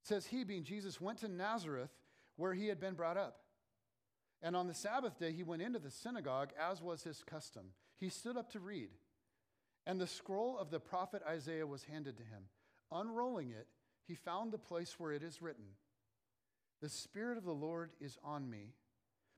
says 0.07 0.27
he, 0.27 0.45
being 0.45 0.65
Jesus, 0.65 1.01
went 1.01 1.19
to 1.19 1.29
Nazareth 1.29 1.91
where 2.37 2.55
he 2.55 2.69
had 2.69 2.81
been 2.81 2.95
brought 2.95 3.17
up. 3.17 3.41
And 4.43 4.55
on 4.55 4.69
the 4.69 4.75
Sabbath 4.75 5.19
day, 5.19 5.33
he 5.33 5.43
went 5.43 5.63
into 5.63 5.79
the 5.79 5.91
synagogue, 5.91 6.51
as 6.61 6.83
was 6.83 7.03
his 7.03 7.23
custom. 7.25 7.73
He 7.99 8.09
stood 8.09 8.37
up 8.37 8.51
to 8.53 8.61
read. 8.61 8.91
And 9.87 10.01
the 10.01 10.07
scroll 10.07 10.59
of 10.59 10.71
the 10.71 10.81
prophet 10.81 11.23
Isaiah 11.29 11.67
was 11.67 11.85
handed 11.85 12.17
to 12.19 12.23
him. 12.23 12.43
Unrolling 12.93 13.51
it, 13.51 13.67
he 14.07 14.15
found 14.15 14.53
the 14.53 14.59
place 14.59 14.95
where 14.99 15.13
it 15.13 15.23
is 15.23 15.43
written 15.43 15.65
The 16.81 16.89
Spirit 16.89 17.39
of 17.39 17.45
the 17.45 17.53
Lord 17.53 17.93
is 18.01 18.19
on 18.23 18.49
me, 18.49 18.75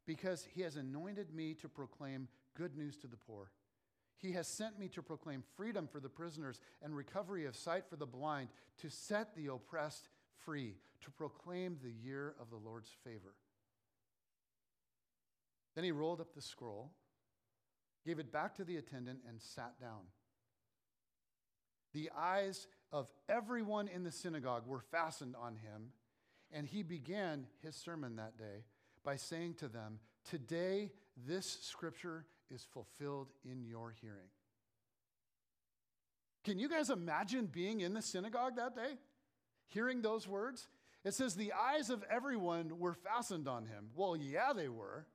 because 0.06 0.46
he 0.52 0.62
has 0.62 0.76
anointed 0.76 1.32
me 1.34 1.54
to 1.54 1.68
proclaim 1.68 2.28
good 2.56 2.76
news 2.76 2.96
to 2.98 3.06
the 3.06 3.16
poor. 3.16 3.52
He 4.16 4.32
has 4.32 4.48
sent 4.48 4.78
me 4.78 4.88
to 4.88 5.02
proclaim 5.02 5.44
freedom 5.56 5.86
for 5.86 6.00
the 6.00 6.08
prisoners 6.08 6.60
and 6.82 6.96
recovery 6.96 7.46
of 7.46 7.54
sight 7.54 7.84
for 7.88 7.96
the 7.96 8.06
blind, 8.06 8.48
to 8.78 8.90
set 8.90 9.36
the 9.36 9.46
oppressed 9.46 10.08
free 10.44 10.76
to 11.02 11.10
proclaim 11.10 11.78
the 11.82 11.92
year 11.92 12.34
of 12.40 12.50
the 12.50 12.56
Lord's 12.56 12.90
favor. 13.04 13.34
Then 15.74 15.84
he 15.84 15.92
rolled 15.92 16.20
up 16.20 16.34
the 16.34 16.42
scroll, 16.42 16.90
gave 18.04 18.18
it 18.18 18.32
back 18.32 18.54
to 18.56 18.64
the 18.64 18.76
attendant, 18.76 19.20
and 19.28 19.40
sat 19.40 19.80
down. 19.80 20.06
The 21.94 22.10
eyes 22.16 22.66
of 22.92 23.08
everyone 23.28 23.88
in 23.88 24.02
the 24.02 24.12
synagogue 24.12 24.66
were 24.66 24.80
fastened 24.80 25.34
on 25.40 25.56
him, 25.56 25.92
and 26.52 26.66
he 26.66 26.82
began 26.82 27.46
his 27.62 27.76
sermon 27.76 28.16
that 28.16 28.36
day 28.36 28.64
by 29.04 29.16
saying 29.16 29.54
to 29.54 29.68
them, 29.68 30.00
Today 30.28 30.90
this 31.26 31.58
scripture 31.62 32.26
is 32.50 32.66
fulfilled 32.72 33.28
in 33.44 33.62
your 33.62 33.94
hearing. 34.00 34.28
Can 36.44 36.58
you 36.58 36.68
guys 36.68 36.90
imagine 36.90 37.46
being 37.46 37.80
in 37.80 37.94
the 37.94 38.02
synagogue 38.02 38.56
that 38.56 38.74
day? 38.74 38.96
Hearing 39.68 40.02
those 40.02 40.26
words. 40.26 40.68
It 41.04 41.14
says, 41.14 41.34
the 41.34 41.52
eyes 41.52 41.90
of 41.90 42.04
everyone 42.10 42.78
were 42.78 42.94
fastened 42.94 43.48
on 43.48 43.66
him. 43.66 43.90
Well, 43.94 44.16
yeah, 44.16 44.52
they 44.54 44.68
were. 44.68 45.06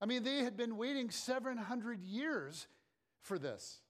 I 0.00 0.06
mean, 0.06 0.22
they 0.22 0.38
had 0.38 0.56
been 0.56 0.76
waiting 0.76 1.10
700 1.10 2.02
years 2.02 2.66
for 3.20 3.38
this. 3.38 3.80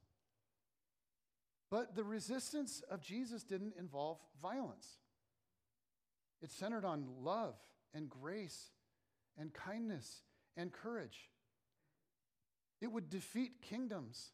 But 1.71 1.95
the 1.95 2.03
resistance 2.03 2.83
of 2.91 3.01
Jesus 3.01 3.45
didn't 3.45 3.75
involve 3.79 4.19
violence, 4.43 4.99
it 6.43 6.51
centered 6.51 6.85
on 6.85 7.07
love 7.23 7.55
and 7.95 8.09
grace 8.09 8.71
and 9.39 9.53
kindness 9.53 10.23
and 10.57 10.73
courage. 10.73 11.29
It 12.81 12.91
would 12.91 13.11
defeat 13.11 13.61
kingdoms, 13.63 14.31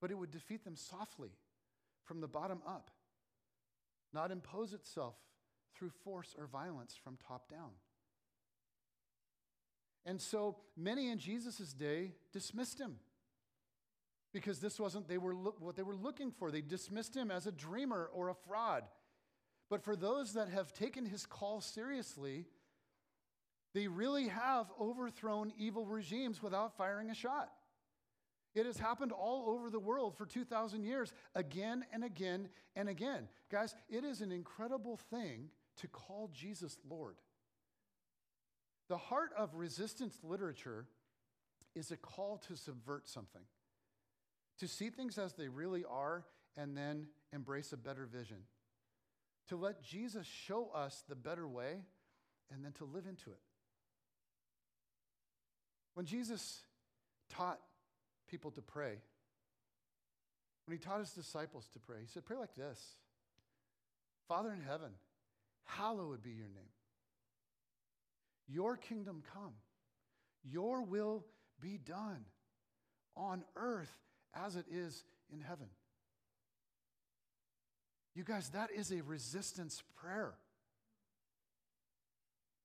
but 0.00 0.10
it 0.10 0.18
would 0.18 0.32
defeat 0.32 0.64
them 0.64 0.76
softly 0.76 1.30
from 2.04 2.20
the 2.20 2.26
bottom 2.26 2.60
up, 2.66 2.90
not 4.12 4.30
impose 4.30 4.72
itself 4.72 5.16
through 5.74 5.90
force 6.04 6.34
or 6.38 6.46
violence 6.46 6.94
from 7.02 7.16
top 7.16 7.50
down. 7.50 7.70
And 10.04 10.20
so 10.20 10.56
many 10.76 11.10
in 11.10 11.18
Jesus' 11.18 11.72
day 11.72 12.12
dismissed 12.32 12.80
him 12.80 12.96
because 14.32 14.58
this 14.58 14.80
wasn't 14.80 15.08
they 15.08 15.18
were 15.18 15.34
lo- 15.34 15.54
what 15.58 15.76
they 15.76 15.82
were 15.82 15.94
looking 15.94 16.30
for. 16.32 16.50
They 16.50 16.60
dismissed 16.60 17.14
him 17.16 17.30
as 17.30 17.46
a 17.46 17.52
dreamer 17.52 18.10
or 18.12 18.28
a 18.28 18.34
fraud. 18.34 18.84
But 19.70 19.84
for 19.84 19.94
those 19.94 20.34
that 20.34 20.48
have 20.48 20.72
taken 20.72 21.06
his 21.06 21.24
call 21.24 21.60
seriously, 21.60 22.46
they 23.74 23.86
really 23.86 24.28
have 24.28 24.66
overthrown 24.80 25.52
evil 25.56 25.86
regimes 25.86 26.42
without 26.42 26.76
firing 26.76 27.10
a 27.10 27.14
shot. 27.14 27.50
It 28.54 28.66
has 28.66 28.78
happened 28.78 29.12
all 29.12 29.46
over 29.48 29.70
the 29.70 29.78
world 29.78 30.16
for 30.16 30.26
2,000 30.26 30.84
years, 30.84 31.12
again 31.34 31.84
and 31.92 32.04
again 32.04 32.48
and 32.76 32.88
again. 32.88 33.28
Guys, 33.50 33.74
it 33.88 34.04
is 34.04 34.20
an 34.20 34.30
incredible 34.30 34.98
thing 35.10 35.48
to 35.78 35.88
call 35.88 36.30
Jesus 36.34 36.76
Lord. 36.88 37.16
The 38.88 38.98
heart 38.98 39.30
of 39.38 39.54
resistance 39.54 40.18
literature 40.22 40.86
is 41.74 41.90
a 41.90 41.96
call 41.96 42.36
to 42.48 42.56
subvert 42.56 43.08
something, 43.08 43.42
to 44.58 44.68
see 44.68 44.90
things 44.90 45.16
as 45.16 45.32
they 45.32 45.48
really 45.48 45.84
are 45.88 46.24
and 46.54 46.76
then 46.76 47.06
embrace 47.32 47.72
a 47.72 47.78
better 47.78 48.04
vision, 48.04 48.36
to 49.48 49.56
let 49.56 49.82
Jesus 49.82 50.26
show 50.26 50.68
us 50.74 51.04
the 51.08 51.16
better 51.16 51.48
way 51.48 51.76
and 52.52 52.62
then 52.62 52.72
to 52.72 52.84
live 52.84 53.06
into 53.06 53.30
it. 53.30 53.40
When 55.94 56.04
Jesus 56.04 56.60
taught 57.30 57.58
people 58.32 58.50
to 58.50 58.62
pray, 58.62 58.94
when 60.64 60.76
he 60.76 60.82
taught 60.82 61.00
his 61.00 61.10
disciples 61.10 61.68
to 61.74 61.78
pray, 61.78 61.98
he 62.00 62.06
said, 62.06 62.24
Pray 62.24 62.38
like 62.38 62.54
this 62.56 62.80
Father 64.26 64.50
in 64.52 64.62
heaven, 64.62 64.90
hallowed 65.64 66.22
be 66.22 66.30
your 66.30 66.48
name. 66.48 66.72
Your 68.48 68.76
kingdom 68.76 69.22
come, 69.34 69.52
your 70.42 70.82
will 70.82 71.26
be 71.60 71.78
done 71.78 72.24
on 73.16 73.44
earth 73.54 73.92
as 74.34 74.56
it 74.56 74.64
is 74.70 75.04
in 75.30 75.40
heaven. 75.40 75.66
You 78.14 78.24
guys, 78.24 78.48
that 78.50 78.70
is 78.74 78.90
a 78.92 79.02
resistance 79.02 79.82
prayer. 79.96 80.32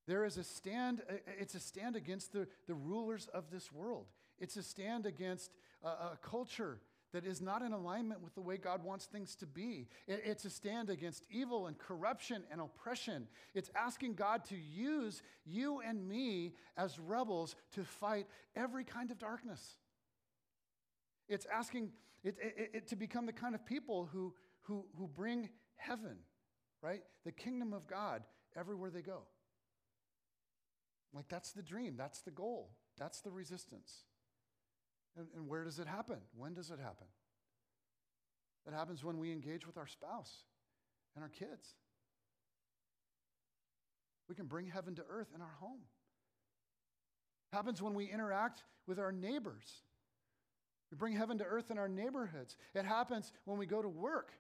There 0.07 0.23
is 0.23 0.37
a 0.37 0.43
stand, 0.43 1.01
it's 1.39 1.55
a 1.55 1.59
stand 1.59 1.97
against 1.97 2.31
the, 2.31 2.47
the 2.67 2.73
rulers 2.73 3.27
of 3.33 3.51
this 3.51 3.71
world. 3.71 4.05
It's 4.39 4.57
a 4.57 4.63
stand 4.63 5.05
against 5.05 5.51
a, 5.83 5.87
a 5.87 6.19
culture 6.21 6.79
that 7.13 7.25
is 7.25 7.41
not 7.41 7.61
in 7.61 7.71
alignment 7.71 8.21
with 8.21 8.35
the 8.35 8.41
way 8.41 8.57
God 8.57 8.83
wants 8.83 9.05
things 9.05 9.35
to 9.37 9.45
be. 9.45 9.87
It, 10.07 10.21
it's 10.25 10.45
a 10.45 10.49
stand 10.49 10.89
against 10.89 11.25
evil 11.31 11.67
and 11.67 11.77
corruption 11.77 12.43
and 12.51 12.59
oppression. 12.59 13.27
It's 13.53 13.71
asking 13.75 14.15
God 14.15 14.43
to 14.45 14.55
use 14.55 15.21
you 15.45 15.79
and 15.79 16.07
me 16.07 16.53
as 16.75 16.99
rebels 16.99 17.55
to 17.73 17.83
fight 17.83 18.27
every 18.55 18.83
kind 18.83 19.09
of 19.09 19.17
darkness. 19.17 19.77
It's 21.29 21.47
asking 21.51 21.91
it, 22.23 22.35
it, 22.41 22.71
it 22.73 22.87
to 22.87 22.95
become 22.95 23.25
the 23.25 23.33
kind 23.33 23.55
of 23.55 23.65
people 23.65 24.09
who, 24.11 24.33
who, 24.61 24.85
who 24.97 25.07
bring 25.07 25.49
heaven, 25.75 26.17
right? 26.81 27.03
The 27.25 27.31
kingdom 27.31 27.73
of 27.73 27.87
God 27.87 28.23
everywhere 28.55 28.89
they 28.89 29.01
go. 29.01 29.21
Like, 31.13 31.29
that's 31.29 31.53
the 31.53 31.61
dream, 31.61 31.95
that's 31.97 32.21
the 32.21 32.31
goal, 32.31 32.71
that's 32.97 33.21
the 33.21 33.31
resistance. 33.31 34.03
And, 35.17 35.27
and 35.35 35.47
where 35.47 35.63
does 35.63 35.79
it 35.79 35.87
happen? 35.87 36.17
When 36.35 36.53
does 36.53 36.69
it 36.69 36.79
happen? 36.79 37.07
It 38.67 38.73
happens 38.73 39.03
when 39.03 39.17
we 39.17 39.31
engage 39.31 39.65
with 39.65 39.77
our 39.77 39.87
spouse 39.87 40.43
and 41.15 41.23
our 41.23 41.29
kids. 41.29 41.75
We 44.29 44.35
can 44.35 44.45
bring 44.45 44.67
heaven 44.67 44.95
to 44.95 45.03
earth 45.09 45.29
in 45.33 45.41
our 45.41 45.55
home. 45.59 45.79
It 47.51 47.55
happens 47.55 47.81
when 47.81 47.93
we 47.93 48.05
interact 48.05 48.63
with 48.85 48.99
our 48.99 49.11
neighbors. 49.11 49.83
We 50.91 50.97
bring 50.97 51.13
heaven 51.13 51.37
to 51.37 51.45
earth 51.45 51.71
in 51.71 51.77
our 51.77 51.89
neighborhoods. 51.89 52.57
It 52.75 52.85
happens 52.85 53.31
when 53.45 53.57
we 53.57 53.65
go 53.65 53.81
to 53.81 53.89
work 53.89 54.31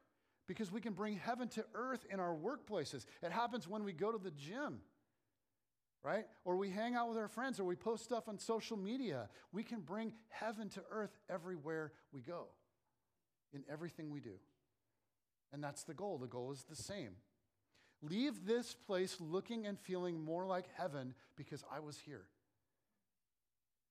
because 0.47 0.71
we 0.71 0.81
can 0.81 0.93
bring 0.93 1.15
heaven 1.15 1.47
to 1.49 1.65
earth 1.73 2.05
in 2.09 2.19
our 2.19 2.35
workplaces. 2.35 3.05
It 3.21 3.31
happens 3.31 3.67
when 3.67 3.83
we 3.83 3.93
go 3.93 4.11
to 4.11 4.17
the 4.17 4.31
gym 4.31 4.79
right? 6.03 6.25
Or 6.45 6.55
we 6.55 6.69
hang 6.69 6.95
out 6.95 7.09
with 7.09 7.17
our 7.17 7.27
friends 7.27 7.59
or 7.59 7.63
we 7.63 7.75
post 7.75 8.03
stuff 8.03 8.27
on 8.27 8.39
social 8.39 8.77
media. 8.77 9.29
We 9.51 9.63
can 9.63 9.81
bring 9.81 10.13
heaven 10.29 10.69
to 10.69 10.83
earth 10.91 11.17
everywhere 11.29 11.91
we 12.11 12.21
go, 12.21 12.45
in 13.53 13.63
everything 13.69 14.11
we 14.11 14.19
do. 14.19 14.35
And 15.51 15.63
that's 15.63 15.83
the 15.83 15.93
goal. 15.93 16.17
The 16.17 16.27
goal 16.27 16.51
is 16.51 16.63
the 16.69 16.75
same. 16.75 17.11
Leave 18.01 18.45
this 18.45 18.75
place 18.75 19.17
looking 19.19 19.65
and 19.65 19.79
feeling 19.79 20.23
more 20.23 20.45
like 20.45 20.65
heaven 20.75 21.15
because 21.35 21.63
I 21.71 21.79
was 21.79 21.97
here. 21.97 22.25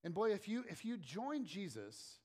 And 0.04 0.14
boy, 0.14 0.32
if 0.32 0.46
you 0.46 0.64
if 0.68 0.84
you 0.84 0.96
join 0.96 1.44
Jesus 1.44 2.18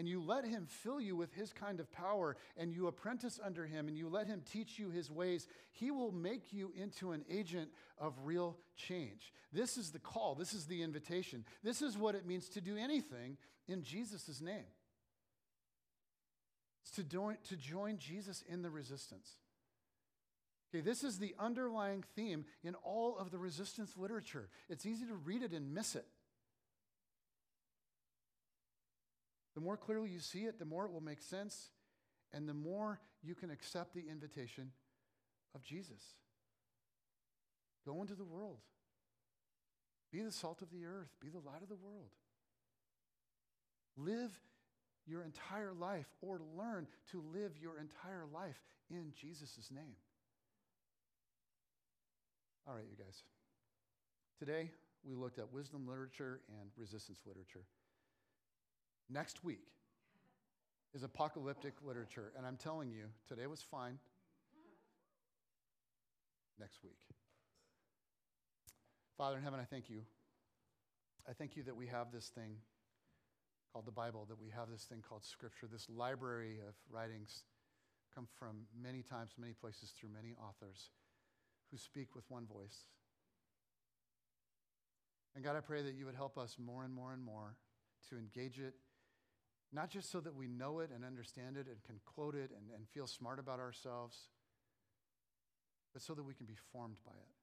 and 0.00 0.08
you 0.08 0.18
let 0.18 0.46
him 0.46 0.66
fill 0.66 0.98
you 0.98 1.14
with 1.14 1.34
his 1.34 1.52
kind 1.52 1.78
of 1.78 1.92
power 1.92 2.34
and 2.56 2.72
you 2.72 2.86
apprentice 2.86 3.38
under 3.44 3.66
him 3.66 3.86
and 3.86 3.98
you 3.98 4.08
let 4.08 4.26
him 4.26 4.40
teach 4.50 4.78
you 4.78 4.88
his 4.88 5.10
ways, 5.10 5.46
he 5.72 5.90
will 5.90 6.10
make 6.10 6.54
you 6.54 6.72
into 6.74 7.12
an 7.12 7.22
agent 7.28 7.68
of 7.98 8.14
real 8.24 8.56
change. 8.78 9.34
This 9.52 9.76
is 9.76 9.90
the 9.90 9.98
call, 9.98 10.34
this 10.34 10.54
is 10.54 10.64
the 10.64 10.82
invitation. 10.82 11.44
This 11.62 11.82
is 11.82 11.98
what 11.98 12.14
it 12.14 12.24
means 12.24 12.48
to 12.48 12.62
do 12.62 12.78
anything 12.78 13.36
in 13.68 13.82
Jesus' 13.82 14.40
name. 14.40 14.64
It's 16.82 16.92
to 16.92 17.04
join, 17.04 17.36
to 17.50 17.56
join 17.56 17.98
Jesus 17.98 18.42
in 18.48 18.62
the 18.62 18.70
resistance. 18.70 19.28
Okay, 20.72 20.80
this 20.80 21.04
is 21.04 21.18
the 21.18 21.34
underlying 21.38 22.04
theme 22.16 22.46
in 22.64 22.74
all 22.76 23.18
of 23.18 23.30
the 23.30 23.38
resistance 23.38 23.98
literature. 23.98 24.48
It's 24.70 24.86
easy 24.86 25.04
to 25.04 25.14
read 25.14 25.42
it 25.42 25.52
and 25.52 25.74
miss 25.74 25.94
it. 25.94 26.06
The 29.60 29.66
more 29.66 29.76
clearly 29.76 30.08
you 30.08 30.20
see 30.20 30.44
it, 30.44 30.58
the 30.58 30.64
more 30.64 30.86
it 30.86 30.90
will 30.90 31.02
make 31.02 31.20
sense, 31.20 31.68
and 32.32 32.48
the 32.48 32.54
more 32.54 32.98
you 33.22 33.34
can 33.34 33.50
accept 33.50 33.92
the 33.92 34.04
invitation 34.10 34.70
of 35.54 35.62
Jesus. 35.62 36.00
Go 37.84 38.00
into 38.00 38.14
the 38.14 38.24
world. 38.24 38.56
Be 40.10 40.22
the 40.22 40.32
salt 40.32 40.62
of 40.62 40.70
the 40.70 40.86
earth. 40.86 41.10
Be 41.20 41.28
the 41.28 41.40
light 41.40 41.60
of 41.62 41.68
the 41.68 41.76
world. 41.76 42.08
Live 43.98 44.30
your 45.06 45.22
entire 45.24 45.74
life 45.74 46.06
or 46.22 46.40
learn 46.56 46.86
to 47.10 47.22
live 47.34 47.52
your 47.60 47.78
entire 47.78 48.24
life 48.32 48.62
in 48.88 49.12
Jesus' 49.20 49.70
name. 49.70 49.96
All 52.66 52.74
right, 52.74 52.86
you 52.90 52.96
guys. 52.96 53.24
Today, 54.38 54.70
we 55.04 55.14
looked 55.14 55.38
at 55.38 55.52
wisdom 55.52 55.86
literature 55.86 56.40
and 56.48 56.70
resistance 56.78 57.18
literature. 57.26 57.66
Next 59.12 59.42
week 59.42 59.66
is 60.94 61.02
apocalyptic 61.02 61.74
literature. 61.84 62.32
And 62.36 62.46
I'm 62.46 62.56
telling 62.56 62.90
you, 62.90 63.06
today 63.28 63.46
was 63.46 63.60
fine. 63.60 63.98
Next 66.58 66.82
week. 66.84 66.98
Father 69.16 69.36
in 69.36 69.42
heaven, 69.42 69.58
I 69.60 69.64
thank 69.64 69.90
you. 69.90 70.02
I 71.28 71.32
thank 71.32 71.56
you 71.56 71.62
that 71.64 71.76
we 71.76 71.86
have 71.88 72.12
this 72.12 72.28
thing 72.28 72.56
called 73.72 73.86
the 73.86 73.92
Bible, 73.92 74.26
that 74.28 74.40
we 74.40 74.50
have 74.50 74.70
this 74.70 74.84
thing 74.84 75.02
called 75.06 75.24
Scripture, 75.24 75.66
this 75.70 75.88
library 75.88 76.58
of 76.66 76.74
writings 76.90 77.42
come 78.14 78.26
from 78.38 78.66
many 78.80 79.02
times, 79.02 79.32
many 79.38 79.52
places, 79.52 79.92
through 79.98 80.10
many 80.10 80.34
authors 80.34 80.90
who 81.70 81.76
speak 81.76 82.14
with 82.14 82.24
one 82.28 82.46
voice. 82.46 82.86
And 85.34 85.44
God, 85.44 85.56
I 85.56 85.60
pray 85.60 85.82
that 85.82 85.94
you 85.94 86.06
would 86.06 86.16
help 86.16 86.36
us 86.36 86.56
more 86.58 86.84
and 86.84 86.92
more 86.92 87.12
and 87.12 87.22
more 87.22 87.56
to 88.08 88.16
engage 88.16 88.58
it 88.58 88.74
not 89.72 89.88
just 89.90 90.10
so 90.10 90.20
that 90.20 90.34
we 90.34 90.48
know 90.48 90.80
it 90.80 90.90
and 90.94 91.04
understand 91.04 91.56
it 91.56 91.66
and 91.66 91.82
can 91.84 92.00
quote 92.04 92.34
it 92.34 92.50
and, 92.50 92.74
and 92.74 92.88
feel 92.88 93.06
smart 93.06 93.38
about 93.38 93.60
ourselves, 93.60 94.28
but 95.92 96.02
so 96.02 96.14
that 96.14 96.24
we 96.24 96.34
can 96.34 96.46
be 96.46 96.56
formed 96.72 96.96
by 97.04 97.12
it. 97.12 97.34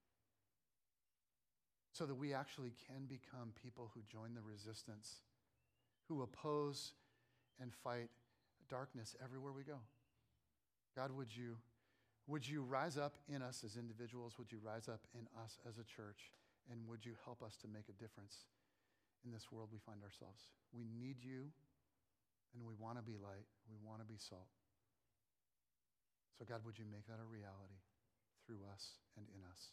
So 1.94 2.06
that 2.06 2.16
we 2.16 2.34
actually 2.34 2.74
can 2.88 3.06
become 3.06 3.54
people 3.62 3.92
who 3.94 4.02
join 4.12 4.34
the 4.36 4.42
resistance, 4.42 5.22
who 6.08 6.22
oppose 6.22 6.94
and 7.60 7.74
fight 7.74 8.10
darkness 8.70 9.16
everywhere 9.24 9.52
we 9.52 9.64
go. 9.64 9.80
God, 10.96 11.12
would 11.12 11.36
you, 11.36 11.58
Would 12.28 12.48
you 12.48 12.62
rise 12.62 12.98
up 12.98 13.16
in 13.30 13.42
us 13.42 13.64
as 13.64 13.78
individuals? 13.78 14.38
Would 14.38 14.52
you 14.52 14.60
rise 14.62 14.90
up 14.90 15.00
in 15.14 15.28
us 15.42 15.60
as 15.68 15.78
a 15.78 15.84
church? 15.84 16.34
And 16.70 16.86
would 16.88 17.06
you 17.06 17.14
help 17.24 17.42
us 17.42 17.56
to 17.62 17.68
make 17.68 17.88
a 17.88 17.94
difference 17.94 18.44
in 19.24 19.32
this 19.32 19.50
world 19.50 19.70
we 19.72 19.80
find 19.80 20.04
ourselves? 20.04 20.52
We 20.74 20.84
need 20.84 21.24
you, 21.24 21.48
and 22.58 22.66
we 22.66 22.74
want 22.74 22.98
to 22.98 23.06
be 23.06 23.22
light. 23.22 23.46
We 23.70 23.78
want 23.86 24.02
to 24.02 24.08
be 24.10 24.18
salt. 24.18 24.50
So, 26.42 26.46
God, 26.46 26.66
would 26.66 26.78
you 26.82 26.90
make 26.90 27.06
that 27.06 27.22
a 27.22 27.28
reality 27.30 27.78
through 28.46 28.66
us 28.74 28.98
and 29.14 29.30
in 29.30 29.46
us? 29.46 29.70